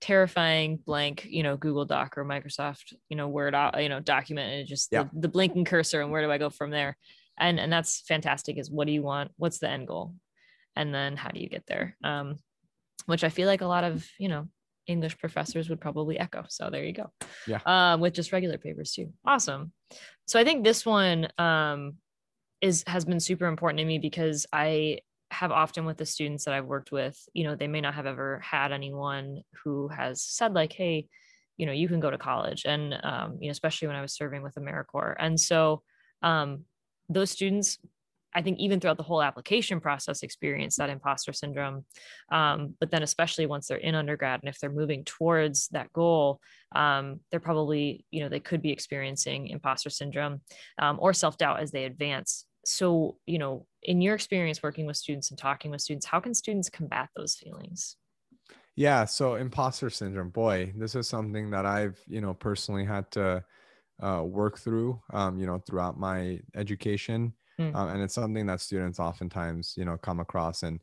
terrifying 0.00 0.78
blank, 0.84 1.26
you 1.28 1.42
know, 1.42 1.56
Google 1.56 1.84
Doc 1.84 2.16
or 2.16 2.24
Microsoft, 2.24 2.92
you 3.08 3.16
know, 3.16 3.28
Word, 3.28 3.54
uh, 3.54 3.72
you 3.78 3.88
know, 3.88 4.00
document 4.00 4.52
and 4.52 4.68
just 4.68 4.88
Yeah. 4.92 5.04
the, 5.12 5.20
the 5.22 5.28
blinking 5.28 5.64
cursor 5.64 6.00
and 6.00 6.10
where 6.10 6.22
do 6.22 6.30
I 6.30 6.38
go 6.38 6.50
from 6.50 6.70
there? 6.70 6.96
And 7.38 7.58
and 7.60 7.72
that's 7.72 8.00
fantastic 8.02 8.58
is 8.58 8.70
what 8.70 8.86
do 8.86 8.92
you 8.92 9.02
want? 9.02 9.30
What's 9.36 9.58
the 9.58 9.68
end 9.68 9.88
goal? 9.88 10.14
and 10.76 10.94
then 10.94 11.16
how 11.16 11.28
do 11.30 11.40
you 11.40 11.48
get 11.48 11.64
there 11.66 11.96
um, 12.04 12.36
which 13.06 13.24
i 13.24 13.28
feel 13.28 13.48
like 13.48 13.62
a 13.62 13.66
lot 13.66 13.82
of 13.84 14.06
you 14.18 14.28
know 14.28 14.46
english 14.86 15.18
professors 15.18 15.68
would 15.68 15.80
probably 15.80 16.18
echo 16.18 16.44
so 16.48 16.70
there 16.70 16.84
you 16.84 16.92
go 16.92 17.10
Yeah. 17.48 17.58
um, 17.66 18.00
with 18.00 18.14
just 18.14 18.32
regular 18.32 18.58
papers 18.58 18.92
too 18.92 19.12
awesome 19.26 19.72
so 20.26 20.38
i 20.38 20.44
think 20.44 20.62
this 20.62 20.86
one 20.86 21.28
um, 21.38 21.94
is 22.60 22.84
has 22.86 23.04
been 23.04 23.18
super 23.18 23.46
important 23.46 23.78
to 23.78 23.84
me 23.84 23.98
because 23.98 24.46
i 24.52 24.98
have 25.30 25.52
often 25.52 25.84
with 25.84 25.96
the 25.96 26.06
students 26.06 26.44
that 26.44 26.54
i've 26.54 26.66
worked 26.66 26.92
with 26.92 27.18
you 27.34 27.44
know 27.44 27.54
they 27.54 27.68
may 27.68 27.80
not 27.80 27.94
have 27.94 28.06
ever 28.06 28.40
had 28.40 28.72
anyone 28.72 29.42
who 29.62 29.88
has 29.88 30.22
said 30.22 30.54
like 30.54 30.72
hey 30.72 31.06
you 31.56 31.66
know 31.66 31.72
you 31.72 31.88
can 31.88 32.00
go 32.00 32.10
to 32.10 32.18
college 32.18 32.64
and 32.64 32.94
um, 33.02 33.36
you 33.40 33.48
know 33.48 33.52
especially 33.52 33.88
when 33.88 33.96
i 33.96 34.02
was 34.02 34.14
serving 34.14 34.42
with 34.42 34.54
americorps 34.54 35.16
and 35.18 35.38
so 35.38 35.82
um, 36.22 36.64
those 37.08 37.30
students 37.30 37.78
I 38.34 38.42
think 38.42 38.58
even 38.58 38.78
throughout 38.78 38.98
the 38.98 39.02
whole 39.02 39.22
application 39.22 39.80
process 39.80 40.22
experience 40.22 40.76
that 40.76 40.90
imposter 40.90 41.32
syndrome. 41.32 41.84
Um, 42.30 42.74
but 42.78 42.90
then 42.90 43.02
especially 43.02 43.46
once 43.46 43.66
they're 43.66 43.78
in 43.78 43.94
undergrad 43.94 44.40
and 44.40 44.48
if 44.48 44.58
they're 44.58 44.70
moving 44.70 45.04
towards 45.04 45.68
that 45.68 45.92
goal, 45.92 46.40
um, 46.74 47.20
they're 47.30 47.40
probably, 47.40 48.04
you 48.10 48.22
know, 48.22 48.28
they 48.28 48.40
could 48.40 48.60
be 48.60 48.70
experiencing 48.70 49.48
imposter 49.48 49.90
syndrome 49.90 50.42
um, 50.78 50.98
or 51.00 51.12
self-doubt 51.14 51.60
as 51.60 51.70
they 51.70 51.84
advance. 51.84 52.44
So, 52.64 53.18
you 53.26 53.38
know, 53.38 53.66
in 53.82 54.00
your 54.00 54.14
experience 54.14 54.62
working 54.62 54.86
with 54.86 54.96
students 54.96 55.30
and 55.30 55.38
talking 55.38 55.70
with 55.70 55.80
students, 55.80 56.06
how 56.06 56.20
can 56.20 56.34
students 56.34 56.68
combat 56.68 57.08
those 57.16 57.34
feelings? 57.34 57.96
Yeah, 58.76 59.04
so 59.04 59.34
imposter 59.34 59.90
syndrome, 59.90 60.30
boy, 60.30 60.72
this 60.76 60.94
is 60.94 61.08
something 61.08 61.50
that 61.50 61.66
I've, 61.66 62.00
you 62.06 62.20
know, 62.20 62.34
personally 62.34 62.84
had 62.84 63.10
to 63.12 63.44
uh, 64.00 64.22
work 64.24 64.58
through, 64.58 65.00
um, 65.12 65.38
you 65.38 65.46
know, 65.46 65.58
throughout 65.66 65.98
my 65.98 66.40
education. 66.54 67.32
Mm. 67.60 67.74
Um, 67.74 67.88
and 67.88 68.02
it's 68.02 68.14
something 68.14 68.46
that 68.46 68.60
students 68.60 69.00
oftentimes, 69.00 69.74
you 69.76 69.84
know, 69.84 69.96
come 69.96 70.20
across. 70.20 70.62
And, 70.62 70.80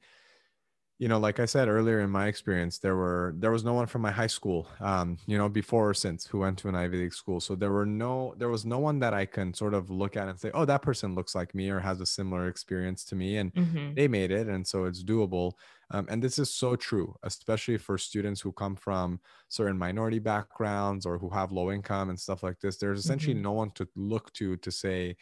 you 0.97 1.10
know, 1.10 1.19
like 1.19 1.41
I 1.41 1.45
said 1.45 1.67
earlier 1.67 1.99
in 1.99 2.10
my 2.10 2.27
experience, 2.27 2.77
there 2.79 2.95
were 2.95 3.34
there 3.38 3.51
was 3.51 3.65
no 3.65 3.73
one 3.73 3.86
from 3.86 4.01
my 4.01 4.12
high 4.12 4.27
school, 4.27 4.69
um, 4.79 5.17
you 5.27 5.38
know, 5.38 5.49
before 5.49 5.89
or 5.89 5.93
since 5.93 6.25
who 6.25 6.39
went 6.39 6.58
to 6.60 6.69
an 6.69 6.75
Ivy 6.75 6.97
League 6.97 7.13
school. 7.13 7.41
So 7.41 7.53
there 7.53 7.71
were 7.71 7.86
no 7.86 8.34
there 8.38 8.47
was 8.47 8.65
no 8.65 8.79
one 8.79 8.99
that 8.99 9.13
I 9.13 9.25
can 9.25 9.53
sort 9.53 9.73
of 9.73 9.89
look 9.89 10.15
at 10.15 10.29
and 10.29 10.39
say, 10.39 10.51
oh, 10.53 10.63
that 10.63 10.81
person 10.81 11.13
looks 11.13 11.36
like 11.36 11.53
me 11.53 11.69
or 11.69 11.79
has 11.79 11.99
a 11.99 12.05
similar 12.05 12.47
experience 12.47 13.03
to 13.05 13.15
me, 13.15 13.38
and 13.38 13.53
mm-hmm. 13.53 13.93
they 13.93 14.08
made 14.08 14.31
it, 14.31 14.47
and 14.47 14.65
so 14.65 14.86
it's 14.86 15.03
doable. 15.03 15.53
Um, 15.91 16.08
and 16.10 16.23
this 16.23 16.39
is 16.39 16.49
so 16.49 16.77
true, 16.77 17.13
especially 17.23 17.77
for 17.77 17.97
students 17.97 18.39
who 18.39 18.53
come 18.53 18.75
from 18.77 19.19
certain 19.49 19.77
minority 19.77 20.19
backgrounds 20.19 21.05
or 21.05 21.17
who 21.17 21.29
have 21.29 21.51
low 21.51 21.71
income 21.71 22.10
and 22.10 22.19
stuff 22.19 22.41
like 22.41 22.60
this. 22.60 22.77
There's 22.77 22.99
essentially 22.99 23.34
mm-hmm. 23.36 23.43
no 23.43 23.51
one 23.51 23.71
to 23.71 23.88
look 23.97 24.31
to 24.34 24.55
to 24.58 24.71
say, 24.71 25.17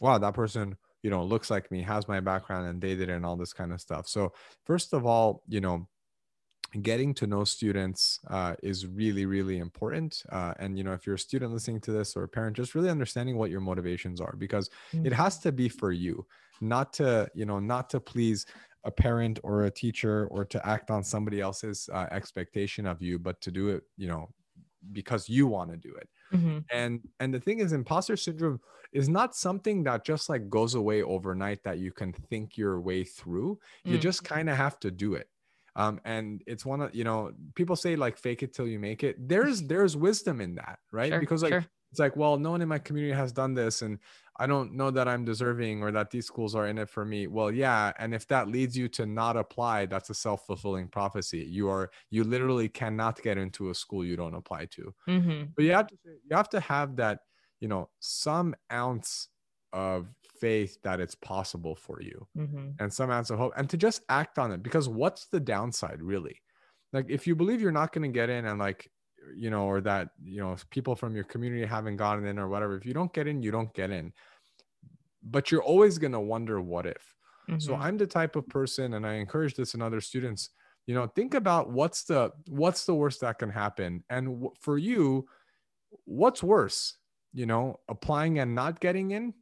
wow, 0.00 0.16
that 0.16 0.34
person, 0.34 0.76
you 1.06 1.10
know, 1.10 1.22
looks 1.22 1.52
like 1.52 1.70
me, 1.70 1.82
has 1.82 2.08
my 2.08 2.18
background, 2.18 2.66
and 2.66 2.80
they 2.80 2.96
did 2.96 3.08
it, 3.08 3.12
and 3.12 3.24
all 3.24 3.36
this 3.36 3.52
kind 3.52 3.72
of 3.72 3.80
stuff. 3.80 4.08
So, 4.08 4.32
first 4.64 4.92
of 4.92 5.06
all, 5.06 5.44
you 5.46 5.60
know, 5.60 5.86
getting 6.82 7.14
to 7.14 7.28
know 7.28 7.44
students 7.44 8.18
uh, 8.28 8.54
is 8.60 8.88
really 8.88 9.24
really 9.24 9.58
important 9.58 10.24
uh, 10.32 10.52
and 10.58 10.76
you 10.76 10.82
know 10.82 10.92
if 10.92 11.06
you're 11.06 11.14
a 11.14 11.18
student 11.28 11.52
listening 11.52 11.80
to 11.80 11.92
this 11.92 12.16
or 12.16 12.24
a 12.24 12.28
parent 12.28 12.56
just 12.56 12.74
really 12.74 12.90
understanding 12.90 13.38
what 13.38 13.50
your 13.50 13.60
motivations 13.60 14.20
are 14.20 14.34
because 14.36 14.68
mm-hmm. 14.92 15.06
it 15.06 15.12
has 15.12 15.38
to 15.38 15.52
be 15.52 15.68
for 15.68 15.92
you 15.92 16.26
not 16.60 16.92
to 16.92 17.30
you 17.34 17.46
know 17.46 17.60
not 17.60 17.88
to 17.88 18.00
please 18.00 18.44
a 18.82 18.90
parent 18.90 19.38
or 19.44 19.64
a 19.64 19.70
teacher 19.70 20.26
or 20.32 20.44
to 20.44 20.58
act 20.66 20.90
on 20.90 21.04
somebody 21.04 21.40
else's 21.40 21.88
uh, 21.92 22.06
expectation 22.10 22.84
of 22.84 23.00
you 23.00 23.16
but 23.16 23.40
to 23.40 23.52
do 23.52 23.68
it 23.68 23.84
you 23.96 24.08
know 24.08 24.28
because 24.92 25.28
you 25.28 25.46
want 25.46 25.70
to 25.70 25.76
do 25.76 25.94
it. 25.94 26.08
Mm-hmm. 26.34 26.58
and 26.72 27.00
and 27.20 27.32
the 27.32 27.38
thing 27.38 27.60
is 27.60 27.72
imposter 27.72 28.16
syndrome 28.16 28.58
is 28.92 29.08
not 29.08 29.36
something 29.36 29.84
that 29.84 30.04
just 30.04 30.28
like 30.28 30.50
goes 30.50 30.74
away 30.74 31.02
overnight 31.02 31.62
that 31.62 31.78
you 31.78 31.92
can 31.92 32.12
think 32.12 32.56
your 32.56 32.80
way 32.80 33.04
through. 33.04 33.60
You 33.84 33.96
just 33.96 34.24
kind 34.24 34.50
of 34.50 34.56
have 34.56 34.80
to 34.80 34.90
do 34.90 35.14
it. 35.14 35.28
Um, 35.76 36.00
and 36.04 36.42
it's 36.46 36.64
one 36.64 36.80
of 36.80 36.94
you 36.94 37.04
know 37.04 37.32
people 37.54 37.76
say 37.76 37.96
like 37.96 38.16
fake 38.16 38.42
it 38.42 38.54
till 38.54 38.66
you 38.66 38.78
make 38.78 39.04
it. 39.04 39.16
There's 39.28 39.62
there's 39.62 39.96
wisdom 39.96 40.40
in 40.40 40.54
that 40.56 40.78
right? 40.90 41.10
Sure, 41.12 41.20
because 41.20 41.42
like 41.42 41.52
sure. 41.52 41.66
It's 41.96 42.00
like 42.00 42.16
well 42.16 42.38
no 42.38 42.50
one 42.50 42.60
in 42.60 42.68
my 42.68 42.78
community 42.78 43.14
has 43.14 43.32
done 43.32 43.54
this 43.54 43.82
and 43.82 43.98
I 44.38 44.46
don't 44.46 44.74
know 44.74 44.90
that 44.90 45.08
I'm 45.08 45.24
deserving 45.24 45.82
or 45.82 45.90
that 45.92 46.10
these 46.10 46.26
schools 46.26 46.54
are 46.54 46.66
in 46.66 46.78
it 46.78 46.90
for 46.90 47.04
me. 47.04 47.26
Well, 47.26 47.50
yeah. 47.50 47.92
And 47.98 48.14
if 48.14 48.28
that 48.28 48.48
leads 48.48 48.76
you 48.76 48.88
to 48.90 49.06
not 49.06 49.36
apply, 49.36 49.86
that's 49.86 50.10
a 50.10 50.14
self 50.14 50.46
fulfilling 50.46 50.88
prophecy. 50.88 51.38
You 51.38 51.70
are, 51.70 51.90
you 52.10 52.22
literally 52.22 52.68
cannot 52.68 53.22
get 53.22 53.38
into 53.38 53.70
a 53.70 53.74
school 53.74 54.04
you 54.04 54.16
don't 54.16 54.34
apply 54.34 54.66
to. 54.66 54.94
Mm-hmm. 55.08 55.44
But 55.54 55.64
you 55.64 55.72
have 55.72 55.86
to, 55.86 55.96
you 56.04 56.36
have 56.36 56.50
to 56.50 56.60
have 56.60 56.96
that, 56.96 57.20
you 57.60 57.68
know, 57.68 57.88
some 58.00 58.54
ounce 58.70 59.28
of 59.72 60.06
faith 60.38 60.78
that 60.82 61.00
it's 61.00 61.14
possible 61.14 61.74
for 61.74 62.02
you 62.02 62.26
mm-hmm. 62.36 62.68
and 62.78 62.92
some 62.92 63.10
ounce 63.10 63.30
of 63.30 63.38
hope 63.38 63.54
and 63.56 63.70
to 63.70 63.76
just 63.78 64.02
act 64.10 64.38
on 64.38 64.52
it 64.52 64.62
because 64.62 64.86
what's 64.86 65.26
the 65.26 65.40
downside 65.40 66.02
really? 66.02 66.42
Like 66.92 67.06
if 67.08 67.26
you 67.26 67.34
believe 67.34 67.62
you're 67.62 67.72
not 67.72 67.92
going 67.92 68.10
to 68.10 68.14
get 68.14 68.28
in 68.28 68.44
and 68.44 68.58
like 68.58 68.90
you 69.34 69.50
know, 69.50 69.64
or 69.64 69.80
that, 69.80 70.10
you 70.22 70.40
know, 70.40 70.56
people 70.70 70.94
from 70.94 71.14
your 71.14 71.24
community 71.24 71.64
haven't 71.64 71.96
gotten 71.96 72.26
in 72.26 72.38
or 72.38 72.48
whatever. 72.48 72.76
If 72.76 72.86
you 72.86 72.94
don't 72.94 73.12
get 73.12 73.26
in, 73.26 73.42
you 73.42 73.50
don't 73.50 73.72
get 73.74 73.90
in. 73.90 74.12
But 75.22 75.50
you're 75.50 75.62
always 75.62 75.98
going 75.98 76.12
to 76.12 76.20
wonder 76.20 76.60
what 76.60 76.86
if. 76.86 77.16
Mm-hmm. 77.48 77.60
So 77.60 77.74
I'm 77.74 77.96
the 77.96 78.06
type 78.06 78.36
of 78.36 78.48
person, 78.48 78.94
and 78.94 79.06
I 79.06 79.14
encourage 79.14 79.54
this 79.54 79.74
in 79.74 79.82
other 79.82 80.00
students, 80.00 80.50
you 80.86 80.94
know, 80.94 81.06
think 81.06 81.34
about 81.34 81.70
what's 81.70 82.04
the 82.04 82.30
what's 82.48 82.86
the 82.86 82.94
worst 82.94 83.20
that 83.20 83.38
can 83.38 83.50
happen. 83.50 84.04
And 84.08 84.26
w- 84.26 84.52
for 84.60 84.78
you, 84.78 85.26
what's 86.04 86.42
worse? 86.42 86.96
You 87.32 87.46
know, 87.46 87.80
applying 87.88 88.38
and 88.38 88.54
not 88.54 88.80
getting 88.80 89.10
in 89.10 89.34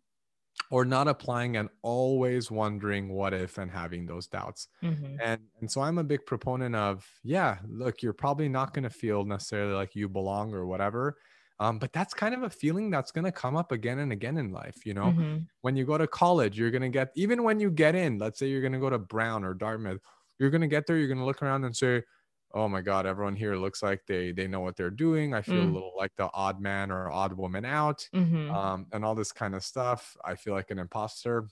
or 0.70 0.85
not 0.85 1.09
applying 1.09 1.57
and 1.57 1.68
always 1.83 2.50
wondering 2.50 3.09
what 3.12 3.35
if 3.35 3.59
and 3.59 3.70
having 3.70 4.07
those 4.07 4.27
doubts. 4.27 4.68
Mm-hmm. 4.83 5.16
And 5.22 5.40
and 5.61 5.70
so 5.70 5.81
I'm 5.81 5.98
a 5.98 6.05
big 6.05 6.24
proponent 6.27 6.74
of 6.74 7.07
yeah, 7.22 7.59
look, 7.68 8.03
you're 8.03 8.12
probably 8.12 8.48
not 8.48 8.74
going 8.74 8.85
to 8.85 8.90
feel 8.90 9.24
necessarily 9.24 9.74
like 9.74 9.94
you 9.94 10.09
belong 10.09 10.55
or 10.55 10.66
whatever. 10.66 11.16
Um, 11.61 11.79
but 11.79 11.92
that's 11.92 12.14
kind 12.14 12.35
of 12.35 12.42
a 12.42 12.50
feeling 12.50 12.90
that's 12.90 13.12
going 13.12 13.24
to 13.24 13.33
come 13.33 13.57
up 13.57 13.70
again 13.70 14.00
and 14.00 14.12
again 14.12 14.38
in 14.38 14.50
life. 14.50 14.85
You 14.85 14.94
know, 14.94 15.07
mm-hmm. 15.07 15.38
when 15.61 15.77
you 15.77 15.85
go 15.85 15.96
to 15.96 16.07
college, 16.07 16.59
you're 16.59 16.72
going 16.72 16.83
to 16.83 16.88
get, 16.88 17.11
even 17.14 17.44
when 17.44 17.61
you 17.61 17.70
get 17.70 17.94
in, 17.94 18.18
let's 18.18 18.40
say 18.40 18.48
you're 18.48 18.61
going 18.61 18.72
to 18.72 18.81
go 18.81 18.90
to 18.90 18.98
Brown 18.98 19.44
or 19.44 19.55
Dartmouth, 19.55 20.00
you're 20.38 20.50
going 20.50 20.62
to 20.62 20.66
get 20.66 20.87
there, 20.87 20.96
you're 20.96 21.07
going 21.07 21.18
to 21.18 21.24
look 21.24 21.42
around 21.42 21.64
and 21.64 21.77
say, 21.77 22.03
oh 22.54 22.68
my 22.68 22.80
god 22.80 23.04
everyone 23.04 23.36
here 23.36 23.56
looks 23.56 23.82
like 23.82 24.00
they 24.06 24.32
they 24.32 24.46
know 24.46 24.60
what 24.60 24.76
they're 24.76 24.90
doing 24.90 25.34
i 25.34 25.42
feel 25.42 25.56
mm. 25.56 25.70
a 25.70 25.74
little 25.74 25.92
like 25.96 26.12
the 26.16 26.30
odd 26.32 26.60
man 26.60 26.90
or 26.90 27.10
odd 27.10 27.32
woman 27.32 27.64
out 27.64 28.08
mm-hmm. 28.14 28.50
um, 28.50 28.86
and 28.92 29.04
all 29.04 29.14
this 29.14 29.32
kind 29.32 29.54
of 29.54 29.62
stuff 29.62 30.16
i 30.24 30.34
feel 30.34 30.54
like 30.54 30.70
an 30.70 30.78
imposter 30.78 31.46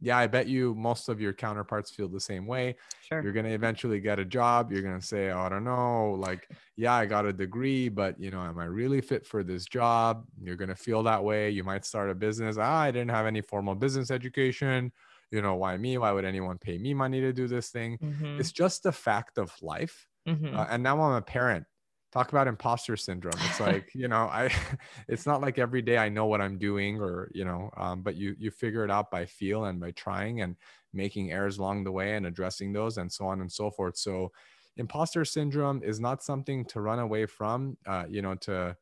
yeah 0.00 0.18
i 0.18 0.26
bet 0.26 0.46
you 0.46 0.74
most 0.74 1.08
of 1.08 1.20
your 1.20 1.32
counterparts 1.32 1.90
feel 1.90 2.08
the 2.08 2.20
same 2.20 2.46
way 2.46 2.74
sure. 3.08 3.22
you're 3.22 3.32
going 3.32 3.46
to 3.46 3.52
eventually 3.52 4.00
get 4.00 4.18
a 4.18 4.24
job 4.24 4.70
you're 4.70 4.82
going 4.82 4.98
to 4.98 5.06
say 5.06 5.30
oh, 5.30 5.40
i 5.40 5.48
don't 5.48 5.64
know 5.64 6.16
like 6.18 6.48
yeah 6.76 6.92
i 6.92 7.06
got 7.06 7.24
a 7.24 7.32
degree 7.32 7.88
but 7.88 8.18
you 8.20 8.30
know 8.30 8.42
am 8.42 8.58
i 8.58 8.64
really 8.64 9.00
fit 9.00 9.26
for 9.26 9.42
this 9.42 9.64
job 9.64 10.24
you're 10.42 10.56
going 10.56 10.68
to 10.68 10.76
feel 10.76 11.02
that 11.02 11.22
way 11.22 11.48
you 11.48 11.64
might 11.64 11.84
start 11.84 12.10
a 12.10 12.14
business 12.14 12.56
ah, 12.58 12.80
i 12.80 12.90
didn't 12.90 13.10
have 13.10 13.26
any 13.26 13.40
formal 13.40 13.74
business 13.74 14.10
education 14.10 14.92
you 15.34 15.42
know 15.42 15.54
why 15.54 15.76
me 15.76 15.98
why 15.98 16.12
would 16.12 16.24
anyone 16.24 16.58
pay 16.58 16.78
me 16.78 16.94
money 16.94 17.20
to 17.20 17.32
do 17.32 17.48
this 17.48 17.70
thing 17.70 17.98
mm-hmm. 17.98 18.38
it's 18.38 18.52
just 18.52 18.86
a 18.86 18.92
fact 18.92 19.36
of 19.36 19.52
life 19.60 20.06
mm-hmm. 20.28 20.56
uh, 20.56 20.66
and 20.70 20.82
now 20.82 21.00
i'm 21.00 21.14
a 21.14 21.22
parent 21.22 21.66
talk 22.12 22.28
about 22.30 22.46
imposter 22.46 22.96
syndrome 22.96 23.34
it's 23.46 23.58
like 23.58 23.90
you 23.94 24.06
know 24.06 24.26
i 24.26 24.48
it's 25.08 25.26
not 25.26 25.40
like 25.40 25.58
every 25.58 25.82
day 25.82 25.98
i 25.98 26.08
know 26.08 26.26
what 26.26 26.40
i'm 26.40 26.56
doing 26.56 27.00
or 27.00 27.28
you 27.34 27.44
know 27.44 27.70
um, 27.76 28.02
but 28.02 28.14
you 28.14 28.36
you 28.38 28.50
figure 28.50 28.84
it 28.84 28.90
out 28.90 29.10
by 29.10 29.26
feel 29.26 29.64
and 29.64 29.80
by 29.80 29.90
trying 29.90 30.40
and 30.40 30.54
making 30.92 31.32
errors 31.32 31.58
along 31.58 31.82
the 31.82 31.90
way 31.90 32.14
and 32.14 32.24
addressing 32.24 32.72
those 32.72 32.98
and 32.98 33.10
so 33.10 33.26
on 33.26 33.40
and 33.40 33.50
so 33.50 33.68
forth 33.68 33.96
so 33.96 34.30
imposter 34.76 35.24
syndrome 35.24 35.82
is 35.82 35.98
not 35.98 36.22
something 36.22 36.64
to 36.64 36.80
run 36.80 37.00
away 37.00 37.26
from 37.26 37.76
uh, 37.86 38.04
you 38.08 38.22
know 38.22 38.36
to 38.36 38.76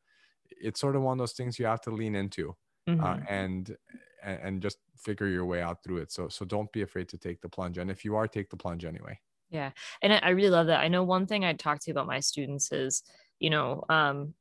it's 0.61 0.79
sort 0.79 0.95
of 0.95 1.01
one 1.01 1.13
of 1.13 1.17
those 1.17 1.33
things 1.33 1.57
you 1.57 1.65
have 1.65 1.81
to 1.81 1.89
lean 1.89 2.15
into 2.15 2.55
uh, 2.87 2.91
mm-hmm. 2.91 3.03
uh, 3.03 3.17
and 3.27 3.75
and 4.23 4.61
just 4.61 4.77
figure 4.97 5.27
your 5.27 5.45
way 5.45 5.61
out 5.61 5.83
through 5.83 5.97
it. 5.97 6.11
So 6.11 6.27
so 6.29 6.45
don't 6.45 6.71
be 6.71 6.81
afraid 6.81 7.09
to 7.09 7.17
take 7.17 7.41
the 7.41 7.49
plunge. 7.49 7.77
And 7.77 7.91
if 7.91 8.05
you 8.05 8.15
are, 8.15 8.27
take 8.27 8.49
the 8.49 8.57
plunge 8.57 8.85
anyway. 8.85 9.19
Yeah. 9.49 9.71
And 10.01 10.13
I 10.13 10.29
really 10.29 10.49
love 10.49 10.67
that. 10.67 10.79
I 10.79 10.87
know 10.87 11.03
one 11.03 11.27
thing 11.27 11.45
I 11.45 11.53
talk 11.53 11.79
to 11.81 11.91
about 11.91 12.07
my 12.07 12.19
students 12.19 12.71
is, 12.71 13.03
you 13.39 13.51
know, 13.51 13.83
um, 13.87 14.33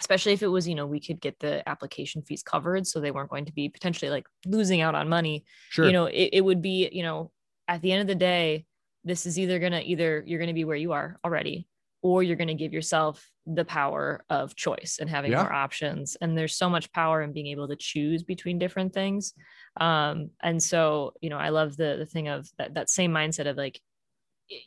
especially 0.00 0.32
if 0.32 0.42
it 0.42 0.48
was, 0.48 0.66
you 0.66 0.74
know, 0.74 0.86
we 0.86 0.98
could 0.98 1.20
get 1.20 1.38
the 1.38 1.68
application 1.68 2.22
fees 2.22 2.42
covered 2.42 2.86
so 2.86 3.00
they 3.00 3.10
weren't 3.12 3.30
going 3.30 3.44
to 3.44 3.52
be 3.52 3.68
potentially 3.68 4.10
like 4.10 4.26
losing 4.46 4.80
out 4.80 4.94
on 4.94 5.08
money. 5.08 5.44
Sure. 5.68 5.86
You 5.86 5.92
know, 5.92 6.06
it, 6.06 6.30
it 6.32 6.40
would 6.44 6.62
be, 6.62 6.88
you 6.90 7.02
know, 7.02 7.30
at 7.68 7.80
the 7.82 7.92
end 7.92 8.00
of 8.00 8.08
the 8.08 8.14
day, 8.14 8.64
this 9.04 9.24
is 9.24 9.38
either 9.38 9.58
gonna 9.58 9.80
either 9.84 10.22
you're 10.26 10.40
gonna 10.40 10.52
be 10.52 10.64
where 10.64 10.76
you 10.76 10.92
are 10.92 11.18
already, 11.24 11.68
or 12.02 12.22
you're 12.22 12.36
gonna 12.36 12.54
give 12.54 12.72
yourself 12.72 13.30
the 13.54 13.64
power 13.64 14.24
of 14.30 14.54
choice 14.54 14.98
and 15.00 15.10
having 15.10 15.32
yeah. 15.32 15.42
more 15.42 15.52
options. 15.52 16.16
And 16.20 16.36
there's 16.36 16.56
so 16.56 16.68
much 16.68 16.92
power 16.92 17.22
in 17.22 17.32
being 17.32 17.48
able 17.48 17.68
to 17.68 17.76
choose 17.76 18.22
between 18.22 18.58
different 18.58 18.92
things 18.92 19.34
um 19.78 20.30
and 20.42 20.60
so 20.60 21.12
you 21.20 21.30
know 21.30 21.38
i 21.38 21.50
love 21.50 21.76
the 21.76 21.96
the 21.98 22.06
thing 22.06 22.26
of 22.26 22.48
that 22.58 22.74
that 22.74 22.90
same 22.90 23.12
mindset 23.12 23.46
of 23.46 23.56
like 23.56 23.80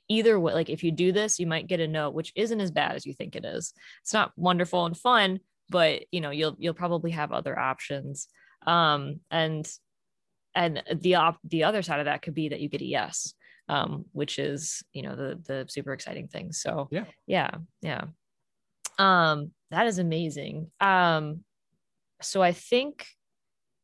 either 0.08 0.40
way 0.40 0.54
like 0.54 0.70
if 0.70 0.82
you 0.82 0.92
do 0.92 1.12
this 1.12 1.40
you 1.40 1.48
might 1.48 1.68
get 1.68 1.82
a 1.82 1.88
no 1.88 2.10
which 2.10 2.32
isn't 2.36 2.62
as 2.62 2.72
bad 2.72 2.96
as 2.96 3.06
you 3.06 3.14
think 3.14 3.36
it 3.36 3.44
is 3.44 3.74
it's 4.02 4.14
not 4.14 4.32
wonderful 4.38 4.86
and 4.86 4.98
fun 4.98 5.40
but 5.70 6.04
you 6.12 6.22
know 6.22 6.30
you'll 6.30 6.56
you'll 6.58 6.74
probably 6.74 7.12
have 7.12 7.34
other 7.34 7.60
options 7.60 8.30
um 8.66 9.20
and 9.30 9.70
and 10.56 10.82
the 11.02 11.16
op 11.16 11.38
the 11.44 11.66
other 11.66 11.82
side 11.82 12.00
of 12.00 12.06
that 12.06 12.22
could 12.22 12.34
be 12.34 12.48
that 12.48 12.62
you 12.62 12.70
get 12.70 12.82
a 12.82 12.86
yes 12.86 13.34
um, 13.70 14.06
which 14.12 14.40
is 14.40 14.84
you 14.94 15.04
know 15.04 15.16
the 15.16 15.40
the 15.48 15.66
super 15.70 15.94
exciting 15.94 16.28
thing. 16.28 16.52
So 16.52 16.90
Yeah. 16.92 17.06
yeah, 17.28 17.52
yeah. 17.82 18.06
Um, 18.98 19.52
that 19.72 19.88
is 19.88 20.00
amazing. 20.00 20.72
Um, 20.80 21.44
so 22.22 22.41
I 22.41 22.52
think 22.52 23.08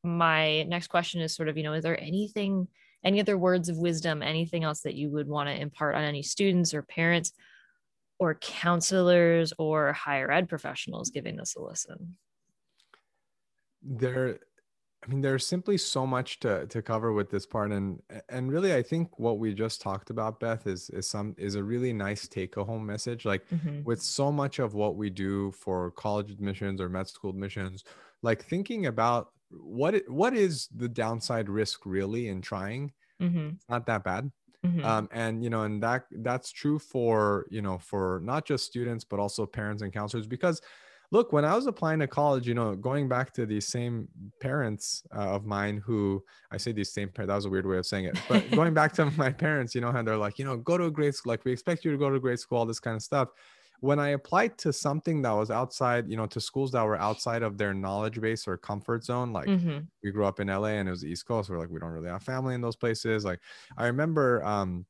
my 0.03 0.63
next 0.63 0.87
question 0.87 1.21
is 1.21 1.35
sort 1.35 1.49
of, 1.49 1.57
you 1.57 1.63
know, 1.63 1.73
is 1.73 1.83
there 1.83 1.99
anything, 1.99 2.67
any 3.03 3.19
other 3.19 3.37
words 3.37 3.69
of 3.69 3.77
wisdom, 3.77 4.21
anything 4.21 4.63
else 4.63 4.81
that 4.81 4.95
you 4.95 5.09
would 5.09 5.27
want 5.27 5.49
to 5.49 5.59
impart 5.59 5.95
on 5.95 6.03
any 6.03 6.23
students 6.23 6.73
or 6.73 6.83
parents 6.83 7.33
or 8.19 8.35
counselors 8.35 9.53
or 9.57 9.93
higher 9.93 10.31
ed 10.31 10.47
professionals 10.47 11.09
giving 11.09 11.35
this 11.35 11.55
a 11.55 11.61
listen? 11.61 12.17
there 13.81 14.39
i 15.03 15.07
mean 15.07 15.21
there's 15.21 15.45
simply 15.47 15.77
so 15.77 16.05
much 16.05 16.39
to 16.39 16.65
to 16.67 16.81
cover 16.81 17.13
with 17.13 17.29
this 17.29 17.45
part 17.45 17.71
and 17.71 18.01
and 18.29 18.51
really 18.51 18.73
i 18.73 18.81
think 18.83 19.17
what 19.19 19.39
we 19.39 19.53
just 19.53 19.81
talked 19.81 20.09
about 20.09 20.39
beth 20.39 20.67
is 20.67 20.89
is 20.91 21.09
some 21.09 21.33
is 21.37 21.55
a 21.55 21.63
really 21.63 21.93
nice 21.93 22.27
take 22.27 22.55
home 22.55 22.85
message 22.85 23.25
like 23.25 23.45
Mhm. 23.51 23.85
with 23.85 24.01
so 24.01 24.31
much 24.31 24.59
of 24.59 24.73
what 24.73 24.95
we 24.97 25.09
do 25.09 25.51
for 25.51 25.91
college 25.91 26.31
admissions 26.31 26.81
or 26.81 26.89
med 26.89 27.07
school 27.07 27.29
admissions 27.29 27.83
like 28.21 28.43
thinking 28.43 28.85
about 28.85 29.29
what 29.51 29.95
it, 29.95 30.09
what 30.11 30.33
is 30.33 30.67
the 30.75 30.89
downside 30.89 31.49
risk 31.49 31.85
really 31.85 32.27
in 32.27 32.41
trying 32.41 32.93
Mhm. 33.19 33.59
it's 33.59 33.69
not 33.69 33.85
that 33.85 34.03
bad 34.03 34.31
Mhm. 34.63 34.79
um, 34.83 35.09
and 35.11 35.43
you 35.43 35.49
know 35.49 35.63
and 35.63 35.83
that 35.83 36.05
that's 36.11 36.51
true 36.51 36.79
for 36.79 37.45
you 37.49 37.61
know 37.61 37.77
for 37.77 38.21
not 38.23 38.45
just 38.45 38.65
students 38.65 39.03
but 39.03 39.19
also 39.19 39.45
parents 39.45 39.81
and 39.81 39.91
counselors 39.93 40.27
because 40.27 40.61
look 41.11 41.31
when 41.33 41.43
i 41.45 41.55
was 41.55 41.65
applying 41.67 41.99
to 41.99 42.07
college 42.07 42.47
you 42.47 42.53
know 42.53 42.75
going 42.75 43.07
back 43.09 43.33
to 43.33 43.45
these 43.45 43.67
same 43.67 44.07
parents 44.41 45.03
uh, 45.15 45.29
of 45.35 45.45
mine 45.45 45.77
who 45.77 46.23
i 46.51 46.57
say 46.57 46.71
these 46.71 46.91
same 46.93 47.09
parents 47.09 47.29
that 47.29 47.35
was 47.35 47.45
a 47.45 47.49
weird 47.49 47.65
way 47.65 47.77
of 47.77 47.85
saying 47.85 48.05
it 48.05 48.17
but 48.29 48.49
going 48.55 48.73
back 48.73 48.93
to 48.93 49.05
my 49.17 49.31
parents 49.31 49.73
you 49.73 49.81
know 49.81 49.89
and 49.89 50.07
they're 50.07 50.17
like 50.17 50.37
you 50.39 50.45
know 50.45 50.57
go 50.57 50.77
to 50.77 50.85
a 50.85 50.91
grade 50.91 51.15
school 51.15 51.31
like 51.31 51.43
we 51.45 51.51
expect 51.51 51.83
you 51.85 51.91
to 51.91 51.97
go 51.97 52.09
to 52.09 52.19
grade 52.19 52.39
school 52.39 52.57
all 52.59 52.65
this 52.65 52.79
kind 52.79 52.95
of 52.95 53.01
stuff 53.01 53.29
when 53.81 53.97
i 53.99 54.09
applied 54.09 54.57
to 54.57 54.73
something 54.73 55.21
that 55.21 55.31
was 55.31 55.49
outside 55.49 56.09
you 56.09 56.17
know 56.17 56.25
to 56.27 56.39
schools 56.41 56.71
that 56.71 56.83
were 56.83 56.97
outside 56.97 57.43
of 57.43 57.57
their 57.57 57.73
knowledge 57.73 58.19
base 58.19 58.47
or 58.47 58.57
comfort 58.57 59.03
zone 59.03 59.31
like 59.33 59.47
Mhm. 59.47 59.87
we 60.03 60.11
grew 60.11 60.25
up 60.25 60.39
in 60.39 60.49
LA 60.49 60.69
and 60.79 60.87
it 60.87 60.91
was 60.91 61.01
the 61.01 61.09
East 61.09 61.25
Coast. 61.25 61.49
We're 61.49 61.59
like, 61.59 61.69
we 61.69 61.77
don't 61.77 61.89
really 61.91 62.07
have 62.07 62.23
family 62.23 62.55
in 62.55 62.61
those 62.61 62.77
places. 62.77 63.25
Like, 63.25 63.41
I 63.77 63.87
remember 63.87 64.41
um, 64.45 64.85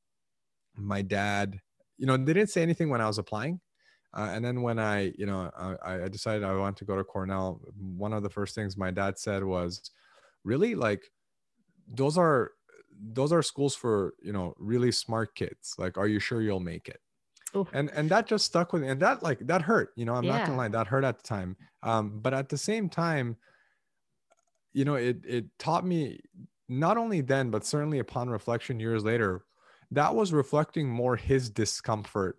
my 0.76 1.02
dad, 1.02 1.60
you 1.98 2.06
know, 2.06 2.18
they 2.18 2.34
didn't 2.34 2.50
say 2.50 2.62
anything 2.62 2.90
when 2.90 3.02
I 3.02 3.08
was 3.08 3.18
applying. 3.18 3.60
Uh, 4.14 4.32
and 4.32 4.44
then 4.44 4.62
when 4.62 4.80
I, 4.80 5.14
you 5.18 5.26
know, 5.26 5.52
I, 5.84 6.04
I 6.04 6.08
decided 6.08 6.44
I 6.44 6.56
wanted 6.56 6.78
to 6.78 6.86
go 6.86 6.96
to 6.96 7.04
Cornell, 7.04 7.62
one 7.78 8.14
of 8.14 8.24
the 8.24 8.30
first 8.30 8.56
things 8.56 8.76
my 8.76 8.92
dad 8.92 9.20
said 9.20 9.44
was, 9.44 9.92
really 10.44 10.74
like, 10.74 11.12
those 11.88 12.18
are, 12.18 12.52
those 13.14 13.32
are 13.32 13.44
schools 13.44 13.76
for, 13.76 14.16
you 14.22 14.34
know, 14.34 14.56
really 14.58 14.92
smart 14.92 15.36
kids. 15.36 15.76
Like, 15.78 15.98
are 15.98 16.08
you 16.08 16.20
sure 16.20 16.42
you'll 16.42 16.60
make 16.60 16.88
it? 16.88 17.00
Ooh. 17.56 17.68
and 17.74 17.90
and 17.96 18.10
that 18.12 18.28
just 18.28 18.46
stuck 18.46 18.74
with 18.74 18.84
me 18.84 18.90
and 18.90 19.02
that 19.02 19.24
like 19.24 19.40
that 19.40 19.64
hurt 19.64 19.92
you 19.96 20.06
know 20.06 20.14
i'm 20.14 20.24
not 20.26 20.46
gonna 20.46 20.56
lie 20.56 20.68
that 20.68 20.86
hurt 20.86 21.04
at 21.04 21.18
the 21.18 21.24
time 21.24 21.58
um 21.82 22.20
but 22.22 22.32
at 22.32 22.48
the 22.48 22.58
same 22.58 22.90
time 22.90 23.36
you 24.72 24.86
know 24.86 24.94
it 24.94 25.26
it 25.26 25.46
taught 25.58 25.84
me 25.84 26.20
not 26.68 26.96
only 26.96 27.22
then 27.22 27.50
but 27.50 27.66
certainly 27.66 27.98
upon 27.98 28.30
reflection 28.30 28.80
years 28.80 29.04
later 29.04 29.46
that 29.90 30.14
was 30.14 30.32
reflecting 30.32 30.88
more 30.88 31.16
his 31.16 31.50
discomfort 31.50 32.38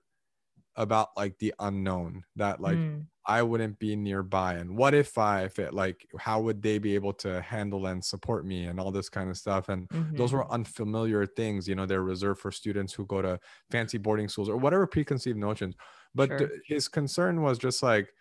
about 0.76 1.08
like 1.16 1.38
the 1.38 1.54
unknown 1.58 2.24
that 2.36 2.60
like 2.60 2.80
Mm. 2.80 3.10
i 3.26 3.42
wouldn't 3.42 3.78
be 3.78 3.96
nearby 3.96 4.54
and 4.54 4.76
what 4.76 4.94
if 4.94 5.18
i 5.18 5.44
if 5.44 5.58
it 5.58 5.74
like 5.74 6.06
how 6.18 6.40
would 6.40 6.62
they 6.62 6.78
be 6.78 6.94
able 6.94 7.12
to 7.12 7.40
handle 7.42 7.86
and 7.86 8.04
support 8.04 8.46
me 8.46 8.64
and 8.66 8.80
all 8.80 8.90
this 8.90 9.08
kind 9.10 9.28
of 9.28 9.36
stuff 9.36 9.68
and 9.68 9.90
those 10.16 10.32
Mhm. 10.32 10.32
were 10.32 10.50
unfamiliar 10.52 11.26
things 11.26 11.68
you 11.68 11.74
know 11.74 11.86
they're 11.86 12.02
reserved 12.02 12.40
for 12.40 12.50
students 12.50 12.92
who 12.94 13.04
go 13.06 13.20
to 13.20 13.38
fancy 13.70 13.98
boarding 13.98 14.28
schools 14.28 14.48
or 14.48 14.56
whatever 14.56 14.86
preconceived 14.86 15.38
notions 15.38 15.74
but 16.14 16.36
Sure. 16.36 16.38
th- 16.38 16.50
his 16.66 16.88
concern 16.88 17.42
was 17.42 17.58
just 17.58 17.82
like 17.82 18.12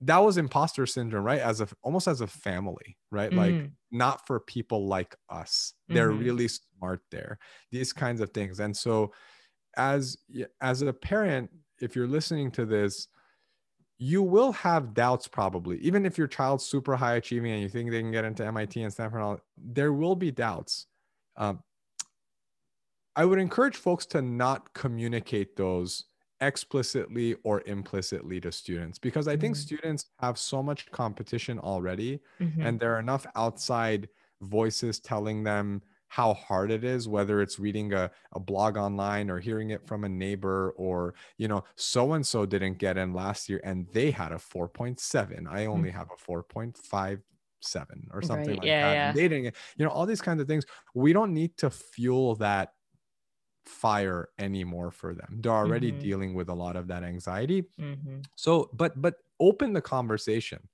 that 0.00 0.18
was 0.18 0.36
imposter 0.36 0.86
syndrome 0.86 1.24
right 1.24 1.40
as 1.40 1.60
a 1.60 1.68
almost 1.82 2.08
as 2.08 2.20
a 2.20 2.26
family 2.26 2.98
right 3.10 3.34
like 3.34 3.56
Mhm. 3.56 3.76
not 3.90 4.26
for 4.26 4.40
people 4.40 4.86
like 4.88 5.14
us 5.28 5.74
they're 5.88 6.10
Mhm. 6.10 6.12
really 6.12 6.48
smart 6.48 7.02
there 7.10 7.38
these 7.70 7.92
kinds 7.92 8.20
of 8.20 8.30
things 8.30 8.58
and 8.60 8.76
so 8.76 9.12
as 9.76 10.18
as 10.60 10.82
a 10.82 10.92
parent 10.92 11.50
if 11.82 11.96
you're 11.96 12.08
listening 12.08 12.50
to 12.52 12.66
this 12.66 13.08
you 13.98 14.22
will 14.22 14.52
have 14.52 14.94
doubts 14.94 15.28
probably 15.28 15.78
even 15.78 16.04
if 16.06 16.18
your 16.18 16.26
child's 16.26 16.64
super 16.66 16.96
high 16.96 17.14
achieving 17.16 17.52
and 17.52 17.62
you 17.62 17.68
think 17.68 17.90
they 17.90 18.00
can 18.02 18.12
get 18.12 18.24
into 18.24 18.50
mit 18.52 18.76
and 18.76 18.92
stanford 18.92 19.20
and 19.20 19.24
all, 19.24 19.40
there 19.56 19.92
will 19.92 20.16
be 20.16 20.30
doubts 20.30 20.86
um, 21.36 21.62
i 23.16 23.24
would 23.24 23.38
encourage 23.38 23.76
folks 23.76 24.06
to 24.06 24.22
not 24.22 24.72
communicate 24.74 25.56
those 25.56 26.04
explicitly 26.40 27.34
or 27.44 27.62
implicitly 27.66 28.40
to 28.40 28.50
students 28.50 28.98
because 28.98 29.28
i 29.28 29.36
think 29.36 29.54
Mhm. 29.54 29.56
students 29.56 30.10
have 30.18 30.38
so 30.38 30.62
much 30.62 30.90
competition 30.90 31.58
already 31.58 32.20
Mhm. 32.40 32.62
and 32.62 32.80
there 32.80 32.94
are 32.94 32.98
enough 33.00 33.26
outside 33.36 34.08
voices 34.40 34.98
telling 34.98 35.44
them 35.44 35.80
how 36.12 36.34
hard 36.34 36.70
it 36.70 36.84
is 36.84 37.08
whether 37.08 37.40
it's 37.40 37.58
reading 37.58 37.92
a, 37.94 38.10
a 38.32 38.40
blog 38.40 38.76
online 38.76 39.30
or 39.30 39.40
hearing 39.40 39.70
it 39.70 39.86
from 39.86 40.04
a 40.04 40.08
neighbor 40.08 40.72
or 40.76 41.14
you 41.38 41.48
know 41.48 41.64
so 41.76 42.12
and 42.12 42.26
so 42.26 42.44
didn't 42.44 42.74
get 42.78 42.98
in 42.98 43.14
last 43.14 43.48
year 43.48 43.60
and 43.64 43.88
they 43.92 44.10
had 44.10 44.30
a 44.32 44.38
4.7 44.38 45.46
i 45.46 45.66
only 45.66 45.90
have 45.90 46.08
a 46.10 46.16
4.57 46.18 48.08
or 48.12 48.20
something 48.22 48.54
Right, 48.54 48.62
like 48.62 48.72
yeah, 48.72 48.80
that 48.80 48.98
yeah. 48.98 49.12
and 49.12 49.14
they 49.14 49.28
didn't 49.28 49.44
get- 49.44 49.56
you 49.76 49.84
know 49.84 49.90
all 49.90 50.06
these 50.06 50.20
kinds 50.22 50.40
of 50.40 50.48
things. 50.48 50.64
We 50.94 51.12
don't 51.12 51.32
need 51.32 51.56
to 51.58 51.70
fuel 51.70 52.34
that 52.36 52.74
fire 53.64 54.28
anymore 54.38 54.90
for 54.90 55.14
them. 55.14 55.38
They're 55.42 55.52
already 55.52 55.92
Mhm. 55.92 55.92
dealing 55.92 56.34
with 56.34 56.48
a 56.48 56.54
lot 56.54 56.76
of 56.76 56.88
that 56.88 57.04
anxiety. 57.04 57.64
Mhm. 57.78 58.30
so 58.36 58.70
but 58.74 59.00
but 59.02 59.16
open 59.40 59.72
the 59.74 59.82
conversation 59.82 60.68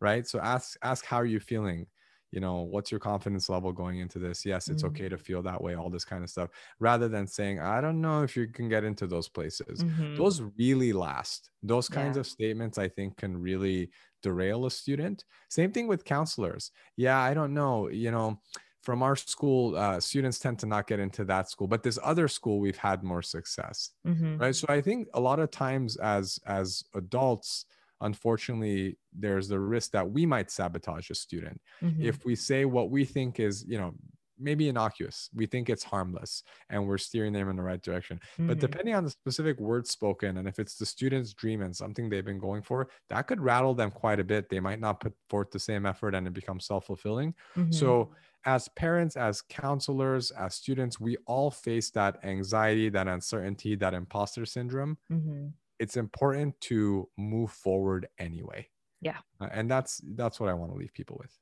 right? 0.00 0.26
So 0.28 0.40
ask 0.40 0.78
ask 0.82 1.04
how 1.06 1.18
are 1.18 1.26
you 1.26 1.40
feeling 1.40 1.86
you 2.32 2.40
know 2.40 2.62
what's 2.62 2.90
your 2.90 3.00
confidence 3.00 3.48
level 3.48 3.72
going 3.72 3.98
into 4.00 4.18
this 4.18 4.44
yes 4.44 4.70
it's 4.70 4.82
Mm. 4.82 4.84
okay 4.84 5.08
to 5.08 5.18
feel 5.18 5.42
that 5.42 5.62
way 5.62 5.74
all 5.74 5.90
this 5.90 6.04
kind 6.04 6.24
of 6.24 6.30
stuff 6.30 6.50
rather 6.80 7.08
than 7.08 7.26
saying 7.26 7.60
i 7.60 7.80
don't 7.80 8.00
know 8.00 8.22
if 8.22 8.36
you 8.36 8.48
can 8.48 8.68
get 8.68 8.84
into 8.84 9.06
those 9.06 9.28
places 9.28 9.84
Mhm. 9.84 10.16
those 10.16 10.40
really 10.58 10.92
last 10.92 11.50
those 11.62 11.88
kinds 11.88 12.16
Yeah. 12.16 12.18
of 12.18 12.26
statements 12.26 12.78
i 12.78 12.88
think 12.88 13.16
can 13.18 13.36
really 13.36 13.90
derail 14.22 14.66
a 14.66 14.70
student 14.70 15.24
same 15.50 15.72
thing 15.72 15.86
with 15.88 16.04
counselors 16.04 16.70
yeah 16.96 17.18
i 17.20 17.34
don't 17.34 17.54
know 17.54 17.88
you 17.88 18.10
know 18.10 18.40
from 18.82 19.02
our 19.02 19.14
school 19.14 19.76
uh, 19.76 20.00
students 20.00 20.38
tend 20.40 20.58
to 20.58 20.66
not 20.66 20.86
get 20.86 20.98
into 21.00 21.24
that 21.24 21.48
school 21.48 21.68
but 21.68 21.82
this 21.82 21.98
other 22.02 22.28
school 22.28 22.60
we've 22.60 22.76
had 22.78 23.02
more 23.04 23.22
success 23.22 23.90
Mhm. 24.04 24.40
right 24.40 24.54
so 24.56 24.66
i 24.68 24.80
think 24.80 25.08
a 25.14 25.20
lot 25.20 25.38
of 25.38 25.50
times 25.50 25.96
as 25.96 26.38
as 26.46 26.82
adults 26.94 27.66
unfortunately 28.02 28.98
there's 29.12 29.48
the 29.48 29.58
risk 29.60 29.90
that 29.92 30.10
we 30.10 30.26
might 30.26 30.50
sabotage 30.50 31.10
a 31.10 31.14
student 31.14 31.60
Mhm. 31.82 32.02
if 32.04 32.24
we 32.24 32.34
say 32.36 32.64
what 32.64 32.90
we 32.90 33.04
think 33.04 33.40
is 33.40 33.64
you 33.66 33.78
know 33.78 33.94
maybe 34.38 34.68
innocuous 34.68 35.30
we 35.34 35.46
think 35.46 35.68
it's 35.70 35.84
harmless 35.84 36.42
and 36.70 36.86
we're 36.88 36.98
steering 36.98 37.32
them 37.32 37.48
in 37.48 37.56
the 37.56 37.62
right 37.62 37.82
direction 37.82 38.18
but 38.38 38.56
Mhm. 38.56 38.60
depending 38.60 38.94
on 38.94 39.04
the 39.04 39.10
specific 39.10 39.60
words 39.60 39.90
spoken 39.90 40.38
and 40.38 40.48
if 40.48 40.58
it's 40.58 40.76
the 40.78 40.86
student's 40.86 41.32
dream 41.34 41.62
and 41.62 41.76
something 41.76 42.08
they've 42.08 42.24
been 42.24 42.40
going 42.40 42.62
for 42.62 42.88
that 43.08 43.22
could 43.28 43.40
rattle 43.40 43.74
them 43.74 43.90
quite 43.90 44.18
a 44.18 44.24
bit 44.24 44.48
they 44.48 44.58
might 44.58 44.80
not 44.80 45.00
put 45.00 45.14
forth 45.28 45.50
the 45.52 45.60
same 45.60 45.86
effort 45.86 46.14
and 46.14 46.26
it 46.26 46.32
becomes 46.32 46.64
self-fulfilling 46.66 47.34
Mhm. 47.56 47.72
so 47.74 48.14
as 48.44 48.66
parents 48.70 49.16
as 49.16 49.42
counselors 49.42 50.32
as 50.32 50.54
students 50.56 50.98
we 50.98 51.16
all 51.26 51.50
face 51.50 51.90
that 51.92 52.18
anxiety 52.24 52.88
that 52.88 53.06
uncertainty 53.06 53.76
that 53.76 53.94
imposter 53.94 54.44
syndrome 54.46 54.98
Mhm. 55.10 55.52
It's 55.82 55.96
important 55.96 56.58
to 56.60 57.08
move 57.16 57.50
forward 57.50 58.06
anyway 58.18 58.66
Yeah. 59.00 59.18
Uh, 59.40 59.48
and 59.52 59.70
that's 59.70 60.00
that's 60.14 60.38
what 60.40 60.48
i 60.48 60.54
want 60.54 60.70
to 60.72 60.78
leave 60.78 60.92
people 60.92 61.16
with 61.20 61.34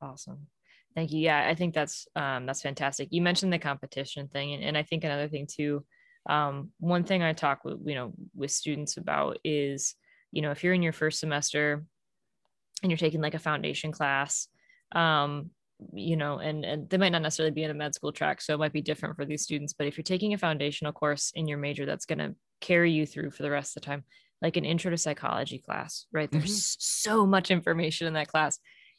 Awesome. 0.00 0.46
Thank 0.94 1.12
you. 1.12 1.20
Yeah, 1.20 1.46
I 1.46 1.54
think 1.54 1.74
that's 1.74 2.06
um 2.16 2.46
that's 2.46 2.62
fantastic. 2.62 3.08
You 3.10 3.22
mentioned 3.22 3.52
the 3.52 3.58
competition 3.58 4.28
thing 4.28 4.54
and, 4.54 4.62
and 4.62 4.78
I 4.78 4.82
think 4.82 5.04
another 5.04 5.28
thing 5.28 5.46
too. 5.46 5.84
Um, 6.28 6.70
one 6.80 7.04
thing 7.04 7.22
I 7.22 7.32
talk 7.32 7.64
with 7.64 7.78
you 7.84 7.94
know 7.94 8.12
with 8.34 8.50
students 8.50 8.96
about 8.96 9.38
is, 9.44 9.94
you 10.32 10.42
know, 10.42 10.50
if 10.50 10.64
you're 10.64 10.74
in 10.74 10.82
your 10.82 10.92
first 10.92 11.20
semester 11.20 11.84
and 12.82 12.90
you're 12.90 12.98
taking 12.98 13.20
like 13.20 13.34
a 13.34 13.38
foundation 13.38 13.92
class, 13.92 14.48
um, 14.92 15.50
you 15.92 16.16
know, 16.16 16.38
and 16.38 16.64
and 16.64 16.88
they 16.88 16.98
might 16.98 17.12
not 17.12 17.22
necessarily 17.22 17.52
be 17.52 17.64
in 17.64 17.70
a 17.70 17.74
med 17.74 17.94
school 17.94 18.12
track, 18.12 18.40
so 18.40 18.54
it 18.54 18.58
might 18.58 18.72
be 18.72 18.82
different 18.82 19.16
for 19.16 19.24
these 19.24 19.42
students. 19.42 19.72
But 19.72 19.86
if 19.86 19.96
you're 19.96 20.02
taking 20.02 20.34
a 20.34 20.38
foundational 20.38 20.92
course 20.92 21.32
in 21.34 21.46
your 21.46 21.58
major 21.58 21.86
that's 21.86 22.06
gonna 22.06 22.34
carry 22.60 22.92
you 22.92 23.06
through 23.06 23.30
for 23.30 23.42
the 23.42 23.50
rest 23.50 23.76
of 23.76 23.82
the 23.82 23.86
time, 23.86 24.04
like 24.42 24.56
an 24.56 24.64
intro 24.64 24.90
to 24.90 24.98
psychology 24.98 25.58
class, 25.58 26.06
right? 26.12 26.30
There's 26.30 26.76
so 26.78 27.26
much 27.26 27.50
information 27.50 28.06
in 28.06 28.14
that 28.14 28.28
class 28.28 28.58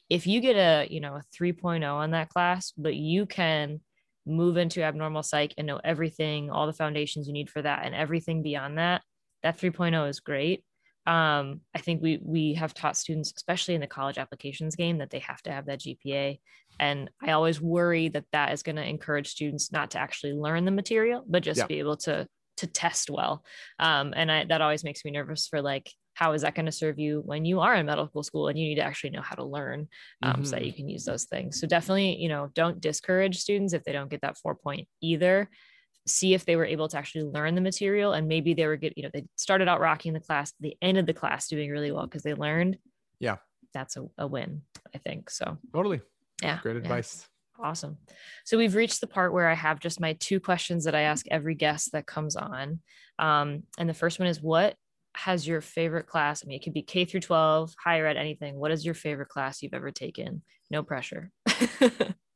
if 0.09 0.25
you 0.25 0.39
get 0.41 0.55
a 0.55 0.87
you 0.91 0.99
know 0.99 1.15
a 1.15 1.23
3.0 1.35 1.83
on 1.91 2.11
that 2.11 2.29
class 2.29 2.73
but 2.77 2.95
you 2.95 3.25
can 3.25 3.79
move 4.25 4.57
into 4.57 4.83
abnormal 4.83 5.23
psych 5.23 5.53
and 5.57 5.67
know 5.67 5.79
everything 5.83 6.49
all 6.49 6.67
the 6.67 6.73
foundations 6.73 7.27
you 7.27 7.33
need 7.33 7.49
for 7.49 7.61
that 7.61 7.85
and 7.85 7.95
everything 7.95 8.43
beyond 8.43 8.77
that 8.77 9.01
that 9.43 9.57
3.0 9.57 10.09
is 10.09 10.19
great 10.19 10.63
um, 11.05 11.61
I 11.73 11.79
think 11.79 12.01
we 12.01 12.19
we 12.21 12.55
have 12.55 12.73
taught 12.73 12.97
students, 12.97 13.31
especially 13.37 13.75
in 13.75 13.79
the 13.79 13.87
college 13.87 14.17
applications 14.17 14.75
game, 14.75 14.97
that 14.97 15.09
they 15.09 15.19
have 15.19 15.41
to 15.43 15.53
have 15.53 15.67
that 15.67 15.79
GPA. 15.79 16.37
And 16.81 17.09
I 17.25 17.31
always 17.31 17.61
worry 17.61 18.09
that 18.09 18.25
that 18.33 18.51
is 18.51 18.61
going 18.61 18.75
to 18.75 18.85
encourage 18.85 19.29
students 19.29 19.71
not 19.71 19.91
to 19.91 19.99
actually 19.99 20.33
learn 20.33 20.65
the 20.65 20.71
material, 20.71 21.23
but 21.25 21.43
just 21.43 21.59
yeah. 21.59 21.65
be 21.67 21.79
able 21.79 21.95
to 21.95 22.27
to 22.57 22.67
test 22.67 23.09
well. 23.09 23.43
Um, 23.79 24.13
and 24.15 24.31
I, 24.31 24.45
that 24.45 24.61
always 24.61 24.83
makes 24.83 25.03
me 25.05 25.11
nervous 25.11 25.47
for 25.47 25.61
like 25.61 25.91
how 26.17 26.33
is 26.33 26.41
that 26.41 26.55
going 26.55 26.65
to 26.65 26.71
serve 26.71 26.97
you 26.97 27.21
when 27.25 27.45
you 27.45 27.59
are 27.59 27.75
in 27.75 27.85
medical 27.85 28.23
school 28.23 28.47
and 28.47 28.57
you 28.57 28.69
need 28.69 28.75
to 28.75 28.81
actually 28.81 29.11
know 29.11 29.21
how 29.21 29.35
to 29.35 29.43
learn 29.43 29.87
um, 30.23 30.33
mm-hmm. 30.33 30.43
so 30.43 30.51
that 30.51 30.57
mm-hmm. 30.57 30.65
you 30.65 30.73
can 30.73 30.89
use 30.89 31.05
those 31.05 31.25
things 31.25 31.59
so 31.59 31.67
definitely 31.67 32.15
you 32.15 32.27
know 32.27 32.49
don't 32.55 32.81
discourage 32.81 33.37
students 33.37 33.71
if 33.71 33.83
they 33.83 33.91
don't 33.91 34.09
get 34.09 34.21
that 34.21 34.35
four 34.37 34.55
point 34.55 34.87
either 34.99 35.47
see 36.07 36.33
if 36.33 36.43
they 36.43 36.55
were 36.55 36.65
able 36.65 36.87
to 36.87 36.97
actually 36.97 37.23
learn 37.23 37.53
the 37.53 37.61
material 37.61 38.13
and 38.13 38.27
maybe 38.27 38.55
they 38.55 38.65
were 38.65 38.77
good 38.77 38.93
you 38.95 39.03
know 39.03 39.09
they 39.13 39.25
started 39.35 39.67
out 39.67 39.79
rocking 39.79 40.11
the 40.11 40.19
class 40.19 40.53
the 40.59 40.75
end 40.81 40.97
of 40.97 41.05
the 41.05 41.13
class 41.13 41.47
doing 41.47 41.69
really 41.69 41.91
well 41.91 42.07
because 42.07 42.23
they 42.23 42.33
learned 42.33 42.77
yeah 43.19 43.35
that's 43.75 43.95
a, 43.95 44.05
a 44.17 44.25
win 44.25 44.63
i 44.95 44.97
think 44.97 45.29
so 45.29 45.57
totally 45.71 46.01
yeah 46.41 46.59
great 46.63 46.77
advice 46.77 47.19
yeah. 47.19 47.36
Awesome 47.61 47.97
so 48.45 48.57
we've 48.57 48.75
reached 48.75 49.01
the 49.01 49.07
part 49.07 49.33
where 49.33 49.47
i 49.47 49.53
have 49.53 49.79
just 49.79 49.99
my 49.99 50.13
two 50.19 50.39
questions 50.39 50.83
that 50.83 50.95
i 50.95 51.01
ask 51.01 51.25
every 51.29 51.55
guest 51.55 51.91
that 51.91 52.05
comes 52.05 52.35
on 52.35 52.79
um, 53.19 53.63
and 53.77 53.89
the 53.89 53.93
first 53.93 54.19
one 54.19 54.27
is 54.27 54.41
what 54.41 54.75
has 55.17 55.47
your 55.47 55.61
favorite 55.61 56.05
class? 56.05 56.43
I 56.43 56.47
mean, 56.47 56.57
it 56.59 56.63
could 56.63 56.73
be 56.73 56.83
K 56.83 57.03
through 57.03 57.21
12, 57.21 57.73
higher 57.83 58.05
ed, 58.05 58.17
anything. 58.17 58.55
What 58.55 58.71
is 58.71 58.85
your 58.85 58.93
favorite 58.93 59.29
class 59.29 59.63
you've 59.63 59.73
ever 59.73 59.89
taken? 59.89 60.43
No 60.69 60.83
pressure. 60.83 61.31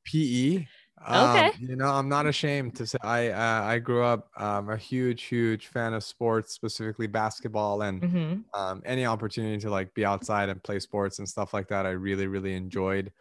PE. 0.05 0.65
Okay. 1.09 1.45
Um, 1.47 1.51
you 1.59 1.75
know, 1.75 1.87
I'm 1.87 2.09
not 2.09 2.25
ashamed 2.25 2.75
to 2.75 2.85
say 2.85 2.97
I 3.03 3.29
uh, 3.29 3.63
I 3.63 3.79
grew 3.79 4.03
up 4.03 4.29
um, 4.37 4.69
a 4.69 4.77
huge, 4.77 5.23
huge 5.23 5.67
fan 5.67 5.93
of 5.93 6.03
sports, 6.03 6.53
specifically 6.53 7.07
basketball, 7.07 7.81
and 7.81 8.01
mm-hmm. 8.01 8.59
um, 8.59 8.83
any 8.85 9.05
opportunity 9.05 9.57
to 9.59 9.69
like 9.69 9.93
be 9.95 10.05
outside 10.05 10.49
and 10.49 10.61
play 10.61 10.79
sports 10.79 11.17
and 11.19 11.27
stuff 11.27 11.53
like 11.53 11.67
that. 11.69 11.85
I 11.85 11.91
really, 11.91 12.27
really 12.27 12.53
enjoyed. 12.53 13.11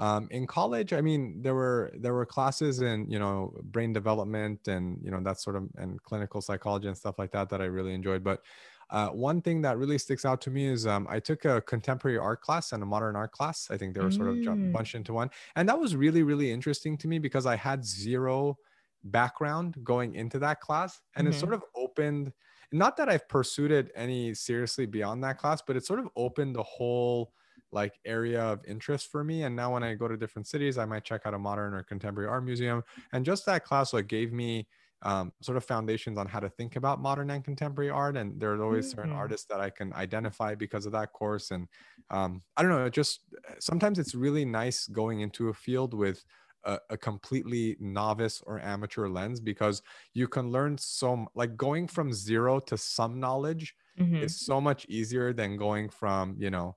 Um, 0.00 0.28
in 0.30 0.46
college, 0.46 0.94
I 0.94 1.02
mean, 1.02 1.42
there 1.42 1.54
were 1.54 1.92
there 1.94 2.14
were 2.14 2.24
classes 2.24 2.80
in 2.80 3.08
you 3.10 3.18
know 3.18 3.52
brain 3.64 3.92
development 3.92 4.66
and 4.66 4.98
you 5.02 5.10
know 5.10 5.20
that 5.22 5.38
sort 5.38 5.56
of 5.56 5.68
and 5.76 6.02
clinical 6.02 6.40
psychology 6.40 6.88
and 6.88 6.96
stuff 6.96 7.18
like 7.18 7.32
that 7.32 7.50
that 7.50 7.60
I 7.60 7.66
really 7.66 7.92
enjoyed. 7.92 8.24
But 8.24 8.40
uh, 8.88 9.08
one 9.08 9.42
thing 9.42 9.60
that 9.60 9.76
really 9.76 9.98
sticks 9.98 10.24
out 10.24 10.40
to 10.40 10.50
me 10.50 10.66
is 10.66 10.86
um, 10.86 11.06
I 11.10 11.20
took 11.20 11.44
a 11.44 11.60
contemporary 11.60 12.16
art 12.18 12.40
class 12.40 12.72
and 12.72 12.82
a 12.82 12.86
modern 12.86 13.14
art 13.14 13.30
class. 13.30 13.68
I 13.70 13.76
think 13.76 13.94
they 13.94 14.00
were 14.00 14.10
sort 14.10 14.28
of 14.28 14.36
mm. 14.36 14.72
bunched 14.72 14.94
into 14.94 15.12
one. 15.12 15.30
And 15.54 15.68
that 15.68 15.78
was 15.78 15.94
really, 15.94 16.22
really 16.22 16.50
interesting 16.50 16.96
to 16.98 17.08
me 17.08 17.18
because 17.18 17.46
I 17.46 17.54
had 17.54 17.84
zero 17.84 18.56
background 19.04 19.76
going 19.84 20.14
into 20.14 20.38
that 20.40 20.60
class. 20.60 21.00
And 21.14 21.28
mm-hmm. 21.28 21.36
it 21.36 21.38
sort 21.38 21.54
of 21.54 21.62
opened, 21.76 22.32
not 22.72 22.96
that 22.96 23.08
I've 23.08 23.28
pursued 23.28 23.70
it 23.70 23.92
any 23.94 24.34
seriously 24.34 24.86
beyond 24.86 25.22
that 25.22 25.38
class, 25.38 25.62
but 25.64 25.76
it 25.76 25.86
sort 25.86 26.00
of 26.00 26.08
opened 26.16 26.56
the 26.56 26.62
whole 26.64 27.32
like 27.72 27.92
area 28.04 28.42
of 28.42 28.60
interest 28.66 29.10
for 29.10 29.22
me 29.22 29.42
and 29.42 29.54
now 29.54 29.72
when 29.72 29.82
i 29.82 29.94
go 29.94 30.08
to 30.08 30.16
different 30.16 30.46
cities 30.46 30.78
i 30.78 30.84
might 30.84 31.04
check 31.04 31.22
out 31.24 31.34
a 31.34 31.38
modern 31.38 31.74
or 31.74 31.82
contemporary 31.82 32.28
art 32.28 32.44
museum 32.44 32.82
and 33.12 33.24
just 33.24 33.46
that 33.46 33.64
class 33.64 33.92
like 33.92 34.08
gave 34.08 34.32
me 34.32 34.66
um, 35.02 35.32
sort 35.40 35.56
of 35.56 35.64
foundations 35.64 36.18
on 36.18 36.26
how 36.26 36.40
to 36.40 36.48
think 36.48 36.76
about 36.76 37.00
modern 37.00 37.30
and 37.30 37.44
contemporary 37.44 37.90
art. 37.90 38.16
And 38.16 38.38
there's 38.38 38.60
always 38.60 38.90
certain 38.90 39.10
mm-hmm. 39.10 39.18
artists 39.18 39.46
that 39.48 39.60
I 39.60 39.70
can 39.70 39.92
identify 39.94 40.54
because 40.54 40.84
of 40.84 40.92
that 40.92 41.12
course. 41.12 41.50
And 41.50 41.68
um, 42.10 42.42
I 42.56 42.62
don't 42.62 42.70
know, 42.70 42.84
it 42.84 42.92
just 42.92 43.20
sometimes 43.60 43.98
it's 43.98 44.14
really 44.14 44.44
nice 44.44 44.86
going 44.86 45.20
into 45.20 45.48
a 45.48 45.54
field 45.54 45.94
with 45.94 46.22
a, 46.64 46.78
a, 46.90 46.96
completely 46.98 47.76
novice 47.80 48.42
or 48.46 48.60
amateur 48.60 49.08
lens 49.08 49.40
because 49.40 49.80
you 50.12 50.28
can 50.28 50.50
learn 50.50 50.76
so 50.76 51.26
like 51.34 51.56
going 51.56 51.86
from 51.86 52.12
zero 52.12 52.60
to 52.60 52.76
some 52.76 53.18
knowledge 53.18 53.74
mm-hmm. 53.98 54.16
is 54.16 54.44
so 54.44 54.60
much 54.60 54.84
easier 54.86 55.32
than 55.32 55.56
going 55.56 55.88
from 55.88 56.36
you 56.38 56.50
know 56.50 56.76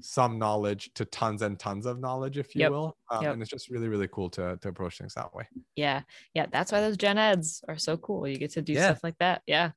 some 0.00 0.38
knowledge 0.38 0.90
to 0.94 1.04
tons 1.04 1.42
and 1.42 1.58
tons 1.58 1.86
of 1.86 2.00
knowledge, 2.00 2.38
if 2.38 2.54
you 2.54 2.60
yep. 2.60 2.70
will. 2.70 2.96
Um, 3.10 3.22
yep. 3.22 3.32
And 3.32 3.42
it's 3.42 3.50
just 3.50 3.70
really, 3.70 3.88
really 3.88 4.08
cool 4.08 4.30
to, 4.30 4.58
to 4.60 4.68
approach 4.68 4.98
things 4.98 5.14
that 5.14 5.34
way. 5.34 5.44
Yeah. 5.76 6.02
Yeah. 6.34 6.46
That's 6.50 6.72
why 6.72 6.80
those 6.80 6.96
gen 6.96 7.18
eds 7.18 7.62
are 7.68 7.78
so 7.78 7.96
cool. 7.96 8.26
You 8.26 8.36
get 8.36 8.52
to 8.52 8.62
do 8.62 8.72
yeah. 8.72 8.86
stuff 8.86 9.00
like 9.02 9.18
that. 9.18 9.42
Yeah. 9.46 9.70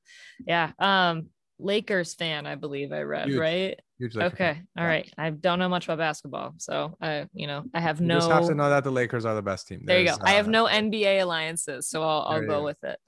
Yeah. 0.46 0.72
Um, 0.78 1.28
Lakers 1.58 2.14
fan, 2.14 2.46
I 2.46 2.56
believe 2.56 2.92
I 2.92 3.02
read, 3.02 3.28
Huge. 3.28 3.38
right? 3.38 3.80
Huge 3.98 4.16
okay. 4.16 4.54
Fan. 4.54 4.68
All 4.76 4.84
yeah. 4.84 4.88
right. 4.88 5.14
I 5.16 5.30
don't 5.30 5.58
know 5.58 5.68
much 5.68 5.84
about 5.84 5.98
basketball. 5.98 6.54
So 6.58 6.96
I, 7.00 7.26
you 7.34 7.46
know, 7.46 7.64
I 7.72 7.80
have 7.80 8.00
no. 8.00 8.14
You 8.14 8.20
just 8.20 8.32
have 8.32 8.46
to 8.48 8.54
know 8.54 8.68
that 8.68 8.84
the 8.84 8.90
Lakers 8.90 9.24
are 9.24 9.34
the 9.34 9.42
best 9.42 9.68
team. 9.68 9.82
There's, 9.84 10.06
there 10.06 10.12
you 10.12 10.18
go. 10.18 10.24
Uh, 10.24 10.28
I 10.28 10.32
have 10.32 10.48
uh, 10.48 10.50
no 10.50 10.66
NBA 10.66 11.22
alliances, 11.22 11.88
so 11.88 12.02
I'll, 12.02 12.22
I'll 12.22 12.46
go 12.46 12.64
with 12.64 12.82
it. 12.82 12.98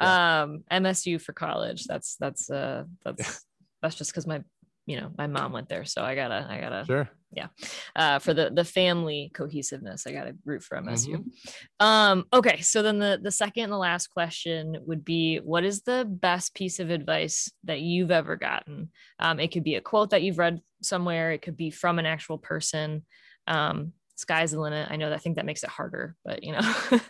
Yeah. 0.00 0.42
Um, 0.42 0.64
MSU 0.70 1.20
for 1.20 1.32
college. 1.32 1.84
That's, 1.84 2.16
that's, 2.16 2.50
uh, 2.50 2.84
that's, 3.04 3.44
that's 3.80 3.94
just 3.94 4.10
because 4.10 4.26
my 4.26 4.42
you 4.86 5.00
know 5.00 5.10
my 5.16 5.26
mom 5.26 5.52
went 5.52 5.68
there 5.68 5.84
so 5.84 6.02
i 6.02 6.14
gotta 6.14 6.46
i 6.50 6.60
gotta 6.60 6.84
sure. 6.84 7.08
yeah. 7.30 7.46
Uh, 7.94 8.18
for 8.18 8.34
the 8.34 8.50
the 8.50 8.64
family 8.64 9.30
cohesiveness 9.32 10.06
i 10.06 10.12
gotta 10.12 10.34
root 10.44 10.62
for 10.62 10.76
msu 10.78 11.16
mm-hmm. 11.16 11.86
um 11.86 12.24
okay 12.32 12.60
so 12.60 12.82
then 12.82 12.98
the 12.98 13.18
the 13.22 13.30
second 13.30 13.64
and 13.64 13.72
the 13.72 13.76
last 13.76 14.08
question 14.08 14.76
would 14.86 15.04
be 15.04 15.38
what 15.38 15.64
is 15.64 15.82
the 15.82 16.06
best 16.08 16.54
piece 16.54 16.80
of 16.80 16.90
advice 16.90 17.50
that 17.64 17.80
you've 17.80 18.10
ever 18.10 18.36
gotten? 18.36 18.90
Um 19.18 19.38
it 19.38 19.52
could 19.52 19.64
be 19.64 19.76
a 19.76 19.80
quote 19.80 20.10
that 20.10 20.22
you've 20.22 20.38
read 20.38 20.60
somewhere 20.82 21.32
it 21.32 21.42
could 21.42 21.56
be 21.56 21.70
from 21.70 21.98
an 21.98 22.06
actual 22.06 22.38
person. 22.38 23.04
Um 23.46 23.92
sky's 24.16 24.52
the 24.52 24.60
limit. 24.60 24.90
I 24.90 24.96
know 24.96 25.10
that 25.10 25.16
i 25.16 25.18
think 25.18 25.36
that 25.36 25.46
makes 25.46 25.62
it 25.62 25.70
harder 25.70 26.16
but 26.24 26.42
you 26.42 26.52
know. 26.52 26.74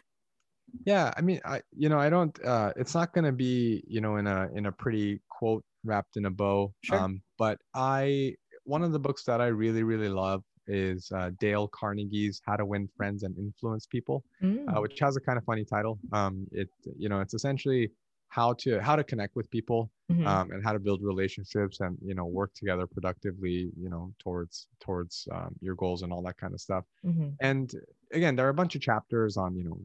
Yeah 0.87 1.13
i 1.15 1.21
mean 1.21 1.39
i 1.45 1.61
you 1.77 1.91
know 1.91 1.99
i 1.99 2.09
don't 2.09 2.43
uh 2.43 2.73
it's 2.77 2.95
not 2.95 3.13
going 3.13 3.27
to 3.27 3.33
be 3.33 3.85
you 3.87 4.01
know 4.01 4.17
in 4.17 4.27
a 4.27 4.49
in 4.55 4.65
a 4.65 4.73
pretty 4.73 5.21
quote 5.29 5.65
wrapped 5.85 6.17
in 6.17 6.27
a 6.27 6.31
bow. 6.31 6.73
Sure. 6.83 6.99
Um, 6.99 7.23
but 7.39 7.59
I 7.75 8.35
one 8.65 8.83
of 8.83 8.93
the 8.93 8.99
books 8.99 9.25
that 9.25 9.41
I 9.41 9.47
really 9.49 9.83
really 9.83 10.09
love 10.09 10.43
is 10.69 11.11
uh, 11.13 11.31
Dale 11.41 11.69
Carnegie's 11.69 12.41
How 12.47 12.57
to 12.57 12.65
Win 12.65 12.89
Friends 12.97 13.25
and 13.25 13.37
Influence 13.37 13.87
People, 13.87 14.25
uh, 14.43 14.47
mm. 14.47 14.77
uh, 14.77 14.81
which 14.81 14.99
has 15.01 15.17
a 15.17 15.21
kind 15.21 15.37
of 15.37 15.45
funny 15.45 15.65
title. 15.65 15.99
Um, 16.13 16.47
it 16.53 16.69
you 16.97 17.09
know 17.09 17.21
it's 17.21 17.35
essentially 17.35 17.91
how 18.33 18.55
to 18.55 18.81
how 18.81 18.97
to 18.97 19.05
connect 19.05 19.37
with 19.37 19.51
people 19.51 19.91
mm-hmm. 20.11 20.27
um, 20.27 20.51
and 20.53 20.65
how 20.65 20.73
to 20.73 20.79
build 20.79 21.03
relationships 21.03 21.81
and 21.81 21.99
you 22.03 22.15
know 22.15 22.25
work 22.25 22.51
together 22.55 22.87
productively 22.87 23.71
you 23.79 23.91
know 23.91 24.11
towards 24.19 24.69
towards 24.81 25.29
um, 25.33 25.55
your 25.61 25.75
goals 25.75 26.01
and 26.03 26.11
all 26.11 26.23
that 26.23 26.39
kind 26.39 26.55
of 26.55 26.61
stuff 26.61 26.85
mm-hmm. 27.05 27.29
and 27.41 27.75
again 28.15 28.35
there 28.35 28.47
are 28.47 28.55
a 28.57 28.61
bunch 28.63 28.75
of 28.75 28.81
chapters 28.81 29.37
on 29.37 29.55
you 29.55 29.65
know 29.65 29.79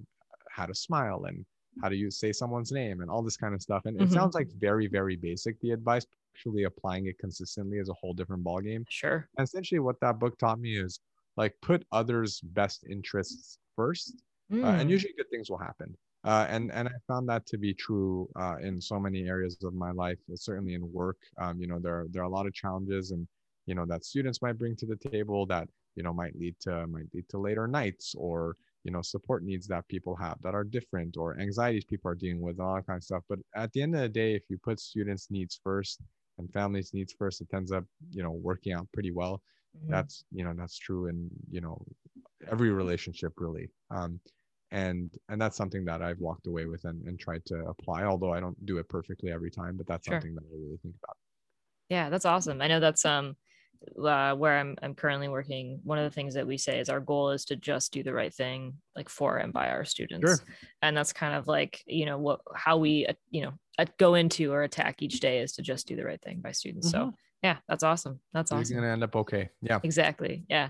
how 0.50 0.66
to 0.66 0.74
smile 0.74 1.26
and 1.26 1.46
how 1.82 1.90
do 1.90 1.96
you 1.96 2.10
say 2.10 2.32
someone's 2.32 2.72
name 2.72 3.02
and 3.02 3.10
all 3.10 3.22
this 3.22 3.38
kind 3.38 3.54
of 3.54 3.62
stuff 3.62 3.84
and 3.86 3.96
mm-hmm. 3.98 4.06
it 4.06 4.12
sounds 4.12 4.36
like 4.36 4.48
very 4.60 4.88
very 4.88 5.16
basic 5.16 5.60
the 5.62 5.72
advice 5.72 6.06
actually 6.36 6.64
applying 6.64 7.08
it 7.08 7.18
consistently 7.20 7.78
is 7.78 7.90
a 7.90 7.94
whole 7.94 8.14
different 8.14 8.44
ballgame 8.44 8.84
sure 8.90 9.28
and 9.38 9.46
essentially 9.46 9.80
what 9.80 10.00
that 10.02 10.20
book 10.20 10.38
taught 10.38 10.60
me 10.60 10.78
is 10.78 11.00
like 11.36 11.54
put 11.62 11.86
others 11.92 12.42
best 12.42 12.86
interests 12.90 13.60
first 13.76 14.22
mm. 14.52 14.64
uh, 14.64 14.68
and 14.68 14.88
mm. 14.88 14.92
usually 14.92 15.14
good 15.18 15.30
things 15.30 15.50
will 15.50 15.58
happen 15.58 15.96
uh, 16.24 16.46
and 16.50 16.72
and 16.74 16.90
I 16.90 16.92
found 17.08 17.30
that 17.30 17.46
to 17.48 17.58
be 17.58 17.74
true 17.74 18.28
uh, 18.36 18.56
in 18.62 18.82
so 18.82 19.00
many 19.00 19.28
areas 19.28 19.58
of 19.64 19.74
my 19.74 19.92
life. 19.92 20.18
Certainly 20.36 20.74
in 20.74 20.92
work, 20.92 21.16
um, 21.40 21.62
you 21.62 21.68
know, 21.68 21.80
there 21.80 22.00
are, 22.00 22.06
there 22.12 22.22
are 22.22 22.26
a 22.26 22.30
lot 22.30 22.48
of 22.48 22.54
challenges, 22.54 23.12
and 23.12 23.26
you 23.66 23.76
know 23.76 23.86
that 23.86 24.04
students 24.04 24.42
might 24.42 24.58
bring 24.58 24.76
to 24.78 24.86
the 24.86 24.98
table 25.10 25.46
that 25.46 25.70
you 25.96 26.04
know 26.04 26.14
might 26.14 26.36
lead 26.36 26.56
to 26.62 26.86
might 26.88 27.06
lead 27.14 27.30
to 27.30 27.38
later 27.38 27.68
nights 27.68 28.14
or 28.18 28.56
you 28.88 28.94
know 28.94 29.02
support 29.02 29.44
needs 29.44 29.68
that 29.68 29.88
people 29.90 30.16
have 30.16 30.38
that 30.42 30.56
are 30.56 30.64
different 30.64 31.18
or 31.18 31.38
anxieties 31.40 31.84
people 31.84 32.10
are 32.10 32.16
dealing 32.16 32.42
with 32.42 32.58
and 32.58 32.66
all 32.66 32.76
that 32.76 32.88
kind 32.88 32.98
of 32.98 33.04
stuff 33.04 33.22
but 33.28 33.38
at 33.56 33.72
the 33.74 33.82
end 33.82 33.94
of 33.94 34.02
the 34.02 34.10
day 34.10 34.34
if 34.34 34.44
you 34.50 34.58
put 34.58 34.80
students 34.80 35.28
needs 35.30 35.60
first 35.62 36.00
and 36.38 36.52
families 36.54 36.94
needs 36.94 37.14
first 37.20 37.42
it 37.42 37.48
ends 37.54 37.74
up 37.74 37.84
you 38.12 38.24
know 38.24 38.32
working 38.32 38.72
out 38.72 38.88
pretty 38.94 39.12
well 39.12 39.42
mm-hmm. 39.78 39.92
that's 39.92 40.24
you 40.32 40.44
know 40.44 40.54
that's 40.56 40.78
true 40.78 41.08
in 41.08 41.30
you 41.52 41.60
know 41.60 41.78
every 42.50 42.72
relationship 42.72 43.34
really 43.38 43.70
um 43.92 44.20
and 44.72 45.12
and 45.30 45.40
that's 45.42 45.58
something 45.58 45.84
that 45.84 46.02
i've 46.02 46.20
walked 46.20 46.48
away 46.48 46.66
with 46.66 46.86
and, 46.86 47.06
and 47.08 47.20
tried 47.20 47.44
to 47.46 47.56
apply 47.68 48.04
although 48.04 48.32
i 48.32 48.40
don't 48.40 48.66
do 48.66 48.78
it 48.78 48.88
perfectly 48.88 49.32
every 49.32 49.52
time 49.52 49.76
but 49.76 49.86
that's 49.86 50.08
sure. 50.08 50.16
something 50.16 50.34
that 50.34 50.46
i 50.50 50.56
really 50.56 50.80
think 50.82 50.96
about 51.04 51.18
yeah 51.90 52.10
that's 52.10 52.26
awesome 52.26 52.62
i 52.62 52.68
know 52.68 52.80
that's 52.80 53.06
um 53.06 53.36
uh, 54.04 54.34
where 54.36 54.58
I'm, 54.58 54.76
I'm 54.82 54.94
currently 54.94 55.28
working, 55.28 55.80
one 55.84 55.98
of 55.98 56.04
the 56.04 56.14
things 56.14 56.34
that 56.34 56.48
we 56.48 56.58
say 56.58 56.80
is 56.80 56.90
our 56.90 57.00
goal 57.00 57.32
is 57.32 57.46
to 57.46 57.56
just 57.56 57.92
do 57.92 58.04
the 58.04 58.14
right 58.14 58.34
thing, 58.34 58.76
like 58.96 59.10
for 59.10 59.38
and 59.38 59.54
by 59.54 59.70
our 59.70 59.86
students. 59.86 60.28
Sure. 60.28 60.48
And 60.82 60.96
that's 60.96 61.14
kind 61.14 61.36
of 61.36 61.48
like, 61.48 61.84
you 61.86 62.06
know, 62.06 62.18
what, 62.18 62.42
how 62.56 62.78
we, 62.78 63.06
uh, 63.08 63.14
you 63.30 63.42
know, 63.42 63.54
uh, 63.80 63.86
go 63.98 64.16
into 64.16 64.52
or 64.52 64.64
attack 64.64 65.02
each 65.02 65.20
day 65.20 65.40
is 65.40 65.54
to 65.54 65.62
just 65.62 65.88
do 65.88 65.96
the 65.96 66.06
right 66.06 66.22
thing 66.22 66.40
by 66.40 66.52
students. 66.52 66.92
Mm-hmm. 66.92 67.10
So 67.10 67.14
yeah, 67.44 67.58
that's 67.68 67.84
awesome. 67.84 68.20
That's 68.34 68.52
awesome. 68.52 68.74
You're 68.74 68.82
going 68.82 68.90
to 68.90 68.94
end 68.94 69.04
up 69.04 69.16
okay. 69.16 69.50
Yeah. 69.62 69.80
Exactly. 69.84 70.46
Yeah. 70.50 70.70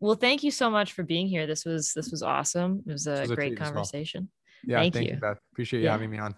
Well, 0.00 0.14
thank 0.14 0.42
you 0.42 0.50
so 0.50 0.70
much 0.70 0.92
for 0.92 1.02
being 1.02 1.28
here. 1.28 1.46
This 1.46 1.64
was, 1.64 1.92
this 1.94 2.10
was 2.10 2.22
awesome. 2.22 2.82
It 2.86 2.92
was 2.92 3.06
a 3.06 3.20
was 3.20 3.32
great 3.32 3.56
conversation. 3.56 4.28
Well. 4.66 4.72
Yeah. 4.72 4.78
Thank, 4.80 4.94
thank 4.94 5.06
you. 5.08 5.18
you 5.22 5.36
Appreciate 5.52 5.80
you 5.80 5.86
yeah. 5.86 5.92
having 5.92 6.10
me 6.10 6.18
on. 6.18 6.34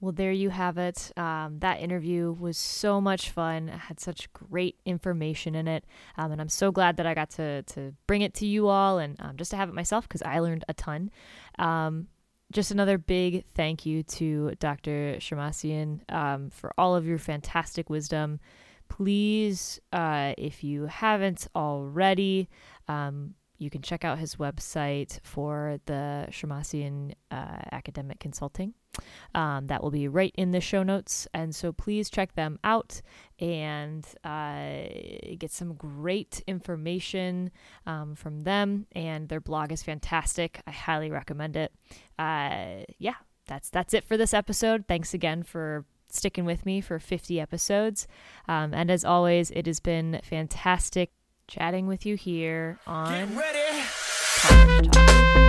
Well, 0.00 0.12
there 0.12 0.30
you 0.30 0.50
have 0.50 0.78
it. 0.78 1.10
Um, 1.16 1.58
that 1.58 1.80
interview 1.80 2.30
was 2.30 2.56
so 2.56 3.00
much 3.00 3.30
fun. 3.30 3.68
It 3.68 3.78
had 3.78 3.98
such 3.98 4.32
great 4.32 4.76
information 4.84 5.56
in 5.56 5.66
it. 5.66 5.84
Um, 6.16 6.30
and 6.30 6.40
I'm 6.40 6.48
so 6.48 6.70
glad 6.70 6.98
that 6.98 7.06
I 7.06 7.14
got 7.14 7.30
to, 7.30 7.62
to 7.64 7.94
bring 8.06 8.22
it 8.22 8.32
to 8.34 8.46
you 8.46 8.68
all 8.68 8.98
and 8.98 9.16
um, 9.20 9.36
just 9.36 9.50
to 9.50 9.56
have 9.56 9.68
it 9.68 9.74
myself 9.74 10.06
because 10.06 10.22
I 10.22 10.38
learned 10.38 10.64
a 10.68 10.74
ton. 10.74 11.10
Um, 11.58 12.06
just 12.52 12.70
another 12.70 12.96
big 12.96 13.44
thank 13.54 13.84
you 13.84 14.04
to 14.04 14.52
Dr. 14.60 15.16
Shemmassian 15.18 16.00
um, 16.12 16.50
for 16.50 16.72
all 16.78 16.94
of 16.94 17.04
your 17.04 17.18
fantastic 17.18 17.90
wisdom. 17.90 18.38
Please, 18.88 19.80
uh, 19.92 20.32
if 20.38 20.62
you 20.62 20.86
haven't 20.86 21.48
already, 21.56 22.48
um, 22.86 23.34
you 23.58 23.70
can 23.70 23.82
check 23.82 24.04
out 24.04 24.18
his 24.18 24.36
website 24.36 25.18
for 25.22 25.78
the 25.86 26.26
Shemmassian 26.30 27.12
uh, 27.30 27.60
Academic 27.72 28.20
Consulting. 28.20 28.74
Um, 29.34 29.66
that 29.66 29.82
will 29.82 29.90
be 29.90 30.08
right 30.08 30.32
in 30.36 30.52
the 30.52 30.60
show 30.60 30.82
notes. 30.82 31.28
And 31.34 31.54
so 31.54 31.72
please 31.72 32.10
check 32.10 32.34
them 32.34 32.58
out 32.64 33.00
and 33.38 34.06
uh, 34.24 34.88
get 35.38 35.50
some 35.50 35.74
great 35.74 36.42
information 36.46 37.50
um, 37.86 38.14
from 38.14 38.40
them. 38.40 38.86
And 38.92 39.28
their 39.28 39.40
blog 39.40 39.72
is 39.72 39.82
fantastic. 39.82 40.60
I 40.66 40.70
highly 40.70 41.10
recommend 41.10 41.56
it. 41.56 41.72
Uh, 42.18 42.84
yeah, 42.98 43.14
that's 43.46 43.70
that's 43.70 43.94
it 43.94 44.04
for 44.04 44.16
this 44.16 44.34
episode. 44.34 44.84
Thanks 44.88 45.14
again 45.14 45.42
for 45.42 45.84
sticking 46.10 46.44
with 46.44 46.64
me 46.64 46.80
for 46.80 46.98
50 46.98 47.38
episodes. 47.40 48.06
Um, 48.48 48.72
and 48.72 48.90
as 48.90 49.04
always, 49.04 49.50
it 49.50 49.66
has 49.66 49.80
been 49.80 50.20
fantastic 50.22 51.10
chatting 51.48 51.86
with 51.86 52.06
you 52.06 52.14
here 52.14 52.78
on 52.86 53.28
College 54.42 54.90
Talk. 54.90 55.47